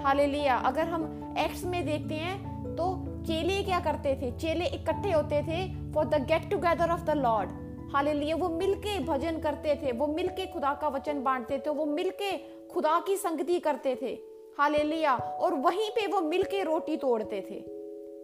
हालेलुया। 0.00 0.56
अगर 0.56 0.84
हम 0.84 1.34
एक्स 1.38 1.64
में 1.64 1.84
देखते 1.86 2.14
हैं 2.14 2.76
तो 2.76 2.94
चेले 3.26 3.62
क्या 3.62 3.80
करते 3.80 4.14
थे? 4.22 4.30
चेले 4.30 4.66
इकट्ठे 4.66 5.12
होते 5.12 5.42
थे 5.42 5.92
for 5.92 6.04
the 6.04 6.24
get 6.24 6.50
together 6.50 6.90
of 6.90 7.04
the 7.04 7.10
Lord 7.10 7.50
hallelujah. 7.94 8.36
वो 8.36 8.48
मिलके 8.48 8.98
भजन 9.04 9.38
करते 9.38 9.74
थे। 9.74 9.92
वो 9.92 10.06
मिलके 10.06 10.46
खुदा 10.46 10.72
का 10.74 10.88
वचन 10.88 11.22
बांटते 11.22 11.58
थे। 11.58 11.70
वो 11.70 11.86
मिलके 11.86 12.36
खुदा 12.68 12.98
की 13.06 13.16
संगति 13.16 13.58
करते 13.58 13.94
थे। 14.02 14.27
हालेलुया। 14.58 15.14
और 15.14 15.54
वहीं 15.54 15.90
पे 15.90 16.06
वो 16.06 16.20
मिलके 16.20 16.62
रोटी 16.62 16.96
तोड़ते 16.96 17.40
थे। 17.50 17.54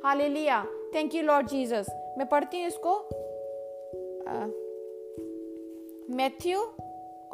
Hallelujah. 0.05 0.65
Thank 0.95 1.15
you 1.15 1.23
Lord 1.23 1.47
Jesus 1.47 1.87
मैं 2.19 2.29
पढ़ती 2.29 2.61
हूँ 2.61 2.67
इसको। 2.67 2.99
मैथ्यू 6.15 6.61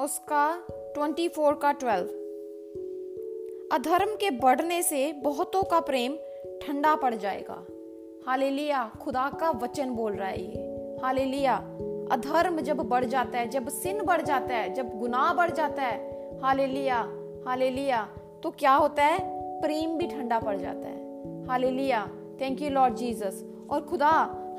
उसका 0.05 0.67
ट्वेंटी 0.71 1.29
फोर 1.29 1.55
का 1.55 1.73
ट्वेल्व। 1.73 2.07
अधर्म 3.73 4.15
के 4.15 4.31
बढ़ने 4.31 4.83
से 4.83 5.13
बहुतों 5.13 5.63
का 5.63 5.81
प्रेम 5.81 6.17
ठंडा 6.63 6.95
पड़ 6.95 7.15
जाएगा। 7.15 7.67
हालेलुया। 8.27 8.93
खुदा 9.03 9.31
का 9.41 9.51
वचन 9.51 9.91
बोल 9.91 10.13
रहा 10.13 10.29
है 10.29 10.43
ये। 10.43 10.63
हालेलुया। 11.03 11.57
अधर्म 12.13 12.61
जब 12.61 12.77
बढ़ 12.77 13.05
जाता 13.05 13.39
है, 13.39 13.49
जब 13.49 13.69
सिन 13.69 14.03
बढ़ 14.03 14.23
जाता 14.23 14.55
है, 14.55 14.75
जब 14.75 14.99
गुनाह 14.99 15.35
बढ़ 15.35 15.51
जाता 15.51 15.83
है। 15.83 15.99
हालेलुया। 16.41 16.99
हालेलुया। 17.47 18.09
तो 18.43 18.51
क्या 18.51 18.75
होता 18.75 19.05
है? 19.05 19.19
प्रेम 19.61 19.97
भी 19.97 20.07
ठंडा 20.07 20.39
पड़ 20.39 20.57
जाता 20.57 20.89
है। 20.89 21.47
हाले 21.49 21.71
लिया 21.71 22.07
थैंक 22.41 22.63
यू 22.63 22.71
लॉर्ड 22.71 22.95
जीसस 22.95 23.45
और 23.71 23.81
खुदा 23.81 24.11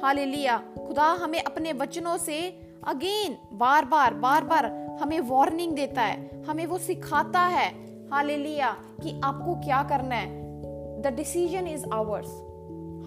हाले 0.04 0.26
लिया 0.26 0.58
खुदा 0.58 1.04
हमें 1.04 1.41
अपने 1.44 1.74
वचनों 1.74 2.17
से 2.17 2.39
अगेन 2.88 3.38
बार 3.54 3.86
बार 3.86 4.13
बार 4.13 4.44
बार 4.44 4.65
हमें 5.02 5.20
वार्निंग 5.20 5.72
देता 5.74 6.02
है। 6.02 6.44
हमें 6.44 6.65
वो 6.65 6.78
सिखाता 6.78 7.39
है 7.39 7.70
हाले 8.10 8.38
लिया 8.38 8.72
कि 9.04 9.20
आपको 9.24 9.56
क्या 9.56 9.84
करना 9.84 10.15
है। 10.15 11.02
The 11.02 11.08
decision 11.08 11.67
is 11.67 11.86
ours 11.94 12.28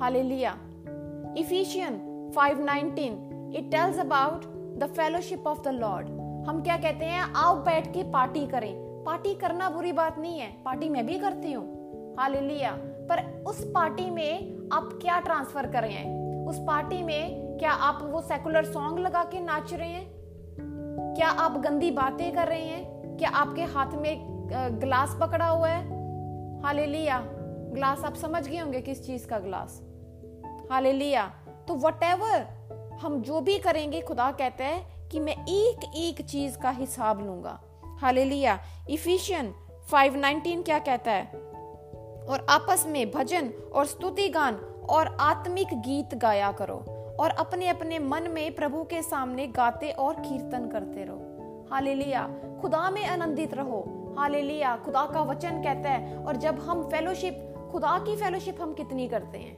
hallelujah 0.22 0.56
Ephesian 1.38 1.98
5:19 2.34 3.56
it 3.56 3.70
tells 3.70 3.98
about 3.98 4.44
the 4.78 4.92
fellowship 4.96 5.46
of 5.46 5.62
the 5.62 5.68
Lord 5.68 6.08
हम 6.48 6.62
क्या 6.62 6.76
कहते 6.76 7.04
हैं? 7.04 7.20
आओ 7.20 7.54
बैठ 7.56 7.86
के 7.86 8.02
पार्टी 8.02 8.46
करें। 8.46 8.93
पार्टी 9.06 9.34
करना 9.34 9.70
बुरी 9.70 9.92
बात 9.92 10.18
नहीं 10.18 10.38
है। 10.38 10.62
पार्टी 10.64 10.88
मैं 10.88 11.06
भी 11.06 11.18
करती 11.18 11.52
हूँ। 11.52 11.74
हाल 12.20 12.34
पर 13.08 13.44
उस 13.46 13.64
पार्टी 13.64 14.10
में 14.10 14.36
आप 14.72 14.98
क्या 15.02 15.20
ट्रांसफ़र 15.20 15.66
कर? 15.66 15.82
रहे 15.82 15.92
हैं 15.92 16.46
उस 16.46 16.58
पार्टी 16.58 17.02
में 17.02 17.56
क्या 17.58 17.70
आप 17.70 17.98
वो 18.02 18.20
सेकुलर 18.20 18.64
सॉन्ग 18.64 18.98
लगा 18.98 19.24
के 19.24 19.40
नाच 19.40 19.74
रहे 19.74 19.88
हैं? 19.88 20.14
क्या 21.16 21.28
आप 21.28 21.58
गंदी 21.58 21.90
बातें 21.90 22.34
कर 22.34 22.48
रहे 22.48 22.62
हैं? 22.62 23.16
क्या 23.16 23.30
आपके 23.30 23.62
हाथ 23.62 23.92
में 23.92 24.24
ग्लास 24.80 25.18
पकड़ा 25.20 25.48
हुआ 25.48 25.68
है? 25.68 25.84
हाले 26.62 26.86
लिया। 26.86 27.20
ग्लास, 27.74 28.04
आप 28.04 28.14
समझ 28.14 28.48
गए 28.48 28.58
होंगे 28.58 28.80
किस 28.80 29.06
चीज़ 29.06 29.26
का 29.26 29.38
ग्लास। 29.38 29.82
हाले 30.70 30.92
लिया। 30.92 31.26
तो 31.68 31.74
वट 31.74 32.04
हम 33.02 33.22
जो 33.22 33.40
भी 33.40 33.58
करेंगे, 33.58 34.00
खुदा 34.00 34.30
कहता 34.30 34.64
है 34.64 35.08
कि 35.08 35.20
मैं 35.20 35.32
एक 35.32 35.92
एक 35.96 36.26
चीज़ 36.26 36.58
का 36.58 36.70
हिसाब 36.70 37.26
लूँगा। 37.26 37.60
हालेलुया। 38.04 38.60
इफिशियन 38.90 39.54
5:19 39.90 40.62
क्या 40.62 40.78
कहता 40.78 41.12
है? 41.12 41.24
और 42.24 42.46
आपस 42.50 42.84
में 42.88 43.10
भजन 43.10 43.48
और 43.74 43.86
स्तुति 43.86 44.28
गान 44.28 44.54
और 44.90 45.16
आत्मिक 45.20 45.68
गीत 45.74 46.14
गाया 46.14 46.52
करो 46.52 46.76
और 47.20 47.30
अपने 47.30 47.68
अपने 47.68 47.98
मन 47.98 48.22
में 48.22 48.54
प्रभु 48.54 48.84
के 48.84 49.02
सामने 49.02 49.46
गाते 49.46 49.90
और 49.90 50.14
कीर्तन 50.14 50.68
करते 50.68 51.04
रहो। 51.04 51.66
हालेलुया। 51.70 52.30
खुदा 52.60 52.90
में 52.90 53.06
आनंदित 53.06 53.54
रहो। 53.54 54.14
हालेलुया। 54.18 54.76
खुदा 54.76 55.06
का 55.06 55.20
वचन 55.20 55.62
कहता 55.62 55.90
है, 55.90 56.16
और 56.16 56.36
जब 56.36 56.58
हम 56.60 56.82
फेलोशिप 56.82 57.54
खुदा 57.72 57.98
की 57.98 58.16
फेलोशिप 58.16 58.62
हम 58.62 58.74
कितनी 58.74 59.08
करते 59.08 59.38
हैं? 59.38 59.56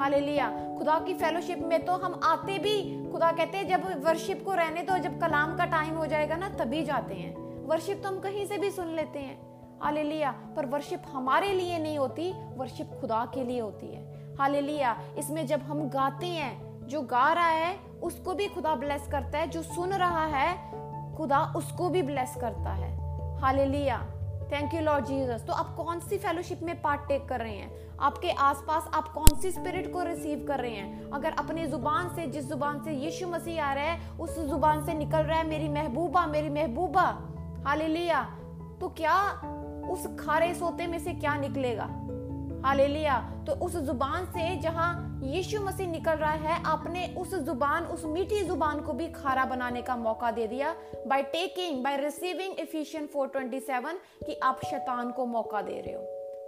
हालेलुया। 0.00 0.74
खुदा 0.78 0.98
की 0.98 1.14
फेलोशिप 1.14 1.58
में 1.58 1.84
तो 1.84 1.92
हम 1.92 2.20
आते 2.24 2.58
भी, 2.58 3.08
खुदा 3.12 3.32
कहते 3.32 3.58
हैं, 3.58 3.66
जब 3.68 4.06
वर्शिप 4.06 4.44
को 4.44 4.54
रहने 4.54 4.82
तो 4.82 4.98
जब 4.98 5.20
कलाम 5.20 5.56
का 5.56 5.64
टाइम 5.64 5.94
हो 5.94 6.06
जाएगा 6.06 6.36
ना, 6.36 6.48
तभी 6.48 6.82
जाते 6.82 7.14
हैं। 7.14 7.47
वर्शिप 7.68 8.02
तो 8.02 8.08
हम 8.08 8.18
कहीं 8.20 8.46
से 8.46 8.58
भी 8.58 8.70
सुन 8.70 8.86
लेते 8.86 9.18
हैं। 9.18 9.36
हालेलुया 9.82 10.30
पर 10.56 10.66
वर्शिप 10.66 11.02
हमारे 11.12 11.52
लिए 11.52 11.78
नहीं 11.78 11.98
होती 11.98 12.32
वर्शिप 12.56 12.90
खुदा 13.00 13.24
के 13.34 13.44
लिए 13.44 13.60
होती 13.60 13.86
है। 13.86 14.36
हालेलुया 14.36 14.96
इसमें 15.18 15.46
जब 15.46 15.60
हम 15.60 15.88
गाते 15.88 16.26
हैं, 16.26 16.86
जो 16.86 17.02
गा 17.02 17.32
रहा 17.32 17.48
है, 17.48 17.76
उसको 18.02 18.34
भी 18.34 18.46
खुदा 18.48 18.74
ब्लेस 18.74 19.08
करता 19.12 19.38
है, 19.38 19.48
जो 19.50 19.62
सुन 19.62 19.92
रहा 19.92 20.24
है, 20.26 20.56
खुदा 21.16 21.52
उसको 21.56 21.88
भी 21.88 22.02
ब्लेस 22.02 22.34
करता 22.40 22.72
है। 22.72 22.90
Hallelujah 23.40 23.98
thank 24.52 24.74
you 24.74 24.80
Lord 24.80 25.04
Jesus 25.04 25.44
तो 25.46 25.52
आप 25.52 25.74
कौन 25.76 26.00
सी 26.00 26.18
फेलोशिप 26.18 26.60
में 26.62 26.80
पार्ट 26.82 27.00
टेक 27.08 27.28
कर 27.28 27.40
रहे 27.40 27.56
हैं? 27.56 27.98
आपके 28.00 28.30
आसपास 28.30 28.90
आप 28.94 29.08
कौन 29.08 29.40
सी 29.40 29.50
स्पिरिट 29.50 29.92
को 29.92 30.02
रिसीव 30.02 30.44
कर 30.48 30.60
रहे 30.60 30.70
हैं? 30.70 31.10
अगर 31.10 31.32
अपनी 31.32 31.66
ज़ुबान 31.66 32.08
से, 32.08 32.26
जिस 32.26 32.48
ज़ुबान 32.48 32.82
से 32.84 32.92
यीशु 32.92 33.26
मसीह 33.26 33.64
आ 33.64 33.72
रहा 33.72 33.84
है, 33.84 34.18
उस 34.20 34.38
ज़ुबान 34.38 34.84
से 34.86 34.94
निकल 34.94 35.18
रहा 35.18 35.38
है, 35.38 35.46
मेरी 35.46 35.68
महबूबा 35.68 36.26
मेरी 36.26 36.50
महबूबा। 36.50 37.34
हालेलुया। 37.66 38.22
तो 38.80 38.88
क्या 38.88 39.32
उस 39.90 40.06
खारे 40.20 40.54
सोते 40.54 40.86
में 40.86 40.98
से 40.98 41.12
क्या 41.12 41.36
निकलेगा? 41.36 41.84
हालेलुया। 42.68 43.44
तो 43.46 43.52
उस 43.52 43.76
ज़ुबान 43.76 44.24
से 44.24 44.56
जहाँ 44.56 45.20
यीशु 45.22 45.60
मसीह 45.60 45.86
निकल 45.86 46.12
रहा 46.12 46.30
है, 46.30 46.64
आपने 46.64 47.14
उस 47.18 47.34
ज़ुबान, 47.34 47.84
उस 47.84 48.04
मीठी 48.04 48.42
ज़ुबान 48.44 48.80
को 48.80 48.92
भी 48.92 49.06
खारा 49.06 49.44
बनाने 49.44 49.82
का 49.82 49.96
मौका 49.96 50.30
दे 50.30 50.46
दिया 50.46 50.74
by 51.06 51.22
taking 51.22 51.84
by 51.84 51.96
receiving 51.96 52.54
Ephesian 52.58 53.06
427 53.06 53.98
कि 54.26 54.40
आप 54.42 54.60
शैतान 54.64 55.10
को 55.10 55.26
मौका 55.26 55.62
दे 55.62 55.80
रहे 55.80 55.94
हो। 55.94 56.02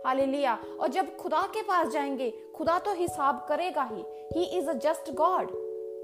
हालेलुया। 0.07 0.59
और 0.81 0.89
जब 0.89 1.17
खुदा 1.17 1.43
के 1.43 1.63
पास 1.63 1.89
जाएँगे, 1.89 2.35
खुदा 2.57 2.79
तो 2.79 2.95
हिसाब 2.95 3.47
करेगा 3.49 3.91
ही। 3.93 4.05
He 4.37 4.45
is 4.45 4.71
a 4.71 4.73
just 4.73 5.15
God 5.15 5.51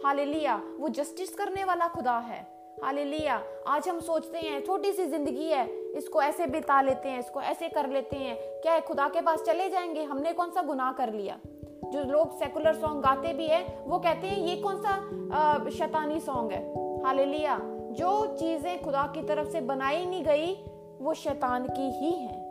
hallelujah. 0.07 0.63
वो 0.79 0.89
जस्टिस 0.89 1.35
करने 1.35 1.65
वाला 1.65 1.89
खुदा 1.89 2.19
है। 2.19 2.56
हालेलुया। 2.85 3.43
आज 3.67 3.89
हम 3.89 4.01
सोचते 4.01 4.39
हैं, 4.39 4.65
छोटी 4.65 4.93
सी 4.93 5.07
ज़िंदगी 5.07 5.45
है, 5.45 5.67
इसको 5.93 6.23
ऐसे 6.23 6.47
बिता 6.47 6.81
लेते 6.83 7.09
हैं, 7.09 7.19
इसको 7.19 7.41
ऐसे 7.43 7.69
कर 7.69 7.89
लेते 7.91 8.17
हैं। 8.17 8.37
क्या 8.63 8.73
है, 8.73 8.81
खुदा 8.81 9.09
के 9.09 9.21
पास 9.21 9.43
चले 9.43 9.69
जाएँगे? 9.69 10.03
हमने 10.03 10.33
कौन 10.33 10.51
सा 10.51 10.63
गुनाह 10.63 10.93
कर 10.93 11.13
लिया? 11.13 11.39
जो 11.85 12.05
लोग 12.05 12.39
सेकुलर 12.39 12.75
सॉन्ग 12.75 13.03
गाते 13.03 13.33
भी 13.33 13.47
है, 13.47 13.83
वो 13.87 13.99
कहते 13.99 14.27
हैं, 14.27 14.39
ये 14.39 14.57
कौन 14.57 14.77
सा 14.77 15.71
शैतानी 15.71 16.21
सॉन्ग 16.21 16.53
है? 16.53 16.73
हालेलुया। 17.05 17.61
जो 17.93 18.37
चीज़ें 18.37 18.83
खुदा 18.83 19.13
की 19.15 19.23
तरफ़ 19.23 19.49
से 19.49 19.61
बनाई 19.61 20.07
नहीं 20.07 20.25
गई, 20.25 20.55
वो 21.01 21.15
शैतान 21.15 21.67
की 21.69 21.91
ही 21.91 22.13
है। 22.13 22.47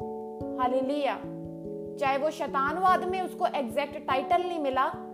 हालेलुया। 0.58 1.16
चाहे 2.00 2.18
वो 2.18 2.30
शैतानवाद 2.32 3.04
में 3.04 3.22
उसको 3.22 3.46
एग्जैक्ट 3.46 4.08
टाइटल 4.08 4.44
नहीं 4.44 4.60
मिला 4.60 5.05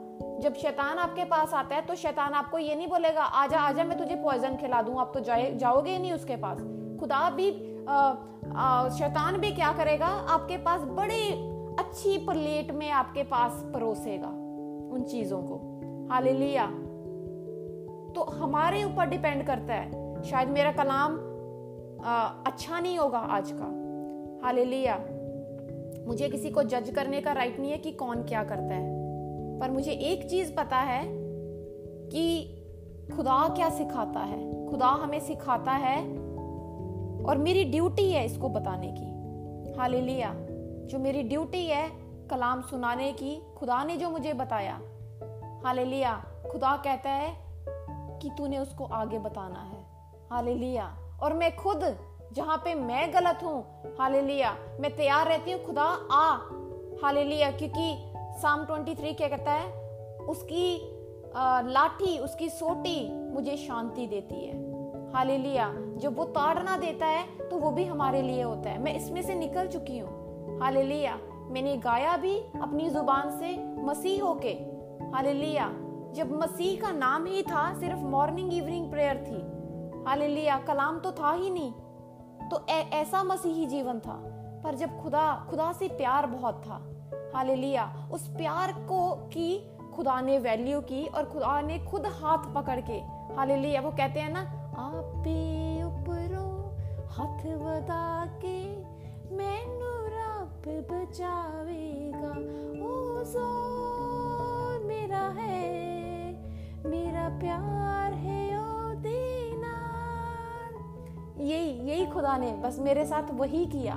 जब 0.41 0.53
शैतान 0.55 0.97
आपके 0.97 1.23
पास 1.25 1.53
आता 1.53 1.75
है 1.75 1.81
तो 1.81 1.95
शैतान 1.95 2.33
आपको 2.33 2.57
ये 2.57 2.75
नहीं 2.75 2.87
बोलेगा 2.87 3.23
आजा 3.39 3.59
आजा 3.59 3.83
मैं 3.83 3.97
तुझे 3.97 4.15
पॉइजन 4.15 4.55
खिला 4.57 4.81
दूँ 4.81 4.99
आप 4.99 5.11
तो 5.13 5.19
जाए 5.19 5.51
जाओगे 5.55 5.97
नहीं 5.97 6.13
उसके 6.13 6.35
पास। 6.35 6.57
खुदा 6.99 7.29
भी 7.29 7.49
शैतान 8.97 9.37
भी 9.37 9.51
क्या 9.51 9.71
करेगा? 9.73 10.07
आपके 10.07 10.57
पास 10.57 10.81
बड़ी 10.91 11.29
अच्छी 11.79 12.17
प्लेट 12.25 12.71
में 12.71 12.89
आपके 12.91 13.23
पास 13.25 13.63
परोसेगा 13.73 14.27
उन 14.93 15.03
चीज़ों 15.03 15.41
को। 15.41 15.55
हालेलुया। 16.11 16.65
तो 18.15 18.23
हमारे 18.33 18.83
ऊपर 18.83 19.05
डिपेंड 19.05 19.45
करता 19.47 19.73
है। 19.73 20.23
शायद 20.23 20.49
मेरा 20.49 20.71
कलाम 20.73 21.19
आ, 22.01 22.13
अच्छा 22.47 22.79
नहीं 22.79 22.97
होगा 22.97 23.19
आज 23.31 23.51
का। 23.51 23.65
हालेलुया। 24.45 24.95
मुझे 26.07 26.29
किसी 26.29 26.49
को 26.49 26.63
जज 26.65 26.91
करने 26.95 27.21
का 27.21 27.31
राइट 27.31 27.59
नहीं 27.59 27.71
है 27.71 27.77
कि 27.77 27.91
कौन 27.93 28.23
क्या 28.23 28.43
करता 28.43 28.73
है। 28.75 29.00
पर 29.61 29.71
मुझे 29.71 29.91
एक 29.91 30.29
चीज़ 30.29 30.55
पता 30.55 30.77
है 30.77 31.05
कि 32.09 32.57
खुदा 33.15 33.47
क्या 33.47 33.69
सिखाता 33.69 34.19
है। 34.19 34.69
खुदा 34.69 34.87
हमें 34.87 35.19
सिखाता 35.19 35.71
है 35.71 36.01
और 37.25 37.37
मेरी 37.37 37.63
ड्यूटी 37.63 38.11
है 38.11 38.25
इसको 38.25 38.49
बताने 38.49 38.87
की। 38.87 39.11
हाल 39.79 39.91
जो 40.87 40.99
मेरी 40.99 41.23
ड्यूटी 41.23 41.65
है 41.65 41.89
कलाम 42.27 42.61
सुनाने 42.61 43.11
की, 43.11 43.41
खुदा 43.57 43.83
ने 43.83 43.97
जो 43.97 44.09
मुझे 44.09 44.33
बताया। 44.33 44.73
हाल 45.65 45.77
खुदा 46.51 46.77
कहता 46.77 47.09
है 47.09 47.35
कि 48.19 48.29
तूने 48.37 48.57
उसको 48.57 48.85
आगे 48.85 49.19
बताना 49.19 49.59
है। 49.59 49.85
हाल 50.31 50.77
और 51.23 51.33
मैं 51.33 51.55
खुद, 51.55 51.97
जहाँ 52.33 52.57
पे 52.57 52.75
मैं 52.75 53.13
गलत 53.13 53.39
हूँ 53.43 53.65
हाल 53.99 54.13
मैं 54.81 54.95
तैयार 54.95 55.27
रहती 55.27 55.51
हूँ, 55.51 55.63
खुदा 55.63 55.83
आ। 56.11 56.35
हाल 57.03 57.15
क्योंकि 57.51 58.10
साम 58.41 58.65
23 58.65 59.13
क्या 59.13 59.27
कहता 59.27 59.51
है? 59.51 59.71
उसकी 60.19 60.81
लाठी, 61.67 62.17
उसकी 62.17 62.49
सोटी 62.49 63.13
मुझे 63.33 63.57
शांति 63.57 64.07
देती 64.07 64.45
है। 64.45 64.71
हालेलुया। 65.13 65.73
जब 65.97 66.17
वो 66.17 66.25
ताड़ना 66.25 66.77
देता 66.77 67.05
है 67.05 67.49
तो 67.49 67.57
वो 67.57 67.71
भी 67.71 67.85
हमारे 67.85 68.21
लिए 68.21 68.41
होता 68.41 68.69
है। 68.69 68.81
मैं 68.81 68.95
इसमें 68.95 69.21
से 69.21 69.35
निकल 69.35 69.67
चुकी 69.67 69.99
हूँ। 69.99 70.59
हालेलुया। 70.59 71.17
मैंने 71.49 71.77
गाया 71.77 72.17
भी 72.17 72.37
अपनी 72.37 72.89
ज़ुबान 72.89 73.31
से 73.31 73.57
मसीह 73.83 74.23
होके। 74.23 74.53
हालेलुया। 75.13 75.67
जब 76.13 76.31
मसीह 76.31 76.81
का 76.81 76.91
नाम 76.91 77.25
ही 77.25 77.43
था, 77.43 77.79
सिर्फ़ 77.79 77.99
मॉर्निंग 77.99 78.53
इवनिंग 78.53 78.91
प्रेयर 78.91 79.17
थी। 79.27 79.39
हालेलुया। 80.09 80.57
कलाम 80.59 80.99
तो 80.99 81.11
था 81.11 81.31
ही 81.31 81.49
नहीं। 81.49 81.71
तो 82.49 82.65
ऐसा 82.67 83.23
मसीही 83.23 83.65
जीवन 83.65 83.99
था। 83.99 84.21
पर 84.63 84.75
जब 84.75 85.01
खुदा 85.03 85.47
खुदा 85.49 85.71
से 85.73 85.87
प्यार 85.87 86.25
बहुत 86.27 86.61
था 86.61 86.79
हालेलुया। 87.35 88.09
उस 88.11 88.27
प्यार 88.27 88.71
को 88.71 89.11
की, 89.11 89.77
खुदा 89.95 90.21
ने 90.21 90.37
वैल्यू 90.39 90.81
की 90.81 91.05
और 91.05 91.25
खुदा 91.25 91.61
ने 91.61 91.79
खुद 91.79 92.05
हाथ 92.05 92.53
पकड़ 92.55 92.79
के। 92.81 92.99
हालेलुया। 93.35 93.81
वो 93.81 93.91
कहते 93.91 94.19
हैं 94.19 94.29
ना 94.29 94.41
आपे 94.77 95.83
उपरो 95.83 96.47
हाथ 97.09 97.45
वदा 97.45 98.25
के 98.45 98.57
मैनू 99.35 99.91
रब 100.07 100.87
बचावेगा। 100.91 102.29
ओ 102.85 103.23
ज़ोर 103.23 104.83
मेरा 104.85 105.23
है, 105.37 105.69
मेरा 106.85 107.27
प्यार 107.29 108.13
है, 108.13 108.59
ओ 108.59 108.93
देना। 108.93 109.73
यही 111.39 111.69
यही 111.89 112.05
खुदा 112.05 112.37
ने 112.37 112.51
बस 112.51 112.79
मेरे 112.79 113.05
साथ 113.05 113.31
वही 113.31 113.65
किया। 113.65 113.93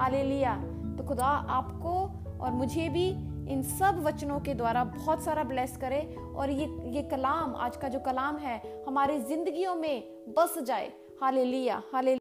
हालेलुया। 0.00 0.54
तो 0.98 1.04
खुदा 1.04 1.26
आपको 1.26 1.94
और 2.40 2.52
मुझे 2.52 2.88
भी 2.88 3.08
इन 3.52 3.62
सब 3.78 4.02
वचनों 4.04 4.38
के 4.40 4.54
द्वारा 4.54 4.84
बहुत 4.84 5.24
सारा 5.24 5.44
ब्लेस 5.44 5.76
करे 5.76 6.00
और 6.36 6.50
ये 6.50 6.66
ये 6.90 7.02
कलाम, 7.02 7.54
आज 7.56 7.76
का 7.76 7.88
जो 7.88 8.00
कलाम 8.00 8.36
है, 8.36 8.60
हमारी 8.86 9.18
जिंदगियों 9.18 9.74
में 9.74 10.24
बस 10.28 10.58
जाए। 10.58 10.92
हाले 11.20 11.44
लिया 11.44 11.82
हाले 11.92 12.16